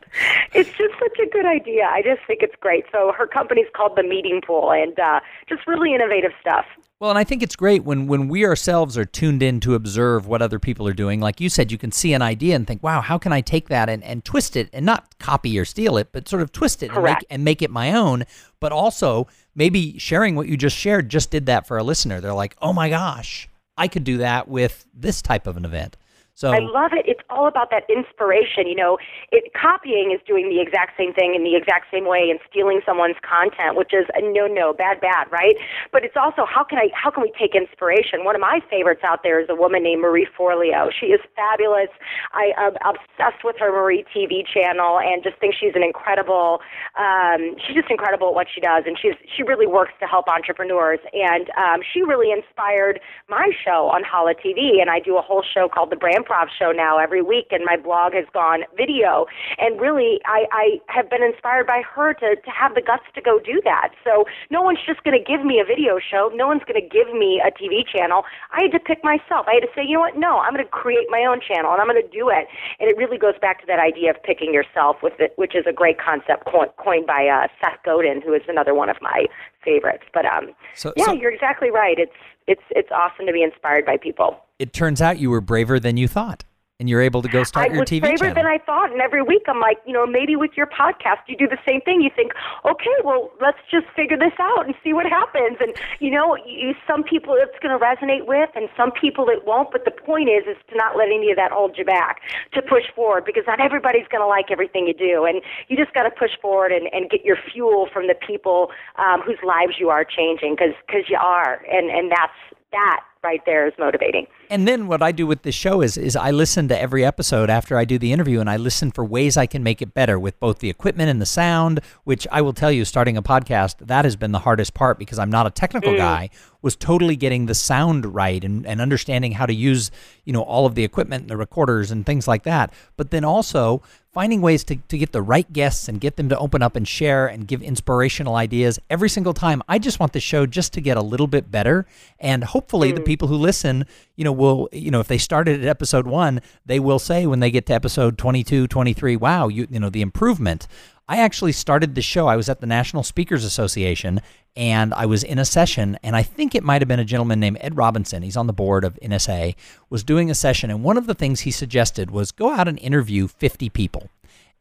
it's 0.54 0.70
just 0.70 0.94
such 1.00 1.20
a 1.20 1.30
good 1.30 1.46
idea. 1.46 1.86
I 1.86 2.02
just 2.02 2.22
think 2.28 2.42
it's 2.44 2.56
great. 2.60 2.86
So 2.92 3.14
her 3.18 3.26
company's 3.26 3.68
called 3.74 3.96
the 3.96 4.04
Meeting 4.04 4.42
Pool, 4.46 4.72
and 4.72 5.00
uh, 5.00 5.22
just 5.48 5.66
really 5.66 5.96
innovative 5.96 6.32
stuff. 6.40 6.66
Well, 7.00 7.10
and 7.10 7.18
I 7.18 7.24
think 7.24 7.42
it's 7.42 7.56
great 7.56 7.84
when 7.84 8.06
when 8.06 8.28
we 8.28 8.46
ourselves 8.46 8.98
are 8.98 9.06
tuned 9.06 9.42
in 9.42 9.60
to 9.62 9.74
observe 9.74 10.28
what 10.28 10.42
other 10.42 10.60
people 10.60 10.88
are 10.88 10.94
doing. 10.94 11.20
Like 11.20 11.42
you 11.42 11.50
said, 11.50 11.72
you 11.72 11.78
can 11.78 11.92
see 11.92 12.14
an 12.14 12.22
idea 12.22 12.56
and 12.56 12.68
think, 12.68 12.84
"Wow, 12.84 13.02
how 13.02 13.18
can 13.18 13.34
I 13.34 13.42
take 13.42 13.70
that 13.70 13.90
and, 13.90 14.04
and 14.04 14.24
twist 14.24 14.56
it 14.56 14.70
and 14.74 14.86
not 14.86 15.18
copy 15.18 15.58
or 15.58 15.66
steal 15.66 15.98
it, 15.98 16.10
but 16.12 16.28
sort 16.28 16.44
of 16.44 16.52
twist 16.52 16.84
it 16.84 16.92
and 16.92 17.04
make, 17.04 17.26
and 17.30 17.44
make 17.44 17.62
it 17.62 17.72
my 17.72 17.94
own." 17.94 18.26
But 18.60 18.72
also 18.72 19.28
maybe 19.56 19.98
sharing 19.98 20.36
what 20.36 20.48
you 20.48 20.58
just 20.58 20.78
shared 20.78 21.10
just 21.10 21.32
did 21.32 21.48
that 21.48 21.66
for 21.66 21.78
a 21.78 21.84
listener. 21.84 22.22
They're 22.22 22.34
like, 22.34 22.56
"Oh 22.62 22.74
my 22.74 22.90
gosh, 22.90 23.50
I 23.78 23.88
could 23.88 24.04
do 24.04 24.18
that 24.18 24.48
with 24.48 24.86
this 24.94 25.22
type 25.22 25.48
of 25.48 25.58
an 25.58 25.66
event." 25.66 25.98
So 26.41 26.49
I 26.49 26.58
love 26.58 26.89
it. 26.97 27.06
It's 27.06 27.21
all 27.30 27.45
about 27.45 27.69
that 27.69 27.86
inspiration. 27.86 28.65
You 28.65 28.73
know, 28.73 28.97
it, 29.32 29.54
copying 29.54 30.10
is 30.10 30.17
doing 30.25 30.49
the 30.49 30.58
exact 30.58 30.97
same 30.97 31.13
thing 31.13 31.38
in 31.38 31.45
the 31.45 31.54
exact 31.54 31.93
same 31.93 32.10
way 32.10 32.34
and 32.34 32.41
stealing 32.49 32.82
someone's 32.82 33.21
content, 33.21 33.77
which 33.77 33.93
is 33.93 34.10
a 34.17 34.25
no, 34.25 34.49
no, 34.49 34.73
bad, 34.73 34.97
bad, 34.99 35.30
right? 35.30 35.54
But 35.93 36.01
it's 36.01 36.17
also 36.17 36.49
how 36.49 36.63
can 36.65 36.82
I, 36.82 36.89
how 36.97 37.13
can 37.13 37.21
we 37.21 37.32
take 37.38 37.54
inspiration? 37.54 38.25
One 38.25 38.34
of 38.34 38.41
my 38.41 38.58
favorites 38.73 39.06
out 39.06 39.21
there 39.21 39.38
is 39.38 39.54
a 39.54 39.56
woman 39.56 39.86
named 39.86 40.01
Marie 40.01 40.25
Forleo. 40.34 40.89
She 40.89 41.13
is 41.13 41.21
fabulous. 41.38 41.93
I 42.34 42.58
am 42.58 42.73
obsessed 42.82 43.45
with 43.45 43.62
her 43.62 43.69
Marie 43.69 44.01
TV 44.10 44.41
channel 44.41 44.97
and 44.97 45.21
just 45.21 45.38
think 45.38 45.54
she's 45.54 45.77
an 45.77 45.86
incredible. 45.86 46.65
Um, 46.97 47.54
she's 47.62 47.77
just 47.77 47.93
incredible 47.93 48.34
at 48.34 48.34
what 48.34 48.47
she 48.49 48.65
does, 48.65 48.89
and 48.89 48.97
she's 48.97 49.13
she 49.38 49.45
really 49.45 49.69
works 49.69 49.93
to 50.01 50.10
help 50.10 50.25
entrepreneurs. 50.25 51.06
And 51.13 51.54
um, 51.54 51.86
she 51.86 52.01
really 52.01 52.34
inspired 52.34 52.97
my 53.30 53.54
show 53.62 53.93
on 53.93 54.01
Hala 54.01 54.34
TV, 54.34 54.82
and 54.82 54.89
I 54.89 54.97
do 54.97 55.21
a 55.21 55.21
whole 55.21 55.45
show 55.45 55.69
called 55.69 55.93
the 55.93 56.01
Brand 56.01 56.25
improv 56.32 56.48
show 56.58 56.72
now 56.72 56.98
every 56.98 57.22
week, 57.22 57.48
and 57.52 57.63
my 57.65 57.78
blog 57.78 58.13
has 58.13 58.26
gone 58.34 58.62
video. 58.78 59.26
And 59.58 59.80
really, 59.80 60.20
I, 60.26 60.46
I 60.52 60.65
have 60.88 61.10
been 61.10 61.24
inspired 61.24 61.67
by 61.67 61.82
her 61.96 62.13
to, 62.15 62.36
to 62.36 62.52
have 62.52 62.76
the 62.76 62.82
guts 62.82 63.04
to 63.15 63.22
go 63.22 63.39
do 63.39 63.62
that. 63.63 63.89
So 64.04 64.26
no 64.50 64.62
one's 64.62 64.80
just 64.86 65.04
going 65.04 65.17
to 65.17 65.24
give 65.24 65.46
me 65.46 65.60
a 65.60 65.65
video 65.65 66.00
show. 66.00 66.32
No 66.34 66.48
one's 66.48 66.63
going 66.63 66.82
to 66.82 66.88
give 66.88 67.13
me 67.13 67.41
a 67.46 67.52
TV 67.52 67.86
channel. 67.86 68.24
I 68.52 68.63
had 68.63 68.72
to 68.72 68.80
pick 68.80 69.04
myself. 69.04 69.46
I 69.48 69.56
had 69.56 69.63
to 69.63 69.72
say, 69.76 69.84
you 69.86 69.96
know 69.96 70.02
what? 70.02 70.17
No, 70.17 70.39
I'm 70.39 70.54
going 70.54 70.63
to 70.63 70.72
create 70.72 71.08
my 71.10 71.26
own 71.28 71.39
channel, 71.41 71.72
and 71.72 71.82
I'm 71.82 71.88
going 71.88 72.02
to 72.02 72.08
do 72.08 72.30
it. 72.30 72.48
And 72.80 72.89
it 72.89 72.98
really 72.98 73.17
goes 73.17 73.36
back 73.41 73.62
to 73.62 73.67
that 73.67 73.80
idea 73.80 74.12
of 74.12 74.22
picking 74.24 74.54
yourself, 74.54 74.98
with 75.04 75.13
it, 75.20 75.34
which 75.36 75.56
is 75.56 75.65
a 75.67 75.74
great 75.74 75.98
concept 76.00 76.46
coined 76.46 77.08
by 77.08 77.28
uh, 77.28 77.48
Seth 77.62 77.80
Godin, 77.86 78.22
who 78.22 78.34
is 78.34 78.41
another 78.48 78.74
one 78.74 78.89
of 78.89 78.98
my 79.02 79.26
favorites. 79.63 80.04
But 80.13 80.26
um, 80.26 80.52
so, 80.76 80.94
yeah, 80.96 81.06
so, 81.06 81.13
you're 81.13 81.32
exactly 81.32 81.70
right. 81.72 81.98
It's 81.98 82.15
it's 82.48 82.62
it's 82.72 82.89
awesome 82.91 83.26
to 83.28 83.34
be 83.34 83.44
inspired 83.44 83.86
by 83.86 83.98
people 83.98 84.41
it 84.62 84.74
turns 84.74 85.02
out 85.02 85.17
you 85.17 85.32
were 85.32 85.41
braver 85.41 85.80
than 85.80 85.97
you 85.97 86.08
thought 86.08 86.45
and 86.80 86.89
you're 86.89 87.02
able 87.02 87.21
to 87.21 87.30
go 87.30 87.43
start 87.43 87.69
I 87.69 87.74
your 87.74 87.86
TV 87.86 88.02
channel. 88.02 88.10
I 88.10 88.12
was 88.13 88.19
braver 88.21 88.34
than 88.34 88.45
I 88.47 88.58
thought, 88.58 88.91
and 88.91 89.02
every 89.02 89.21
week 89.21 89.45
I'm 89.45 89.60
like, 89.60 89.78
you 89.86 89.93
know, 89.93 90.06
maybe 90.06 90.36
with 90.36 90.58
your 90.58 90.65
podcast 90.65 91.21
you 91.28 91.38
do 91.38 91.47
the 91.47 91.62
same 91.67 91.82
thing. 91.82 92.02
You 92.02 92.10
think, 92.15 92.34
okay, 92.65 92.97
well, 93.04 93.30
let's 93.39 93.62
just 93.69 93.86
figure 93.95 94.17
this 94.17 94.34
out 94.39 94.65
and 94.65 94.74
see 94.84 94.91
what 94.91 95.06
happens. 95.06 95.58
And 95.62 95.74
you 96.00 96.10
know, 96.10 96.36
you, 96.45 96.74
some 96.86 97.04
people 97.04 97.38
it's 97.38 97.58
going 97.62 97.78
to 97.78 97.78
resonate 97.78 98.26
with, 98.26 98.50
and 98.56 98.67
some 98.78 98.91
people 98.91 99.30
it 99.30 99.45
won't. 99.45 99.71
But 99.71 99.86
the 99.86 99.91
point 99.91 100.30
is, 100.30 100.45
is 100.50 100.58
to 100.69 100.76
not 100.76 100.97
let 100.97 101.10
any 101.10 101.30
of 101.30 101.38
that 101.38 101.52
hold 101.52 101.78
you 101.78 101.86
back, 101.86 102.21
to 102.54 102.62
push 102.62 102.86
forward, 102.95 103.26
because 103.26 103.43
not 103.45 103.62
everybody's 103.62 104.10
going 104.10 104.21
to 104.21 104.28
like 104.28 104.50
everything 104.50 104.86
you 104.86 104.97
do, 104.97 105.26
and 105.26 105.41
you 105.69 105.78
just 105.78 105.93
got 105.93 106.10
to 106.10 106.12
push 106.12 106.34
forward 106.41 106.71
and, 106.71 106.89
and 106.93 107.12
get 107.12 107.26
your 107.26 107.38
fuel 107.54 107.89
from 107.93 108.08
the 108.08 108.15
people 108.15 108.69
um, 108.97 109.21
whose 109.21 109.41
lives 109.45 109.78
you 109.78 109.89
are 109.89 110.04
changing, 110.04 110.56
because 110.58 110.74
because 110.86 111.06
you 111.10 111.17
are, 111.21 111.62
and 111.69 111.91
and 111.91 112.10
that's 112.10 112.38
that 112.71 113.02
right 113.24 113.41
there 113.45 113.67
is 113.67 113.74
motivating. 113.78 114.26
And 114.52 114.68
then 114.68 114.88
what 114.88 115.02
I 115.02 115.14
do 115.14 115.26
with 115.26 115.44
this 115.44 115.56
show 115.56 115.82
is 115.82 115.96
is 115.96 116.18
I 116.18 116.32
listen 116.32 116.68
to 116.68 116.80
every 116.80 117.06
episode 117.06 117.50
after 117.50 117.78
I 117.78 117.86
do 117.86 117.98
the 117.98 118.12
interview 118.12 118.42
and 118.42 118.50
I 118.50 118.58
listen 118.58 118.92
for 118.92 119.06
ways 119.06 119.38
I 119.38 119.46
can 119.46 119.64
make 119.64 119.82
it 119.82 119.94
better 119.94 120.20
with 120.20 120.38
both 120.42 120.60
the 120.60 120.70
equipment 120.70 121.10
and 121.10 121.22
the 121.22 121.26
sound, 121.26 121.80
which 122.04 122.28
I 122.34 122.42
will 122.42 122.52
tell 122.52 122.70
you 122.70 122.84
starting 122.84 123.16
a 123.16 123.24
podcast, 123.24 123.78
that 123.88 124.04
has 124.04 124.18
been 124.18 124.34
the 124.34 124.40
hardest 124.40 124.74
part 124.74 125.00
because 125.00 125.20
I'm 125.20 125.32
not 125.32 125.48
a 125.48 125.52
technical 125.52 125.94
mm. 125.94 125.98
guy, 125.98 126.30
was 126.62 126.76
totally 126.76 127.16
getting 127.16 127.46
the 127.46 127.56
sound 127.56 128.14
right 128.14 128.44
and, 128.44 128.68
and 128.68 128.82
understanding 128.82 129.32
how 129.32 129.46
to 129.46 129.54
use, 129.54 129.90
you 130.26 130.34
know, 130.34 130.44
all 130.44 130.66
of 130.66 130.76
the 130.76 130.84
equipment 130.84 131.22
and 131.22 131.30
the 131.30 131.38
recorders 131.38 131.90
and 131.90 132.06
things 132.06 132.28
like 132.28 132.44
that. 132.44 132.74
But 132.98 133.12
then 133.12 133.24
also 133.24 133.82
finding 134.12 134.42
ways 134.42 134.64
to, 134.66 134.76
to 134.76 134.98
get 134.98 135.14
the 135.14 135.22
right 135.22 135.52
guests 135.54 135.88
and 135.88 136.02
get 136.02 136.18
them 136.18 136.28
to 136.28 136.38
open 136.38 136.62
up 136.62 136.76
and 136.76 136.86
share 136.88 137.28
and 137.28 137.48
give 137.48 137.62
inspirational 137.62 138.36
ideas 138.36 138.78
every 138.90 139.08
single 139.08 139.34
time. 139.34 139.64
I 139.70 139.80
just 139.80 140.00
want 140.00 140.12
the 140.12 140.20
show 140.20 140.46
just 140.46 140.74
to 140.74 140.82
get 140.82 140.98
a 140.98 141.02
little 141.02 141.28
bit 141.28 141.50
better. 141.50 141.86
And 142.20 142.44
hopefully, 142.44 142.92
mm. 142.92 142.96
the 142.96 143.02
people 143.02 143.30
who 143.30 143.36
listen, 143.36 143.86
you 144.16 144.26
know, 144.26 144.34
will, 144.41 144.67
you 144.71 144.89
know, 144.89 144.99
if 144.99 145.08
they 145.08 145.19
started 145.19 145.62
at 145.62 145.67
episode 145.67 146.08
one, 146.08 146.41
they 146.65 146.80
will 146.80 146.99
say 146.99 147.27
when 147.27 147.39
they 147.39 147.51
get 147.51 147.67
to 147.67 147.73
episode 147.73 148.17
22, 148.17 148.67
23, 148.67 149.15
wow, 149.15 149.47
you, 149.47 149.67
you 149.69 149.80
know, 149.80 149.89
the 149.89 150.01
improvement. 150.01 150.67
I 151.08 151.17
actually 151.17 151.51
started 151.51 151.93
the 151.93 152.01
show. 152.01 152.27
I 152.27 152.36
was 152.36 152.49
at 152.49 152.60
the 152.60 152.65
National 152.65 153.04
Speakers 153.04 153.43
Association 153.43 154.19
and 154.56 154.93
I 154.95 155.06
was 155.06 155.23
in 155.23 155.39
a 155.39 155.45
session, 155.45 155.97
and 156.04 156.13
I 156.13 156.23
think 156.23 156.56
it 156.56 156.63
might 156.63 156.82
have 156.82 156.89
been 156.89 156.99
a 156.99 157.06
gentleman 157.06 157.39
named 157.39 157.60
Ed 157.62 157.77
Robinson. 157.77 158.21
He's 158.21 158.36
on 158.36 158.47
the 158.47 158.54
board 158.54 158.84
of 158.84 158.99
NSA, 159.01 159.56
was 159.89 160.04
doing 160.04 160.30
a 160.30 160.36
session, 160.36 160.69
and 160.69 160.84
one 160.84 160.97
of 160.97 161.08
the 161.08 161.13
things 161.13 161.41
he 161.41 161.51
suggested 161.51 162.12
was 162.12 162.34
go 162.34 162.51
out 162.51 162.67
and 162.67 162.77
interview 162.80 163.30
50 163.30 163.69
people. 163.69 164.10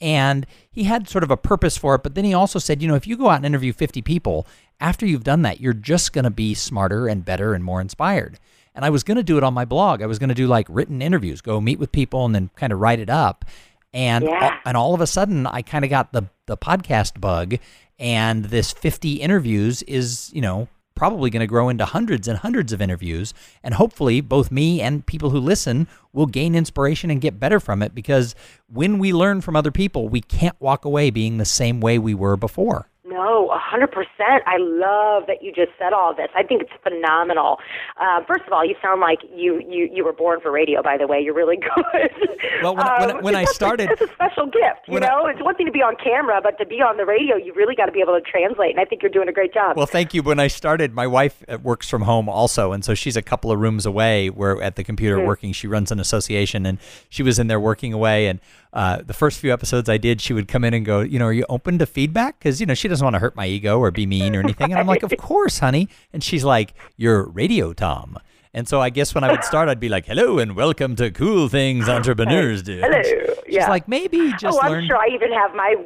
And 0.01 0.47
he 0.71 0.85
had 0.85 1.09
sort 1.09 1.25
of 1.25 1.31
a 1.33 1.37
purpose 1.37 1.77
for 1.77 1.97
it, 1.97 2.05
but 2.05 2.15
then 2.15 2.25
he 2.25 2.33
also 2.33 2.61
said, 2.61 2.81
you 2.81 2.87
know, 2.87 2.95
if 2.95 3.07
you 3.07 3.17
go 3.17 3.31
out 3.31 3.39
and 3.39 3.47
interview 3.47 3.73
50 3.73 4.01
people, 4.03 4.47
after 4.79 5.05
you've 5.07 5.25
done 5.25 5.43
that, 5.43 5.61
you're 5.61 5.73
just 5.73 6.13
going 6.13 6.25
to 6.25 6.31
be 6.31 6.55
smarter 6.55 7.09
and 7.09 7.25
better 7.25 7.53
and 7.53 7.65
more 7.65 7.81
inspired. 7.81 8.39
And 8.75 8.85
I 8.85 8.91
was 8.91 9.03
going 9.03 9.17
to 9.17 9.23
do 9.23 9.37
it 9.37 9.45
on 9.45 9.53
my 9.53 9.65
blog. 9.65 10.03
I 10.03 10.07
was 10.07 10.19
going 10.19 10.29
to 10.29 10.35
do 10.35 10.47
like 10.47 10.67
written 10.69 11.03
interviews, 11.03 11.41
go 11.41 11.61
meet 11.61 11.79
with 11.79 11.93
people 11.93 12.25
and 12.25 12.35
then 12.35 12.51
kind 12.57 12.73
of 12.73 12.79
write 12.79 13.01
it 13.01 13.11
up. 13.11 13.45
And 13.93 14.25
yeah. 14.25 14.59
and 14.65 14.77
all 14.77 14.95
of 14.95 15.01
a 15.01 15.07
sudden, 15.07 15.47
I 15.47 15.63
kind 15.63 15.85
of 15.85 15.91
got 15.91 16.13
the 16.13 16.29
the 16.47 16.57
podcast 16.57 17.21
bug, 17.21 17.57
and 17.99 18.45
this 18.45 18.73
50 18.73 19.15
interviews 19.15 19.83
is 19.83 20.31
you 20.33 20.41
know 20.41 20.69
probably 21.01 21.31
going 21.31 21.41
to 21.41 21.47
grow 21.47 21.71
into 21.71 21.83
hundreds 21.87 22.29
and 22.29 22.37
hundreds 22.39 22.75
of 22.75 22.83
interviews. 22.83 23.33
And 23.65 23.73
hopefully, 23.73 24.21
both 24.21 24.51
me 24.51 24.83
and 24.83 25.07
people 25.07 25.31
who 25.31 25.41
listen 25.41 25.89
will 26.13 26.27
gain 26.27 26.55
inspiration 26.55 27.11
and 27.11 27.23
get 27.23 27.41
better 27.41 27.59
from 27.59 27.83
it 27.83 27.95
because 27.95 28.35
when 28.69 28.99
we 28.99 29.15
learn 29.15 29.41
from 29.41 29.57
other 29.57 29.71
people, 29.71 30.11
we 30.11 30.21
can't 30.21 30.61
walk 30.61 30.85
away 30.85 31.09
being 31.09 31.39
the 31.39 31.47
same 31.47 31.81
way 31.81 31.99
we 31.99 32.13
were 32.13 32.37
before. 32.37 32.90
No, 33.11 33.51
a 33.51 33.59
hundred 33.59 33.91
percent. 33.91 34.43
I 34.47 34.57
love 34.59 35.25
that 35.27 35.43
you 35.43 35.53
just 35.53 35.73
said 35.79 35.93
all 35.93 36.15
this. 36.15 36.29
I 36.35 36.43
think 36.43 36.63
it's 36.63 36.73
phenomenal. 36.83 37.59
Uh, 38.01 38.23
first 38.27 38.45
of 38.47 38.53
all, 38.53 38.65
you 38.65 38.77
sound 38.81 39.01
like 39.01 39.19
you, 39.35 39.61
you 39.69 39.89
you 39.93 40.05
were 40.05 40.13
born 40.13 40.41
for 40.41 40.51
radio. 40.51 40.83
By 40.83 40.97
the 40.97 41.07
way, 41.07 41.21
you're 41.21 41.35
really 41.35 41.57
good. 41.75 42.39
Well, 42.63 42.77
when, 42.77 42.87
um, 42.87 43.01
when, 43.01 43.25
when 43.25 43.35
I 43.35 43.45
started, 43.45 43.91
it's 43.91 44.01
a 44.01 44.09
special 44.09 44.47
gift. 44.47 44.87
You 44.87 45.01
know, 45.01 45.27
I, 45.27 45.31
it's 45.31 45.43
one 45.43 45.57
thing 45.57 45.67
to 45.67 45.73
be 45.73 45.83
on 45.83 45.97
camera, 45.97 46.41
but 46.43 46.57
to 46.59 46.67
be 46.67 46.77
on 46.77 46.97
the 46.97 47.05
radio, 47.05 47.37
you 47.37 47.53
really 47.55 47.75
got 47.75 47.87
to 47.87 47.93
be 47.93 48.01
able 48.01 48.19
to 48.19 48.21
translate. 48.21 48.71
And 48.71 48.81
I 48.81 48.85
think 48.85 49.03
you're 49.03 49.11
doing 49.11 49.29
a 49.29 49.33
great 49.33 49.53
job. 49.53 49.77
Well, 49.77 49.87
thank 49.87 50.15
you. 50.15 50.23
When 50.23 50.39
I 50.39 50.47
started, 50.47 50.95
my 50.95 51.07
wife 51.07 51.43
uh, 51.49 51.59
works 51.63 51.89
from 51.89 52.03
home 52.03 52.29
also, 52.29 52.73
and 52.73 52.85
so 52.85 52.95
she's 52.95 53.17
a 53.17 53.23
couple 53.23 53.51
of 53.51 53.59
rooms 53.59 53.87
away. 53.87 54.31
Where 54.31 54.63
at 54.63 54.77
the 54.77 54.85
computer 54.85 55.17
mm-hmm. 55.17 55.27
working, 55.27 55.53
she 55.53 55.67
runs 55.67 55.91
an 55.91 55.99
association, 55.99 56.65
and 56.65 56.79
she 57.09 57.23
was 57.23 57.39
in 57.39 57.49
there 57.49 57.61
working 57.61 57.93
away. 57.93 58.29
And 58.29 58.41
uh, 58.73 59.03
the 59.03 59.15
first 59.15 59.39
few 59.39 59.53
episodes 59.53 59.89
I 59.89 59.99
did, 59.99 60.21
she 60.21 60.33
would 60.33 60.49
come 60.49 60.65
in 60.65 60.75
and 60.75 60.85
go, 60.85 61.01
you 61.01 61.19
know, 61.19 61.27
are 61.27 61.33
you 61.33 61.45
open 61.49 61.79
to 61.79 61.87
feedback? 61.87 62.39
Because 62.39 62.61
you 62.61 62.67
know 62.67 62.75
she 62.75 62.89
doesn't 62.89 63.05
want 63.05 63.15
to 63.15 63.21
hurt 63.21 63.35
my 63.35 63.47
ego 63.47 63.79
or 63.79 63.91
be 63.91 64.07
mean 64.07 64.37
or 64.37 64.41
anything. 64.41 64.71
And 64.71 64.79
I'm 64.79 64.87
like, 64.87 65.03
of 65.03 65.13
course, 65.19 65.59
honey. 65.59 65.89
And 66.13 66.23
she's 66.23 66.45
like, 66.45 66.75
you're 66.97 67.25
radio 67.25 67.73
Tom. 67.73 68.19
And 68.53 68.67
so 68.69 68.81
I 68.81 68.91
guess 68.91 69.15
when 69.15 69.23
I 69.23 69.31
would 69.31 69.45
start, 69.45 69.69
I'd 69.69 69.79
be 69.79 69.89
like, 69.89 70.07
"Hello 70.07 70.41
and 70.41 70.57
welcome 70.57 70.97
to 70.97 71.13
Cool 71.13 71.49
Things 71.49 71.89
Entrepreneurs 71.89 72.63
Do." 72.65 72.81
Hello. 72.83 73.01
She's 73.47 73.55
yeah. 73.55 73.69
like, 73.69 73.87
maybe 73.87 74.33
just 74.33 74.59
oh, 74.59 74.61
I'm 74.61 74.73
learn. 74.73 74.87
sure 74.89 74.97
I 74.97 75.07
even 75.15 75.33
have 75.33 75.55
my 75.55 75.77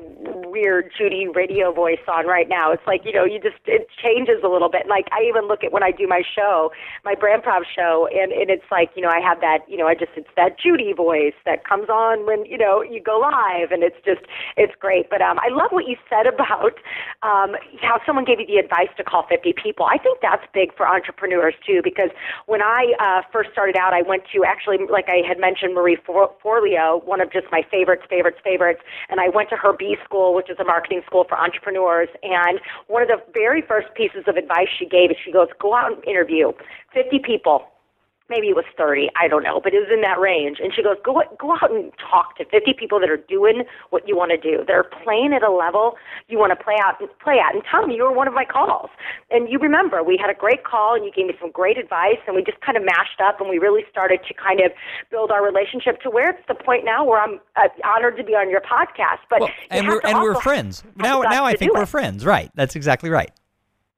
weird 0.55 0.91
Judy 0.97 1.27
radio 1.29 1.73
voice 1.73 2.01
on 2.09 2.27
right 2.27 2.49
now. 2.49 2.73
It's 2.73 2.87
like 2.87 3.03
you 3.05 3.13
know, 3.13 3.25
you 3.25 3.41
just 3.41 3.61
it 3.67 3.89
changes 4.03 4.41
a 4.45 4.49
little 4.49 4.71
bit. 4.71 4.87
Like 4.89 5.09
I 5.13 5.27
even 5.29 5.47
look 5.47 5.65
at 5.65 5.73
when 5.73 5.83
I 5.83 5.91
do 5.91 6.07
my 6.07 6.23
show, 6.23 6.71
my 7.05 7.15
brand 7.15 7.43
prov 7.43 7.65
show, 7.69 8.09
and 8.15 8.33
and 8.33 8.49
it's 8.49 8.65
like 8.71 8.91
you 8.97 9.03
know 9.03 9.11
I 9.11 9.21
have 9.21 9.41
that 9.41 9.67
you 9.69 9.77
know 9.77 9.87
I 9.87 9.95
just 9.95 10.13
it's 10.17 10.31
that 10.37 10.57
Judy 10.59 10.95
voice 10.95 11.35
that 11.45 11.69
comes 11.69 11.91
on 11.91 12.25
when 12.25 12.47
you 12.47 12.57
know 12.57 12.81
you 12.81 13.03
go 13.03 13.19
live, 13.19 13.73
and 13.73 13.83
it's 13.83 13.99
just 14.07 14.23
it's 14.57 14.73
great. 14.79 15.11
But 15.11 15.21
um, 15.21 15.39
I 15.39 15.53
love 15.53 15.69
what 15.71 15.87
you 15.87 15.97
said 16.09 16.27
about 16.27 16.81
um, 17.21 17.57
how 17.83 18.01
someone 18.07 18.25
gave 18.25 18.41
you 18.41 18.47
the 18.47 18.57
advice 18.57 18.95
to 18.97 19.05
call 19.05 19.27
50 19.29 19.53
people. 19.61 19.85
I 19.85 19.99
think 19.99 20.21
that's 20.23 20.47
big 20.55 20.75
for 20.77 20.87
entrepreneurs 20.87 21.55
too 21.67 21.81
because 21.83 22.11
when 22.55 22.63
I 22.63 22.95
uh, 23.03 23.23
first 23.33 23.51
started 23.51 23.75
out, 23.77 23.93
I 23.93 24.03
went 24.03 24.23
to 24.33 24.45
actually, 24.45 24.79
like 24.89 25.07
I 25.09 25.27
had 25.27 25.41
mentioned, 25.41 25.75
Marie 25.75 25.99
Forleo, 26.07 27.05
one 27.05 27.21
of 27.21 27.33
just 27.33 27.47
my 27.51 27.63
favorites, 27.69 28.05
favorites, 28.09 28.39
favorites, 28.45 28.79
and 29.11 29.19
I 29.19 29.29
went 29.29 29.49
to 29.49 29.57
her 29.57 29.73
B 29.77 29.97
school, 30.05 30.37
which 30.37 30.49
is 30.49 30.57
a 30.61 30.65
marketing 30.65 31.03
school 31.05 31.25
for 31.29 31.37
entrepreneurs. 31.37 32.09
And 32.23 32.61
one 32.87 33.03
of 33.03 33.09
the 33.09 33.19
very 33.33 33.61
first 33.61 33.89
pieces 33.97 34.23
of 34.29 34.37
advice 34.37 34.69
she 34.79 34.87
gave 34.87 35.11
is 35.11 35.17
she 35.25 35.33
goes, 35.33 35.49
go 35.61 35.75
out 35.75 35.91
and 35.97 36.05
interview 36.07 36.53
50 36.95 37.19
people 37.27 37.67
maybe 38.35 38.49
it 38.49 38.57
was 38.57 38.67
30, 38.77 39.11
I 39.15 39.29
don't 39.29 39.45
know, 39.45 39.61
but 39.63 39.73
it 39.75 39.79
was 39.79 39.91
in 39.95 40.01
that 40.03 40.19
range. 40.19 40.59
And 40.59 40.75
she 40.75 40.83
goes, 40.83 40.97
go, 41.05 41.23
go 41.39 41.55
out 41.55 41.71
and 41.71 41.93
talk 42.03 42.37
to 42.39 42.45
50 42.45 42.75
people 42.75 42.99
that 42.99 43.09
are 43.09 43.23
doing 43.31 43.63
what 43.91 44.09
you 44.09 44.17
want 44.17 44.33
to 44.35 44.39
do. 44.39 44.65
They're 44.67 44.83
playing 44.83 45.33
at 45.33 45.43
a 45.45 45.53
level 45.53 45.95
you 46.27 46.39
want 46.39 46.51
to 46.51 46.59
play 46.59 46.75
out, 46.83 46.99
play 47.23 47.39
at. 47.39 47.55
And 47.55 47.63
tell 47.71 47.87
me, 47.87 47.95
you 47.95 48.03
were 48.03 48.13
one 48.13 48.27
of 48.27 48.35
my 48.35 48.45
calls. 48.45 48.91
And 49.31 49.49
you 49.49 49.59
remember, 49.59 50.03
we 50.03 50.19
had 50.19 50.31
a 50.31 50.35
great 50.35 50.65
call 50.65 50.97
and 50.97 51.05
you 51.05 51.13
gave 51.15 51.27
me 51.27 51.35
some 51.41 51.53
great 51.53 51.79
advice 51.79 52.19
and 52.27 52.35
we 52.35 52.43
just 52.43 52.61
kind 52.61 52.77
of 52.77 52.83
mashed 52.83 53.23
up 53.23 53.41
and 53.41 53.49
we 53.49 53.59
really 53.59 53.85
started 53.89 54.19
to 54.27 54.35
kind 54.35 54.59
of 54.61 54.73
build 55.11 55.31
our 55.31 55.45
relationship 55.45 56.03
to 56.03 56.11
where 56.11 56.31
it's 56.31 56.43
the 56.49 56.55
point 56.55 56.85
now 56.85 57.05
where 57.05 57.23
I'm 57.23 57.39
uh, 57.55 57.69
honored 57.87 58.17
to 58.17 58.25
be 58.25 58.33
on 58.33 58.51
your 58.51 58.61
podcast. 58.61 59.23
But 59.31 59.47
well, 59.47 59.51
and 59.71 59.87
we're, 59.87 60.01
and 60.03 60.19
we're 60.19 60.41
friends. 60.41 60.83
Now, 60.97 61.23
now 61.23 61.45
I 61.45 61.55
think 61.55 61.75
we're 61.75 61.87
friends. 61.87 62.27
Right. 62.27 62.51
That's 62.55 62.75
exactly 62.75 63.11
right. 63.11 63.31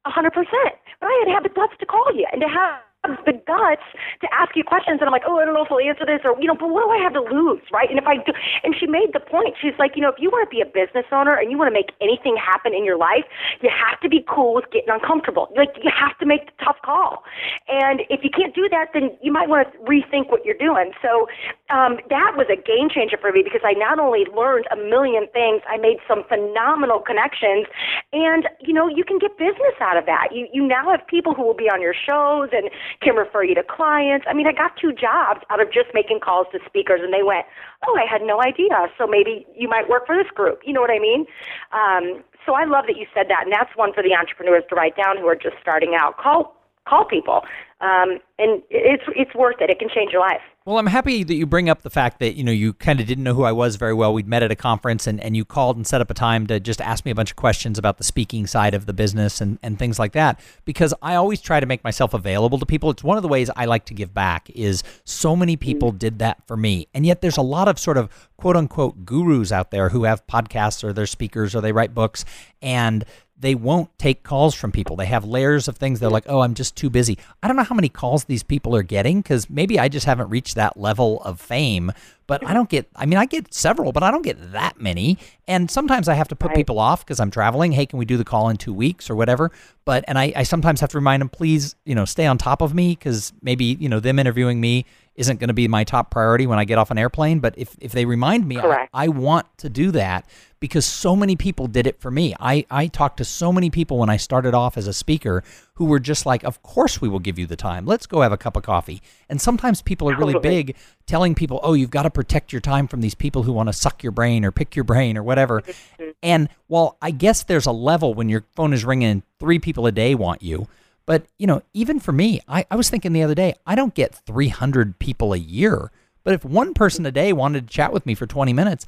A 0.05 0.11
hundred 0.11 0.33
percent. 0.33 0.77
But 1.01 1.07
I 1.07 1.17
had 1.21 1.25
to 1.27 1.35
have 1.35 1.43
the 1.43 1.49
guts 1.51 1.75
to 1.81 1.87
call 1.87 2.07
you 2.15 2.27
and 2.33 2.41
to 2.41 2.49
have 2.49 2.81
the 3.25 3.35
guts 3.47 3.87
to 4.21 4.27
ask 4.35 4.57
you 4.57 4.65
questions 4.65 4.99
and 5.01 5.07
I'm 5.09 5.15
like, 5.15 5.27
oh, 5.27 5.39
I 5.39 5.45
don't 5.45 5.55
know 5.55 5.65
if 5.65 5.71
I'll 5.71 5.83
answer 5.83 6.07
this 6.07 6.21
or 6.25 6.35
you 6.41 6.49
know, 6.49 6.57
but 6.59 6.69
what 6.69 6.85
do 6.85 6.91
I 6.91 6.99
have 7.03 7.15
to 7.15 7.25
lose, 7.25 7.63
right? 7.73 7.89
And 7.89 7.99
if 7.99 8.07
I 8.07 8.17
do, 8.19 8.33
and 8.65 8.75
she 8.79 8.87
made 8.87 9.13
the 9.13 9.21
point. 9.21 9.55
She's 9.61 9.77
like, 9.79 9.95
you 9.95 10.03
know, 10.03 10.11
if 10.11 10.19
you 10.19 10.31
want 10.31 10.49
to 10.49 10.53
be 10.53 10.61
a 10.61 10.67
business 10.69 11.07
owner 11.13 11.35
and 11.35 11.51
you 11.51 11.59
want 11.59 11.69
to 11.69 11.77
make 11.77 11.93
anything 12.01 12.37
happen 12.37 12.75
in 12.75 12.85
your 12.85 12.99
life, 12.99 13.25
you 13.61 13.71
have 13.71 14.01
to 14.01 14.09
be 14.09 14.25
cool 14.27 14.55
with 14.55 14.67
getting 14.73 14.91
uncomfortable. 14.91 15.49
Like 15.57 15.77
you 15.83 15.91
have 15.93 16.17
to 16.19 16.27
make 16.27 16.47
the 16.47 16.57
tough 16.65 16.81
call, 16.85 17.25
and 17.69 18.03
if 18.11 18.23
you 18.23 18.31
can't 18.31 18.55
do 18.55 18.69
that, 18.71 18.91
then 18.93 19.17
you 19.23 19.33
might 19.33 19.49
want 19.49 19.69
to 19.71 19.79
rethink 19.85 20.31
what 20.31 20.45
you're 20.45 20.59
doing. 20.59 20.93
So 21.03 21.29
um, 21.71 21.99
that 22.11 22.37
was 22.37 22.47
a 22.51 22.57
game 22.57 22.89
changer 22.89 23.17
for 23.17 23.33
me 23.33 23.43
because 23.43 23.63
I 23.65 23.73
not 23.73 23.99
only 23.99 24.25
learned 24.35 24.67
a 24.73 24.77
million 24.77 25.27
things, 25.33 25.63
I 25.69 25.77
made 25.77 25.99
some 26.07 26.25
phenomenal 26.29 27.01
connections, 27.01 27.67
and 28.13 28.49
you 28.61 28.75
know, 28.75 28.89
you 28.89 29.05
can 29.05 29.19
get 29.19 29.37
business 29.39 29.77
out 29.81 29.97
of 29.97 30.07
that. 30.07 30.29
You 30.33 30.49
you 30.53 30.67
now 30.67 30.91
have 30.91 31.07
people 31.07 31.35
who 31.35 31.43
will 31.43 31.57
be 31.57 31.69
on 31.69 31.81
your 31.81 31.95
shows 31.95 32.51
and 32.53 32.71
can 33.01 33.15
refer 33.15 33.45
you 33.45 33.55
to 33.55 33.63
clients. 33.63 34.27
I 34.29 34.33
mean, 34.33 34.47
I 34.47 34.53
got 34.53 34.77
two 34.77 34.93
jobs 34.93 35.41
out 35.51 35.61
of 35.61 35.73
just 35.73 35.89
making 35.95 36.21
calls 36.21 36.47
to 36.53 36.59
speakers, 36.67 37.01
and 37.03 37.13
they 37.13 37.23
went, 37.23 37.47
"Oh, 37.87 37.97
I 37.97 38.05
had 38.05 38.23
no 38.23 38.43
idea." 38.43 38.91
So 38.99 39.07
maybe 39.07 39.47
you 39.55 39.69
might 39.69 39.89
work 39.89 40.07
for 40.07 40.17
this 40.17 40.31
group. 40.31 40.63
You 40.65 40.73
know 40.73 40.81
what 40.81 40.91
I 40.91 40.99
mean? 40.99 41.27
Um, 41.73 42.25
so 42.45 42.55
I 42.55 42.65
love 42.65 42.87
that 42.87 42.97
you 42.97 43.07
said 43.13 43.29
that, 43.29 43.43
and 43.45 43.53
that's 43.53 43.75
one 43.77 43.93
for 43.93 44.03
the 44.03 44.15
entrepreneurs 44.15 44.65
to 44.71 44.75
write 44.75 44.97
down 44.97 45.19
who 45.19 45.27
are 45.27 45.35
just 45.37 45.57
starting 45.61 45.95
out. 45.95 46.17
Call 46.17 46.56
call 46.89 47.05
people, 47.05 47.43
um, 47.81 48.19
and 48.39 48.63
it's 48.71 49.05
it's 49.15 49.35
worth 49.35 49.57
it. 49.61 49.71
It 49.71 49.79
can 49.79 49.89
change 49.95 50.13
your 50.13 50.21
life. 50.21 50.41
Well, 50.65 50.79
I'm 50.79 50.87
happy 50.87 51.23
that 51.23 51.35
you 51.35 51.47
bring 51.47 51.69
up 51.69 51.83
the 51.83 51.91
fact 51.91 52.19
that 52.19 52.35
you 52.35 52.43
know 52.43 52.51
you 52.51 52.73
kind 52.73 52.99
of 52.99 53.07
didn't 53.07 53.23
know 53.23 53.35
who 53.35 53.45
I 53.45 53.53
was 53.53 53.77
very 53.77 53.95
well. 53.95 54.13
We'd 54.13 54.27
met 54.27 54.43
at 54.43 54.51
a 54.51 54.57
conference, 54.57 55.07
and, 55.07 55.21
and 55.21 55.37
you 55.37 55.45
called 55.45 55.77
and 55.77 55.87
set 55.87 56.01
up 56.01 56.11
a 56.11 56.15
time 56.15 56.47
to 56.49 56.59
just 56.59 56.81
ask 56.81 57.05
me 57.05 57.11
a 57.11 57.15
bunch 57.15 57.31
of 57.31 57.37
questions 57.37 57.79
about 57.79 57.99
the 57.99 58.05
speaking 58.05 58.47
side 58.47 58.75
of 58.75 58.87
the 58.87 58.93
business 58.93 59.41
and, 59.41 59.59
and 59.63 59.79
things 59.79 59.99
like 59.99 60.13
that. 60.13 60.41
Because 60.65 60.93
I 61.03 61.15
always 61.15 61.41
try 61.41 61.61
to 61.61 61.67
make 61.67 61.85
myself 61.85 62.15
available 62.15 62.59
to 62.59 62.67
people. 62.67 62.91
It's 62.91 63.05
one 63.05 63.17
of 63.17 63.23
the 63.23 63.29
ways 63.29 63.51
I 63.57 63.67
like 63.67 63.85
to 63.87 63.95
give 63.95 64.13
back. 64.15 64.51
Is 64.51 64.83
so 65.05 65.37
many 65.37 65.57
people 65.57 65.93
did 65.93 66.19
that 66.19 66.47
for 66.47 66.57
me, 66.57 66.89
and 66.95 67.07
yet 67.07 67.21
there's 67.21 67.37
a 67.37 67.43
lot 67.43 67.69
of 67.69 67.79
sort 67.79 67.97
of 67.97 68.11
quote 68.37 68.57
unquote 68.57 69.05
gurus 69.05 69.53
out 69.53 69.71
there 69.71 69.91
who 69.91 70.05
have 70.05 70.27
podcasts 70.27 70.83
or 70.83 70.93
they're 70.93 71.07
speakers 71.07 71.55
or 71.55 71.61
they 71.61 71.73
write 71.73 71.95
books, 71.95 72.25
and 72.61 73.05
they 73.39 73.55
won't 73.55 73.97
take 73.99 74.23
calls 74.23 74.55
from 74.55 74.73
people. 74.73 74.97
They 74.97 75.07
have 75.07 75.25
layers 75.25 75.69
of 75.69 75.77
things. 75.77 76.01
They're 76.01 76.11
like, 76.11 76.25
oh, 76.27 76.41
I'm 76.41 76.55
just 76.55 76.75
too 76.75 76.89
busy. 76.89 77.19
I 77.43 77.49
don't 77.49 77.57
know 77.57 77.65
how 77.65 77.75
many 77.75 77.89
calls 77.89 78.25
these 78.25 78.43
people 78.43 78.75
are 78.75 78.83
getting 78.83 79.21
because 79.21 79.51
maybe 79.51 79.79
I 79.79 79.89
just 79.89 80.07
haven't 80.07 80.31
reached 80.31 80.55
that 80.55 80.79
level 80.79 81.23
of 81.23 81.41
fame. 81.41 81.93
But 82.27 82.45
I 82.45 82.55
don't 82.55 82.69
get, 82.69 82.89
I 82.97 83.07
mean, 83.07 83.19
I 83.19 83.27
get 83.27 83.55
several, 83.55 83.93
but 83.93 84.03
I 84.03 84.11
don't 84.11 84.23
get 84.23 84.53
that 84.53 84.81
many. 84.81 85.19
And 85.47 85.71
sometimes 85.71 86.09
I 86.09 86.15
have 86.15 86.29
to 86.29 86.37
put 86.37 86.49
right. 86.49 86.57
people 86.57 86.79
off 86.79 87.05
because 87.05 87.21
I'm 87.21 87.31
traveling. 87.31 87.73
Hey, 87.73 87.87
can 87.87 87.99
we 87.99 88.05
do 88.05 88.17
the 88.17 88.25
call 88.25 88.49
in 88.49 88.57
two 88.57 88.75
weeks 88.75 89.09
or 89.09 89.15
whatever? 89.15 89.53
But, 89.85 90.05
and 90.09 90.19
I, 90.19 90.33
I 90.35 90.43
sometimes 90.43 90.81
have 90.81 90.91
to 90.91 90.99
remind 90.99 91.21
them, 91.21 91.29
please, 91.29 91.77
you 91.85 91.95
know, 91.95 92.05
stay 92.05 92.27
on 92.27 92.39
top 92.39 92.63
of 92.63 92.75
me 92.75 92.91
because 92.91 93.33
maybe, 93.43 93.77
you 93.79 93.89
know, 93.89 94.01
them 94.01 94.19
interviewing 94.19 94.61
me 94.61 94.87
isn't 95.17 95.41
going 95.41 95.49
to 95.49 95.55
be 95.55 95.67
my 95.69 95.85
top 95.85 96.11
priority 96.11 96.47
when 96.47 96.59
I 96.59 96.65
get 96.65 96.79
off 96.79 96.91
an 96.91 96.99
airplane. 96.99 97.41
But 97.41 97.55
if, 97.57 97.75
if 97.81 97.93
they 97.93 98.05
remind 98.05 98.47
me, 98.47 98.59
I, 98.59 98.89
I, 98.93 99.09
want 99.09 99.47
to 99.59 99.69
do 99.69 99.91
that 99.93 100.27
because 100.61 100.85
so 100.85 101.17
many 101.17 101.37
people 101.37 101.67
did 101.67 101.87
it 101.87 102.01
for 102.01 102.11
me. 102.11 102.35
I, 102.39 102.67
I 102.71 102.87
talked 102.87 103.19
to 103.19 103.25
so 103.25 103.53
many 103.53 103.71
people 103.71 103.99
when 103.99 104.11
I 104.11 104.17
started 104.17 104.55
off 104.55 104.77
as 104.77 104.87
a 104.87 104.93
speaker 104.93 105.43
who 105.75 105.87
were 105.87 105.99
just 105.99 106.27
like, 106.27 106.45
Of 106.45 106.63
course, 106.63 107.01
we 107.01 107.09
will 107.09 107.19
give 107.19 107.39
you 107.39 107.47
the 107.47 107.57
time. 107.57 107.87
Let's 107.87 108.07
go 108.07 108.21
have 108.21 108.33
a 108.33 108.37
cup 108.37 108.57
of 108.57 108.63
coffee. 108.63 109.03
And 109.29 109.41
sometimes 109.41 109.83
people 109.83 110.11
are 110.11 110.17
really 110.17 110.39
big 110.39 110.77
telling 111.07 111.35
people, 111.35 111.61
Oh, 111.63 111.75
you've 111.75 111.91
got 111.91 112.03
to 112.03 112.11
protect 112.11 112.53
your 112.53 112.61
time 112.61 112.87
from 112.87 113.01
these 113.01 113.15
people 113.15 113.43
who 113.43 113.53
want 113.53 113.69
to 113.69 113.73
suck 113.73 114.03
your 114.03 114.13
brain 114.13 114.45
or 114.45 114.53
pick 114.53 114.77
your 114.77 114.85
brain 114.85 115.17
or 115.17 115.23
whatever. 115.23 115.63
and 116.23 116.49
while 116.67 116.97
I 117.01 117.11
guess 117.11 117.43
there's 117.43 117.67
a 117.67 117.73
level 117.73 118.15
when 118.15 118.29
your 118.29 118.45
phone 118.55 118.73
is 118.73 118.85
ringing 118.85 119.09
and 119.09 119.23
three 119.39 119.59
people 119.59 119.87
a 119.87 119.93
day 119.93 120.15
want 120.15 120.43
you. 120.43 120.69
But, 121.07 121.27
you 121.39 121.47
know, 121.47 121.63
even 121.73 122.01
for 122.01 122.13
me, 122.13 122.41
I, 122.49 122.67
I 122.71 122.77
was 122.77 122.91
thinking 122.91 123.13
the 123.13 123.23
other 123.23 123.35
day, 123.35 123.55
I 123.67 123.75
don't 123.75 123.95
get 123.95 124.15
300 124.15 124.99
people 124.99 125.33
a 125.33 125.39
year. 125.39 125.91
But 126.25 126.35
if 126.35 126.45
one 126.45 126.75
person 126.75 127.07
a 127.07 127.13
day 127.13 127.33
wanted 127.33 127.69
to 127.69 127.73
chat 127.73 127.93
with 127.93 128.05
me 128.05 128.15
for 128.15 128.27
20 128.27 128.53
minutes, 128.53 128.85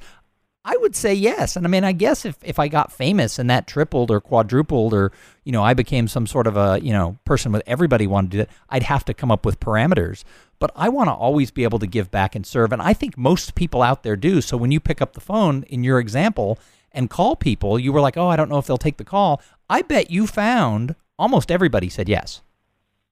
I 0.65 0.75
would 0.77 0.95
say 0.95 1.13
yes. 1.13 1.55
And 1.55 1.65
I 1.65 1.69
mean, 1.69 1.85
I 1.85 1.93
guess 1.93 2.25
if, 2.25 2.37
if 2.43 2.59
I 2.59 2.67
got 2.67 2.91
famous 2.91 3.39
and 3.39 3.49
that 3.49 3.65
tripled 3.65 4.11
or 4.11 4.19
quadrupled 4.19 4.93
or, 4.93 5.13
you 5.45 5.53
know, 5.53 5.63
I 5.63 5.73
became 5.73 6.09
some 6.09 6.27
sort 6.27 6.47
of 6.47 6.57
a, 6.57 6.79
you 6.83 6.91
know, 6.91 7.17
person 7.23 7.53
with 7.53 7.63
everybody 7.65 8.05
wanted 8.05 8.31
to 8.31 8.37
do 8.37 8.41
it, 8.41 8.49
I'd 8.69 8.83
have 8.83 9.05
to 9.05 9.13
come 9.13 9.31
up 9.31 9.45
with 9.45 9.61
parameters. 9.61 10.25
But 10.59 10.71
I 10.75 10.89
want 10.89 11.07
to 11.07 11.13
always 11.13 11.49
be 11.49 11.63
able 11.63 11.79
to 11.79 11.87
give 11.87 12.11
back 12.11 12.35
and 12.35 12.45
serve. 12.45 12.73
And 12.73 12.81
I 12.81 12.93
think 12.93 13.17
most 13.17 13.55
people 13.55 13.81
out 13.81 14.03
there 14.03 14.17
do. 14.17 14.41
So 14.41 14.57
when 14.57 14.71
you 14.71 14.81
pick 14.81 15.01
up 15.01 15.13
the 15.13 15.21
phone 15.21 15.63
in 15.63 15.85
your 15.85 15.99
example 15.99 16.59
and 16.91 17.09
call 17.09 17.37
people, 17.37 17.79
you 17.79 17.93
were 17.93 18.01
like, 18.01 18.17
oh, 18.17 18.27
I 18.27 18.35
don't 18.35 18.49
know 18.49 18.57
if 18.57 18.67
they'll 18.67 18.77
take 18.77 18.97
the 18.97 19.05
call. 19.05 19.41
I 19.69 19.81
bet 19.81 20.11
you 20.11 20.27
found 20.27 20.95
almost 21.19 21.51
everybody 21.51 21.89
said 21.89 22.09
yes. 22.09 22.41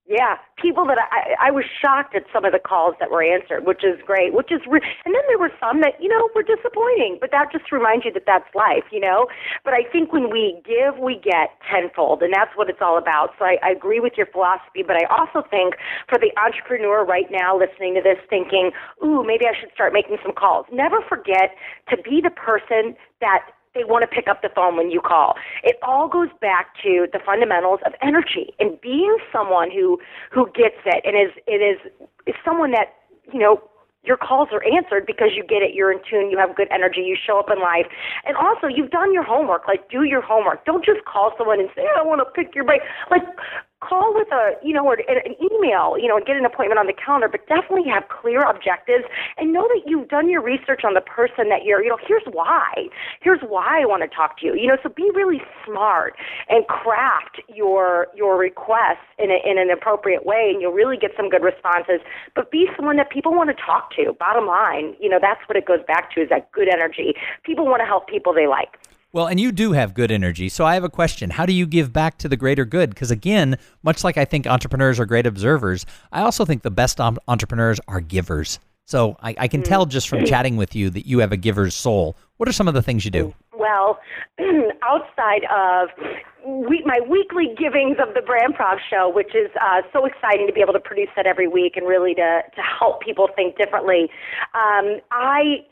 Yeah, 0.08 0.40
people 0.56 0.88
that 0.88 0.96
I, 1.12 1.36
I 1.48 1.52
was 1.52 1.66
shocked 1.68 2.16
at 2.16 2.24
some 2.32 2.46
of 2.48 2.56
the 2.56 2.64
calls 2.64 2.96
that 3.04 3.12
were 3.12 3.22
answered, 3.22 3.68
which 3.68 3.84
is 3.84 4.00
great. 4.08 4.32
Which 4.32 4.56
is, 4.56 4.64
re- 4.64 4.80
and 5.04 5.12
then 5.12 5.22
there 5.28 5.38
were 5.38 5.52
some 5.60 5.82
that 5.82 6.00
you 6.00 6.08
know 6.08 6.30
were 6.34 6.48
disappointing, 6.48 7.18
but 7.20 7.30
that 7.36 7.52
just 7.52 7.74
reminds 7.76 8.06
you 8.06 8.14
that 8.16 8.24
that's 8.26 8.48
life, 8.56 8.88
you 8.90 9.02
know. 9.02 9.28
But 9.68 9.74
I 9.74 9.84
think 9.84 10.14
when 10.14 10.32
we 10.32 10.64
give, 10.64 10.96
we 10.96 11.20
get 11.20 11.60
tenfold, 11.68 12.24
and 12.24 12.32
that's 12.32 12.56
what 12.56 12.70
it's 12.70 12.80
all 12.80 12.98
about. 12.98 13.36
So 13.38 13.44
I, 13.44 13.60
I 13.62 13.76
agree 13.76 14.00
with 14.00 14.14
your 14.16 14.28
philosophy, 14.32 14.80
but 14.80 14.96
I 14.96 15.04
also 15.12 15.44
think 15.44 15.76
for 16.08 16.16
the 16.18 16.32
entrepreneur 16.40 17.04
right 17.04 17.28
now 17.28 17.60
listening 17.60 18.00
to 18.00 18.02
this, 18.02 18.24
thinking, 18.32 18.72
"Ooh, 19.04 19.28
maybe 19.28 19.44
I 19.44 19.60
should 19.60 19.76
start 19.76 19.92
making 19.92 20.24
some 20.24 20.32
calls." 20.32 20.72
Never 20.72 21.04
forget 21.04 21.52
to 21.92 22.00
be 22.00 22.24
the 22.24 22.32
person 22.32 22.96
that 23.20 23.44
they 23.78 23.86
want 23.86 24.02
to 24.02 24.08
pick 24.08 24.28
up 24.28 24.42
the 24.42 24.50
phone 24.54 24.76
when 24.76 24.90
you 24.90 25.02
call. 25.02 25.36
It 25.64 25.78
all 25.82 26.08
goes 26.10 26.30
back 26.42 26.74
to 26.84 27.08
the 27.14 27.20
fundamentals 27.24 27.80
of 27.86 27.94
energy 28.02 28.54
and 28.60 28.80
being 28.82 29.16
someone 29.32 29.70
who 29.72 30.00
who 30.32 30.48
gets 30.48 30.82
it 30.86 31.06
and 31.06 31.16
is 31.16 31.32
it 31.46 31.62
is 31.62 31.80
is 32.26 32.36
someone 32.44 32.72
that 32.72 32.98
you 33.32 33.40
know 33.40 33.62
your 34.08 34.18
calls 34.18 34.48
are 34.52 34.64
answered 34.64 35.06
because 35.06 35.36
you 35.36 35.44
get 35.44 35.62
it, 35.62 35.76
you're 35.76 35.92
in 35.92 36.00
tune, 36.10 36.32
you 36.32 36.40
have 36.40 36.56
good 36.56 36.72
energy, 36.72 37.02
you 37.02 37.18
show 37.20 37.38
up 37.38 37.52
in 37.52 37.60
life. 37.60 37.86
And 38.26 38.38
also, 38.38 38.68
you've 38.68 38.90
done 38.90 39.14
your 39.14 39.24
homework. 39.24 39.68
Like, 39.68 39.90
do 39.90 40.04
your 40.04 40.22
homework. 40.22 40.66
Don't 40.66 40.84
just 40.84 41.04
call 41.04 41.34
someone 41.38 41.60
and 41.60 41.70
say, 41.76 41.84
I 41.84 42.02
want 42.02 42.24
to 42.24 42.32
pick 42.32 42.56
your 42.56 42.64
brain. 42.64 42.80
Like, 43.12 43.24
with 44.30 44.34
a 44.38 44.66
you 44.66 44.74
know 44.74 44.86
or 44.86 44.94
an 44.96 45.36
email 45.42 45.98
you 45.98 46.08
know 46.08 46.18
and 46.18 46.26
get 46.26 46.36
an 46.36 46.46
appointment 46.46 46.80
on 46.80 46.88
the 46.88 46.94
calendar 46.94 47.28
but 47.28 47.46
definitely 47.48 47.90
have 47.90 48.04
clear 48.10 48.42
objectives 48.42 49.06
and 49.38 49.54
know 49.54 49.68
that 49.74 49.82
you've 49.86 50.08
done 50.08 50.30
your 50.30 50.42
research 50.42 50.82
on 50.84 50.94
the 50.94 51.02
person 51.02 51.50
that 51.50 51.64
you're 51.64 51.84
you 51.84 51.90
know 51.90 51.98
here's 52.08 52.24
why. 52.32 52.88
Here's 53.22 53.42
why 53.42 53.82
I 53.82 53.86
want 53.86 54.04
to 54.04 54.16
talk 54.16 54.40
to 54.40 54.46
you 54.46 54.56
you 54.56 54.68
know 54.68 54.78
so 54.84 54.90
be 54.90 55.10
really 55.14 55.42
smart 55.66 56.16
and 56.50 56.66
craft 56.68 57.42
your 57.54 58.08
your 58.16 58.38
requests 58.38 59.06
in 59.20 59.32
a, 59.32 59.40
in 59.50 59.58
an 59.58 59.70
appropriate 59.70 60.26
way 60.26 60.52
and 60.54 60.62
you'll 60.62 60.74
really 60.74 60.98
get 60.98 61.12
some 61.16 61.30
good 61.30 61.44
responses 61.44 62.02
but 62.36 62.52
be 62.52 62.68
someone 62.76 62.98
that 62.98 63.10
people 63.10 63.34
want 63.34 63.50
to 63.50 63.56
talk 63.64 63.92
to 63.96 64.14
bottom 64.20 64.46
line 64.46 64.96
you 65.00 65.10
know 65.10 65.20
that's 65.22 65.42
what 65.48 65.58
it 65.58 65.66
goes 65.66 65.80
back 65.88 66.12
to 66.14 66.22
is 66.22 66.30
that 66.30 66.52
good 66.52 66.68
energy. 66.68 67.14
People 67.44 67.66
want 67.66 67.82
to 67.82 67.86
help 67.86 68.08
people 68.08 68.34
they 68.34 68.48
like 68.48 68.78
well, 69.14 69.28
and 69.28 69.40
you 69.40 69.52
do 69.52 69.72
have 69.72 69.94
good 69.94 70.12
energy. 70.12 70.50
So 70.50 70.66
I 70.66 70.74
have 70.74 70.84
a 70.84 70.90
question. 70.90 71.30
How 71.30 71.46
do 71.46 71.54
you 71.54 71.66
give 71.66 71.94
back 71.94 72.18
to 72.20 72.30
the 72.30 72.38
greater 72.38 72.66
good? 72.66 72.90
Because 72.90 73.12
again, 73.12 73.58
much 73.84 74.04
like 74.04 74.18
I 74.18 74.26
think 74.26 74.46
entrepreneurs 74.46 75.00
are 75.00 75.06
great 75.06 75.26
observers, 75.26 75.86
I 76.12 76.22
also 76.22 76.46
think 76.46 76.62
the 76.62 76.72
best 76.72 77.00
entrepreneurs 77.00 77.80
are 77.88 78.02
givers. 78.02 78.60
So 78.86 79.18
I, 79.22 79.36
I 79.38 79.48
can 79.50 79.64
tell 79.64 79.86
just 79.86 80.08
from 80.08 80.26
chatting 80.26 80.56
with 80.56 80.74
you 80.74 80.90
that 80.92 81.06
you 81.06 81.20
have 81.20 81.34
a 81.34 81.38
giver's 81.38 81.76
soul. 81.76 82.16
What 82.38 82.48
are 82.48 82.54
some 82.54 82.70
of 82.70 82.74
the 82.74 82.82
things 82.82 83.04
you 83.04 83.12
do? 83.12 83.34
Well, 83.54 84.00
outside 84.82 85.44
of 85.52 85.90
we, 86.46 86.82
my 86.86 87.00
weekly 87.10 87.54
givings 87.58 87.98
of 88.00 88.14
the 88.14 88.22
Brand 88.22 88.56
Prov 88.56 88.78
Show, 88.90 89.12
which 89.14 89.36
is 89.36 89.50
uh, 89.62 89.82
so 89.92 90.06
exciting 90.06 90.48
to 90.48 90.54
be 90.54 90.62
able 90.62 90.72
to 90.72 90.80
produce 90.80 91.10
that 91.18 91.26
every 91.26 91.50
week 91.50 91.76
and 91.76 91.86
really 91.86 92.14
to, 92.16 92.42
to 92.56 92.62
help 92.62 93.02
people 93.02 93.28
think 93.36 93.58
differently, 93.58 94.10
um, 94.54 95.02
I 95.12 95.66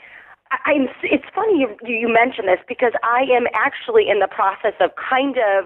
I'm, 0.52 0.88
it's 1.04 1.26
funny 1.34 1.60
you, 1.60 1.76
you 1.86 2.08
mention 2.08 2.46
this 2.46 2.60
because 2.68 2.94
I 3.04 3.26
am 3.36 3.46
actually 3.54 4.10
in 4.10 4.20
the 4.20 4.28
process 4.28 4.74
of 4.80 4.92
kind 4.96 5.38
of 5.38 5.66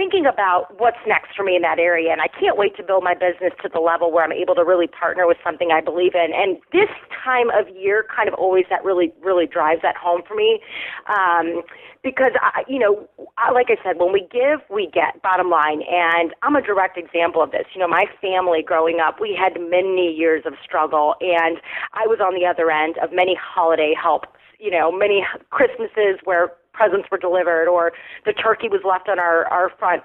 thinking 0.00 0.24
about 0.24 0.80
what's 0.80 0.96
next 1.06 1.36
for 1.36 1.44
me 1.44 1.54
in 1.54 1.60
that 1.60 1.78
area 1.78 2.10
and 2.10 2.22
I 2.22 2.28
can't 2.28 2.56
wait 2.56 2.74
to 2.78 2.82
build 2.82 3.04
my 3.04 3.12
business 3.12 3.52
to 3.60 3.68
the 3.68 3.80
level 3.80 4.10
where 4.10 4.24
I'm 4.24 4.32
able 4.32 4.54
to 4.54 4.64
really 4.64 4.86
partner 4.86 5.26
with 5.26 5.36
something 5.44 5.68
I 5.70 5.82
believe 5.82 6.14
in. 6.14 6.32
And 6.32 6.56
this 6.72 6.88
time 7.22 7.50
of 7.50 7.68
year 7.76 8.06
kind 8.08 8.26
of 8.26 8.32
always 8.32 8.64
that 8.70 8.82
really 8.82 9.12
really 9.22 9.44
drives 9.46 9.82
that 9.82 9.96
home 9.96 10.22
for 10.26 10.34
me 10.34 10.60
um, 11.04 11.60
because 12.02 12.32
I, 12.40 12.64
you 12.66 12.78
know 12.78 13.06
I, 13.36 13.52
like 13.52 13.66
I 13.68 13.76
said 13.84 14.00
when 14.00 14.10
we 14.10 14.26
give 14.32 14.64
we 14.72 14.88
get 14.88 15.20
bottom 15.20 15.50
line. 15.50 15.82
And 15.84 16.32
I'm 16.40 16.56
a 16.56 16.62
direct 16.62 16.96
example 16.96 17.42
of 17.42 17.50
this. 17.50 17.68
You 17.74 17.80
know 17.82 17.88
my 17.88 18.06
family 18.22 18.64
growing 18.64 19.00
up 19.04 19.20
we 19.20 19.36
had 19.36 19.60
many 19.60 20.16
years 20.16 20.44
of 20.46 20.54
struggle 20.64 21.14
and 21.20 21.60
I 21.92 22.06
was 22.06 22.20
on 22.24 22.32
the 22.32 22.48
other 22.48 22.70
end 22.70 22.96
of 23.04 23.12
many 23.12 23.36
holiday 23.36 23.92
help 23.92 24.24
you 24.58 24.70
know 24.70 24.90
many 24.90 25.26
Christmases 25.50 26.24
where 26.24 26.56
presents 26.72 27.08
were 27.10 27.18
delivered 27.18 27.68
or 27.68 27.92
the 28.24 28.32
turkey 28.32 28.68
was 28.68 28.80
left 28.84 29.08
on 29.08 29.18
our, 29.18 29.46
our 29.46 29.70
front 29.78 30.02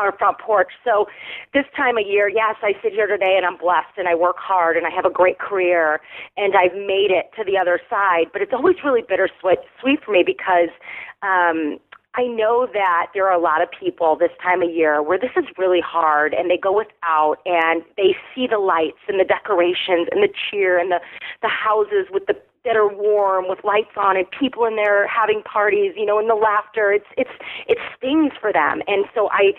our 0.00 0.16
front 0.16 0.38
porch. 0.38 0.72
So 0.82 1.06
this 1.52 1.66
time 1.76 1.98
of 1.98 2.06
year, 2.06 2.26
yes, 2.26 2.56
I 2.62 2.72
sit 2.82 2.92
here 2.92 3.06
today 3.06 3.34
and 3.36 3.44
I'm 3.44 3.58
blessed 3.58 3.98
and 3.98 4.08
I 4.08 4.14
work 4.14 4.36
hard 4.38 4.78
and 4.78 4.86
I 4.86 4.90
have 4.90 5.04
a 5.04 5.10
great 5.10 5.38
career 5.38 6.00
and 6.38 6.54
I've 6.56 6.72
made 6.72 7.12
it 7.12 7.30
to 7.36 7.44
the 7.44 7.58
other 7.58 7.78
side. 7.90 8.32
But 8.32 8.40
it's 8.40 8.52
always 8.54 8.76
really 8.82 9.02
bittersweet 9.06 9.58
sweet 9.80 10.00
for 10.02 10.12
me 10.12 10.24
because 10.24 10.72
um 11.22 11.78
I 12.16 12.26
know 12.26 12.66
that 12.72 13.06
there 13.14 13.28
are 13.30 13.32
a 13.32 13.40
lot 13.40 13.62
of 13.62 13.68
people 13.70 14.16
this 14.16 14.32
time 14.42 14.62
of 14.62 14.70
year 14.70 15.00
where 15.00 15.18
this 15.18 15.30
is 15.36 15.44
really 15.56 15.80
hard 15.80 16.34
and 16.34 16.50
they 16.50 16.56
go 16.56 16.76
without 16.76 17.36
and 17.46 17.82
they 17.96 18.16
see 18.34 18.48
the 18.50 18.58
lights 18.58 18.98
and 19.06 19.20
the 19.20 19.24
decorations 19.24 20.08
and 20.10 20.20
the 20.20 20.28
cheer 20.28 20.76
and 20.76 20.90
the 20.90 20.98
the 21.42 21.48
houses 21.48 22.06
with 22.10 22.26
the 22.26 22.34
that 22.64 22.76
are 22.76 22.88
warm 22.88 23.48
with 23.48 23.58
lights 23.64 23.96
on 23.96 24.16
and 24.16 24.26
people 24.30 24.64
in 24.66 24.76
there 24.76 25.06
having 25.08 25.42
parties, 25.42 25.92
you 25.96 26.04
know, 26.04 26.18
and 26.18 26.28
the 26.28 26.34
laughter. 26.34 26.92
It's 26.92 27.08
it's 27.16 27.30
it 27.66 27.78
stings 27.96 28.32
for 28.40 28.52
them. 28.52 28.82
And 28.86 29.06
so 29.14 29.28
I 29.32 29.52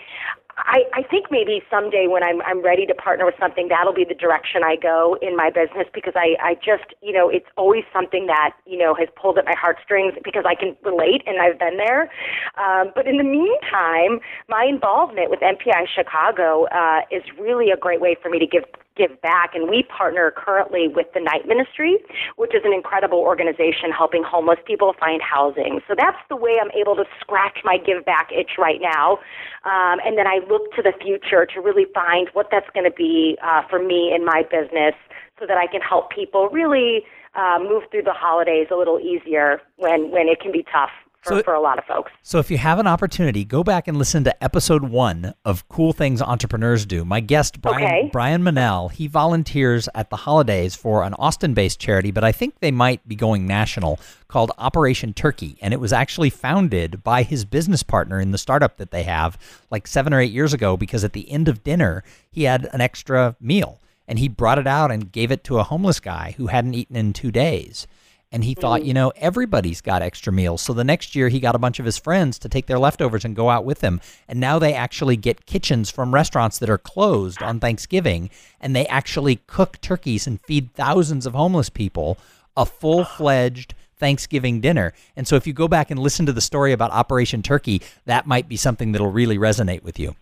I, 0.56 0.84
I 0.92 1.02
think 1.02 1.26
maybe 1.30 1.62
someday 1.70 2.06
when 2.08 2.22
I'm 2.22 2.42
I'm 2.42 2.62
ready 2.62 2.86
to 2.86 2.94
partner 2.94 3.24
with 3.24 3.34
something, 3.40 3.68
that'll 3.68 3.94
be 3.94 4.04
the 4.04 4.14
direction 4.14 4.62
I 4.64 4.76
go 4.76 5.16
in 5.22 5.36
my 5.36 5.50
business 5.50 5.86
because 5.92 6.12
I 6.16 6.36
I 6.42 6.54
just 6.54 6.94
you 7.00 7.12
know 7.12 7.28
it's 7.28 7.46
always 7.56 7.84
something 7.92 8.26
that 8.26 8.52
you 8.66 8.78
know 8.78 8.94
has 8.94 9.08
pulled 9.20 9.38
at 9.38 9.44
my 9.44 9.54
heartstrings 9.58 10.14
because 10.22 10.44
I 10.46 10.54
can 10.54 10.76
relate 10.84 11.22
and 11.26 11.40
I've 11.40 11.58
been 11.58 11.76
there. 11.76 12.10
Um, 12.58 12.92
but 12.94 13.06
in 13.06 13.16
the 13.16 13.24
meantime, 13.24 14.20
my 14.48 14.64
involvement 14.68 15.30
with 15.30 15.40
MPI 15.40 15.88
Chicago 15.94 16.66
uh, 16.66 17.00
is 17.10 17.22
really 17.38 17.70
a 17.70 17.76
great 17.76 18.00
way 18.00 18.16
for 18.20 18.28
me 18.28 18.38
to 18.38 18.46
give 18.46 18.64
give 18.96 19.20
back. 19.20 19.54
And 19.54 19.68
we 19.68 19.84
partner 19.84 20.32
currently 20.36 20.88
with 20.88 21.06
the 21.14 21.20
Night 21.20 21.46
Ministry, 21.46 21.98
which 22.36 22.54
is 22.54 22.62
an 22.64 22.72
incredible 22.72 23.18
organization 23.18 23.90
helping 23.96 24.22
homeless 24.22 24.58
people 24.66 24.94
find 24.98 25.20
housing. 25.22 25.80
So 25.88 25.94
that's 25.96 26.18
the 26.28 26.36
way 26.36 26.58
I'm 26.60 26.70
able 26.72 26.96
to 26.96 27.04
scratch 27.20 27.58
my 27.64 27.78
give 27.78 28.04
back 28.04 28.30
itch 28.32 28.52
right 28.58 28.80
now. 28.80 29.18
Um, 29.64 30.00
and 30.04 30.18
then 30.18 30.26
I 30.26 30.40
look 30.48 30.72
to 30.76 30.82
the 30.82 30.92
future 31.00 31.46
to 31.46 31.60
really 31.60 31.86
find 31.94 32.28
what 32.32 32.48
that's 32.50 32.68
going 32.74 32.84
to 32.84 32.94
be 32.96 33.38
uh, 33.42 33.62
for 33.68 33.82
me 33.82 34.12
in 34.14 34.24
my 34.24 34.42
business 34.50 34.94
so 35.38 35.46
that 35.46 35.56
I 35.56 35.66
can 35.66 35.80
help 35.80 36.10
people 36.10 36.48
really 36.48 37.02
uh, 37.34 37.58
move 37.60 37.84
through 37.90 38.02
the 38.02 38.12
holidays 38.12 38.68
a 38.70 38.76
little 38.76 39.00
easier 39.00 39.60
when, 39.76 40.10
when 40.10 40.28
it 40.28 40.40
can 40.40 40.52
be 40.52 40.64
tough 40.70 40.90
for, 41.22 41.36
so, 41.36 41.42
for 41.42 41.54
a 41.54 41.60
lot 41.60 41.78
of 41.78 41.84
folks. 41.84 42.10
So 42.22 42.38
if 42.38 42.50
you 42.50 42.58
have 42.58 42.78
an 42.78 42.86
opportunity, 42.86 43.44
go 43.44 43.62
back 43.62 43.86
and 43.86 43.96
listen 43.96 44.24
to 44.24 44.44
episode 44.44 44.84
one 44.84 45.34
of 45.44 45.68
Cool 45.68 45.92
Things 45.92 46.20
Entrepreneurs 46.20 46.84
Do. 46.84 47.04
My 47.04 47.20
guest, 47.20 47.60
Brian, 47.60 47.82
okay. 47.82 48.10
Brian 48.12 48.42
Manell, 48.42 48.90
he 48.90 49.06
volunteers 49.06 49.88
at 49.94 50.10
the 50.10 50.16
holidays 50.16 50.74
for 50.74 51.04
an 51.04 51.14
Austin-based 51.14 51.78
charity, 51.78 52.10
but 52.10 52.24
I 52.24 52.32
think 52.32 52.58
they 52.58 52.72
might 52.72 53.06
be 53.06 53.14
going 53.14 53.46
national 53.46 54.00
called 54.26 54.50
Operation 54.58 55.14
Turkey. 55.14 55.56
And 55.62 55.72
it 55.72 55.80
was 55.80 55.92
actually 55.92 56.30
founded 56.30 57.04
by 57.04 57.22
his 57.22 57.44
business 57.44 57.82
partner 57.82 58.20
in 58.20 58.32
the 58.32 58.38
startup 58.38 58.76
that 58.78 58.90
they 58.90 59.04
have 59.04 59.38
like 59.70 59.86
seven 59.86 60.12
or 60.12 60.20
eight 60.20 60.32
years 60.32 60.52
ago 60.52 60.76
because 60.76 61.04
at 61.04 61.12
the 61.12 61.30
end 61.30 61.48
of 61.48 61.62
dinner, 61.62 62.02
he 62.30 62.44
had 62.44 62.68
an 62.72 62.80
extra 62.80 63.36
meal 63.40 63.78
and 64.08 64.18
he 64.18 64.28
brought 64.28 64.58
it 64.58 64.66
out 64.66 64.90
and 64.90 65.12
gave 65.12 65.30
it 65.30 65.44
to 65.44 65.58
a 65.58 65.62
homeless 65.62 66.00
guy 66.00 66.34
who 66.36 66.48
hadn't 66.48 66.74
eaten 66.74 66.96
in 66.96 67.12
two 67.12 67.30
days. 67.30 67.86
And 68.32 68.42
he 68.42 68.54
thought, 68.54 68.80
mm-hmm. 68.80 68.88
you 68.88 68.94
know, 68.94 69.12
everybody's 69.16 69.80
got 69.80 70.02
extra 70.02 70.32
meals. 70.32 70.62
So 70.62 70.72
the 70.72 70.84
next 70.84 71.14
year, 71.14 71.28
he 71.28 71.38
got 71.38 71.54
a 71.54 71.58
bunch 71.58 71.78
of 71.78 71.84
his 71.84 71.98
friends 71.98 72.38
to 72.40 72.48
take 72.48 72.66
their 72.66 72.78
leftovers 72.78 73.24
and 73.24 73.36
go 73.36 73.50
out 73.50 73.64
with 73.64 73.82
him. 73.82 74.00
And 74.26 74.40
now 74.40 74.58
they 74.58 74.74
actually 74.74 75.16
get 75.16 75.46
kitchens 75.46 75.90
from 75.90 76.14
restaurants 76.14 76.58
that 76.58 76.70
are 76.70 76.78
closed 76.78 77.42
on 77.42 77.60
Thanksgiving. 77.60 78.30
And 78.60 78.74
they 78.74 78.86
actually 78.86 79.36
cook 79.46 79.80
turkeys 79.80 80.26
and 80.26 80.40
feed 80.40 80.72
thousands 80.74 81.26
of 81.26 81.34
homeless 81.34 81.68
people 81.68 82.18
a 82.56 82.66
full 82.66 83.04
fledged 83.04 83.74
Thanksgiving 83.96 84.60
dinner. 84.60 84.92
And 85.16 85.28
so 85.28 85.36
if 85.36 85.46
you 85.46 85.52
go 85.52 85.68
back 85.68 85.90
and 85.90 86.00
listen 86.00 86.26
to 86.26 86.32
the 86.32 86.40
story 86.40 86.72
about 86.72 86.90
Operation 86.90 87.42
Turkey, 87.42 87.82
that 88.06 88.26
might 88.26 88.48
be 88.48 88.56
something 88.56 88.92
that'll 88.92 89.12
really 89.12 89.38
resonate 89.38 89.82
with 89.82 89.98
you. 89.98 90.16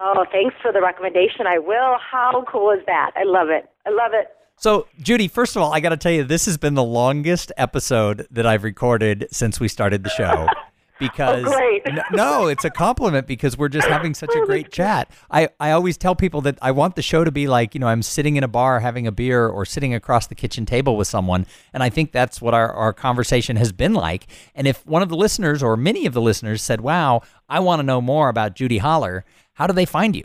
Oh, 0.00 0.24
thanks 0.30 0.54
for 0.62 0.72
the 0.72 0.80
recommendation. 0.80 1.46
I 1.46 1.58
will. 1.58 1.96
How 1.98 2.44
cool 2.50 2.70
is 2.70 2.84
that? 2.86 3.12
I 3.16 3.24
love 3.24 3.48
it. 3.48 3.68
I 3.86 3.90
love 3.90 4.12
it. 4.12 4.28
So, 4.56 4.86
Judi, 5.00 5.30
first 5.30 5.56
of 5.56 5.62
all, 5.62 5.72
I 5.72 5.80
got 5.80 5.90
to 5.90 5.96
tell 5.96 6.12
you, 6.12 6.24
this 6.24 6.46
has 6.46 6.56
been 6.56 6.74
the 6.74 6.84
longest 6.84 7.52
episode 7.56 8.26
that 8.30 8.46
I've 8.46 8.64
recorded 8.64 9.28
since 9.30 9.60
we 9.60 9.68
started 9.68 10.04
the 10.04 10.10
show. 10.10 10.48
Oh, 10.94 11.06
because 11.08 11.44
oh, 11.48 11.80
no, 12.12 12.46
it's 12.46 12.64
a 12.64 12.70
compliment 12.70 13.26
because 13.26 13.58
we're 13.58 13.68
just 13.68 13.88
having 13.88 14.14
such 14.14 14.30
a 14.34 14.46
great 14.46 14.70
chat. 14.70 15.10
I, 15.28 15.48
I 15.58 15.72
always 15.72 15.96
tell 15.96 16.14
people 16.14 16.40
that 16.42 16.56
I 16.62 16.70
want 16.70 16.94
the 16.94 17.02
show 17.02 17.24
to 17.24 17.32
be 17.32 17.48
like, 17.48 17.74
you 17.74 17.80
know, 17.80 17.88
I'm 17.88 18.02
sitting 18.02 18.36
in 18.36 18.44
a 18.44 18.48
bar 18.48 18.78
having 18.78 19.04
a 19.06 19.12
beer 19.12 19.48
or 19.48 19.64
sitting 19.64 19.92
across 19.92 20.28
the 20.28 20.36
kitchen 20.36 20.64
table 20.64 20.96
with 20.96 21.08
someone. 21.08 21.46
And 21.72 21.82
I 21.82 21.90
think 21.90 22.12
that's 22.12 22.40
what 22.40 22.54
our, 22.54 22.72
our 22.72 22.92
conversation 22.92 23.56
has 23.56 23.72
been 23.72 23.92
like. 23.92 24.28
And 24.54 24.68
if 24.68 24.86
one 24.86 25.02
of 25.02 25.08
the 25.08 25.16
listeners 25.16 25.64
or 25.64 25.76
many 25.76 26.06
of 26.06 26.14
the 26.14 26.22
listeners 26.22 26.62
said, 26.62 26.80
wow, 26.80 27.22
I 27.48 27.58
want 27.58 27.80
to 27.80 27.82
know 27.82 28.00
more 28.00 28.28
about 28.28 28.54
Judi 28.54 28.78
Holler, 28.78 29.24
how 29.54 29.66
do 29.66 29.72
they 29.72 29.86
find 29.86 30.14
you? 30.14 30.24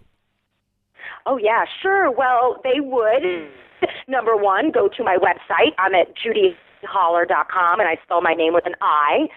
Oh, 1.26 1.38
yeah, 1.38 1.66
sure. 1.82 2.12
Well, 2.12 2.62
they 2.64 2.80
would 2.80 3.50
Number 4.08 4.36
one, 4.36 4.72
go 4.72 4.88
to 4.88 5.04
my 5.04 5.18
website. 5.18 5.74
I'm 5.78 5.94
at 5.96 6.08
judyholler.com, 6.16 7.80
and 7.80 7.90
I 7.90 7.98
spell 8.04 8.22
my 8.22 8.34
name 8.34 8.54
with 8.54 8.66
an 8.66 8.76
I. 8.82 9.28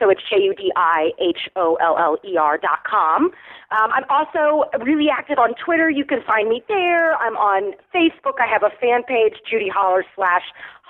So 0.00 0.10
it's 0.10 0.20
J 0.28 0.42
U 0.42 0.54
D 0.54 0.72
I 0.76 1.10
H 1.20 1.48
O 1.56 1.76
L 1.80 1.96
L 1.98 2.18
E 2.28 2.36
R 2.36 2.58
dot 2.58 2.84
com. 2.84 3.30
Um, 3.70 3.90
I'm 3.92 4.04
also 4.10 4.68
really 4.84 5.06
active 5.08 5.38
on 5.38 5.54
Twitter. 5.54 5.88
You 5.88 6.04
can 6.04 6.22
find 6.26 6.48
me 6.48 6.62
there. 6.68 7.14
I'm 7.16 7.36
on 7.36 7.74
Facebook. 7.94 8.40
I 8.40 8.46
have 8.46 8.62
a 8.62 8.70
fan 8.80 9.02
page, 9.04 9.34
Judi 9.50 9.70
Holler 9.70 10.04
slash 10.14 10.42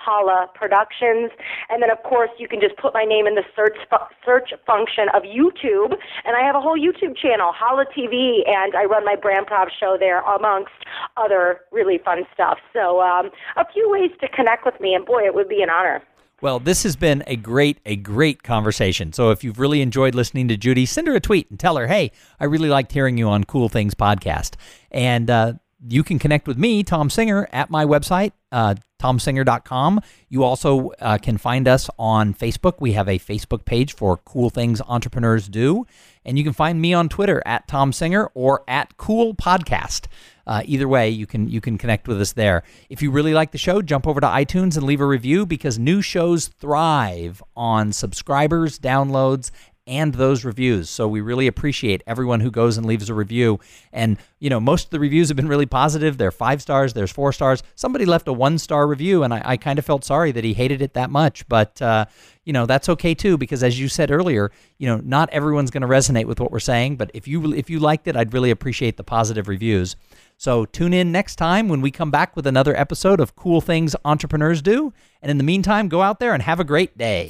Holla 0.05 0.47
Productions. 0.53 1.31
And 1.69 1.81
then, 1.81 1.89
of 1.89 2.03
course, 2.03 2.29
you 2.37 2.47
can 2.47 2.61
just 2.61 2.77
put 2.77 2.93
my 2.93 3.03
name 3.03 3.25
in 3.25 3.33
the 3.33 3.43
search 3.55 3.77
fu- 3.89 4.05
search 4.23 4.53
function 4.65 5.09
of 5.15 5.23
YouTube, 5.23 5.97
and 6.25 6.37
I 6.37 6.45
have 6.45 6.55
a 6.55 6.61
whole 6.61 6.77
YouTube 6.77 7.17
channel, 7.17 7.51
Holla 7.51 7.85
TV, 7.97 8.47
and 8.47 8.75
I 8.75 8.85
run 8.85 9.03
my 9.03 9.15
Brand 9.15 9.47
Prov 9.47 9.69
show 9.79 9.97
there, 9.99 10.21
amongst 10.21 10.73
other 11.17 11.61
really 11.71 11.97
fun 11.97 12.23
stuff. 12.33 12.59
So, 12.73 13.01
um, 13.01 13.31
a 13.57 13.65
few 13.73 13.89
ways 13.89 14.11
to 14.21 14.27
connect 14.27 14.65
with 14.65 14.79
me, 14.79 14.93
and 14.93 15.05
boy, 15.05 15.23
it 15.25 15.33
would 15.33 15.49
be 15.49 15.61
an 15.63 15.69
honor. 15.69 16.03
Well, 16.41 16.59
this 16.59 16.83
has 16.83 16.95
been 16.95 17.23
a 17.27 17.37
great, 17.37 17.79
a 17.85 17.95
great 17.95 18.43
conversation. 18.43 19.13
So 19.13 19.31
if 19.31 19.43
you've 19.43 19.57
really 19.57 19.81
enjoyed 19.81 20.13
listening 20.13 20.49
to 20.49 20.57
Judi, 20.57 20.87
send 20.87 21.07
her 21.07 21.15
a 21.15 21.19
tweet 21.21 21.49
and 21.49 21.59
tell 21.59 21.77
her, 21.77 21.87
hey, 21.87 22.11
I 22.39 22.45
really 22.45 22.69
liked 22.69 22.91
hearing 22.91 23.17
you 23.17 23.29
on 23.29 23.45
Cool 23.45 23.69
Things 23.69 23.95
Podcast. 23.95 24.55
And 24.91 25.29
uh, 25.29 25.53
you 25.87 26.03
can 26.03 26.19
connect 26.19 26.47
with 26.47 26.57
me, 26.57 26.83
Tom 26.83 27.09
Singer, 27.09 27.47
at 27.51 27.69
my 27.69 27.85
website, 27.85 28.33
uh, 28.51 28.75
tomsinger.com. 29.05 30.01
You 30.29 30.43
also 30.43 30.89
uh, 30.99 31.17
can 31.19 31.37
find 31.37 31.67
us 31.67 31.89
on 31.99 32.33
Facebook. 32.33 32.75
We 32.79 32.93
have 32.93 33.07
a 33.07 33.19
Facebook 33.19 33.65
page 33.65 33.93
for 33.93 34.17
Cool 34.17 34.49
Things 34.49 34.81
Entrepreneurs 34.87 35.47
Do. 35.47 35.85
And 36.25 36.37
you 36.39 36.43
can 36.43 36.53
find 36.53 36.81
me 36.81 36.93
on 36.93 37.07
Twitter 37.07 37.43
at 37.45 37.67
Tom 37.67 37.93
Singer 37.93 38.31
or 38.33 38.63
at 38.67 38.97
Cool 38.97 39.35
Podcast. 39.35 40.07
Uh, 40.47 40.61
either 40.65 40.87
way, 40.87 41.09
you 41.09 41.25
can 41.25 41.47
you 41.47 41.59
can 41.59 41.77
connect 41.77 42.07
with 42.07 42.21
us 42.21 42.33
there. 42.33 42.63
If 42.89 43.01
you 43.01 43.11
really 43.11 43.33
like 43.33 43.51
the 43.51 43.57
show, 43.57 43.81
jump 43.81 44.07
over 44.07 44.19
to 44.21 44.27
iTunes 44.27 44.75
and 44.77 44.85
leave 44.85 45.01
a 45.01 45.05
review 45.05 45.45
because 45.45 45.79
new 45.79 46.01
shows 46.01 46.47
thrive 46.47 47.43
on 47.55 47.91
subscribers, 47.91 48.77
downloads, 48.77 49.49
and 49.87 50.15
those 50.15 50.43
reviews. 50.43 50.89
So 50.89 51.07
we 51.07 51.21
really 51.21 51.47
appreciate 51.47 52.01
everyone 52.07 52.39
who 52.39 52.49
goes 52.49 52.77
and 52.77 52.85
leaves 52.85 53.09
a 53.09 53.13
review. 53.13 53.59
And, 53.93 54.17
you 54.39 54.49
know, 54.49 54.59
most 54.59 54.85
of 54.85 54.89
the 54.91 54.99
reviews 54.99 55.27
have 55.27 55.35
been 55.35 55.47
really 55.47 55.65
positive. 55.67 56.17
They're 56.17 56.31
five 56.31 56.61
stars, 56.61 56.93
there's 56.93 57.11
four 57.11 57.31
stars. 57.31 57.61
Somebody 57.75 58.05
left 58.05 58.27
a 58.27 58.33
one 58.33 58.57
star 58.57 58.87
review, 58.87 59.23
and 59.23 59.33
I, 59.33 59.41
I 59.45 59.57
kind 59.57 59.77
of 59.77 59.85
felt 59.85 60.03
sorry 60.03 60.31
that 60.31 60.43
he 60.43 60.53
hated 60.53 60.81
it 60.81 60.93
that 60.93 61.09
much. 61.11 61.47
But, 61.47 61.81
uh, 61.81 62.05
you 62.45 62.53
know, 62.53 62.65
that's 62.65 62.89
okay 62.89 63.13
too, 63.13 63.37
because 63.37 63.63
as 63.63 63.79
you 63.79 63.87
said 63.87 64.11
earlier, 64.11 64.51
you 64.77 64.87
know, 64.87 64.97
not 65.03 65.29
everyone's 65.29 65.71
going 65.71 65.81
to 65.81 65.87
resonate 65.87 66.25
with 66.25 66.39
what 66.39 66.51
we're 66.51 66.59
saying. 66.59 66.95
But 66.95 67.11
if 67.13 67.27
you 67.27 67.53
if 67.53 67.69
you 67.69 67.79
liked 67.79 68.07
it, 68.07 68.15
I'd 68.15 68.33
really 68.33 68.51
appreciate 68.51 68.97
the 68.97 69.03
positive 69.03 69.47
reviews. 69.47 69.95
So 70.37 70.65
tune 70.65 70.93
in 70.93 71.11
next 71.11 71.37
time 71.37 71.69
when 71.69 71.81
we 71.81 71.91
come 71.91 72.11
back 72.11 72.35
with 72.35 72.45
another 72.45 72.75
episode 72.75 73.19
of 73.19 73.35
Cool 73.35 73.61
Things 73.61 73.95
Entrepreneurs 74.03 74.61
Do. 74.61 74.93
And 75.21 75.31
in 75.31 75.37
the 75.37 75.43
meantime, 75.43 75.87
go 75.87 76.01
out 76.01 76.19
there 76.19 76.33
and 76.33 76.43
have 76.43 76.59
a 76.59 76.65
great 76.65 76.97
day. 76.97 77.29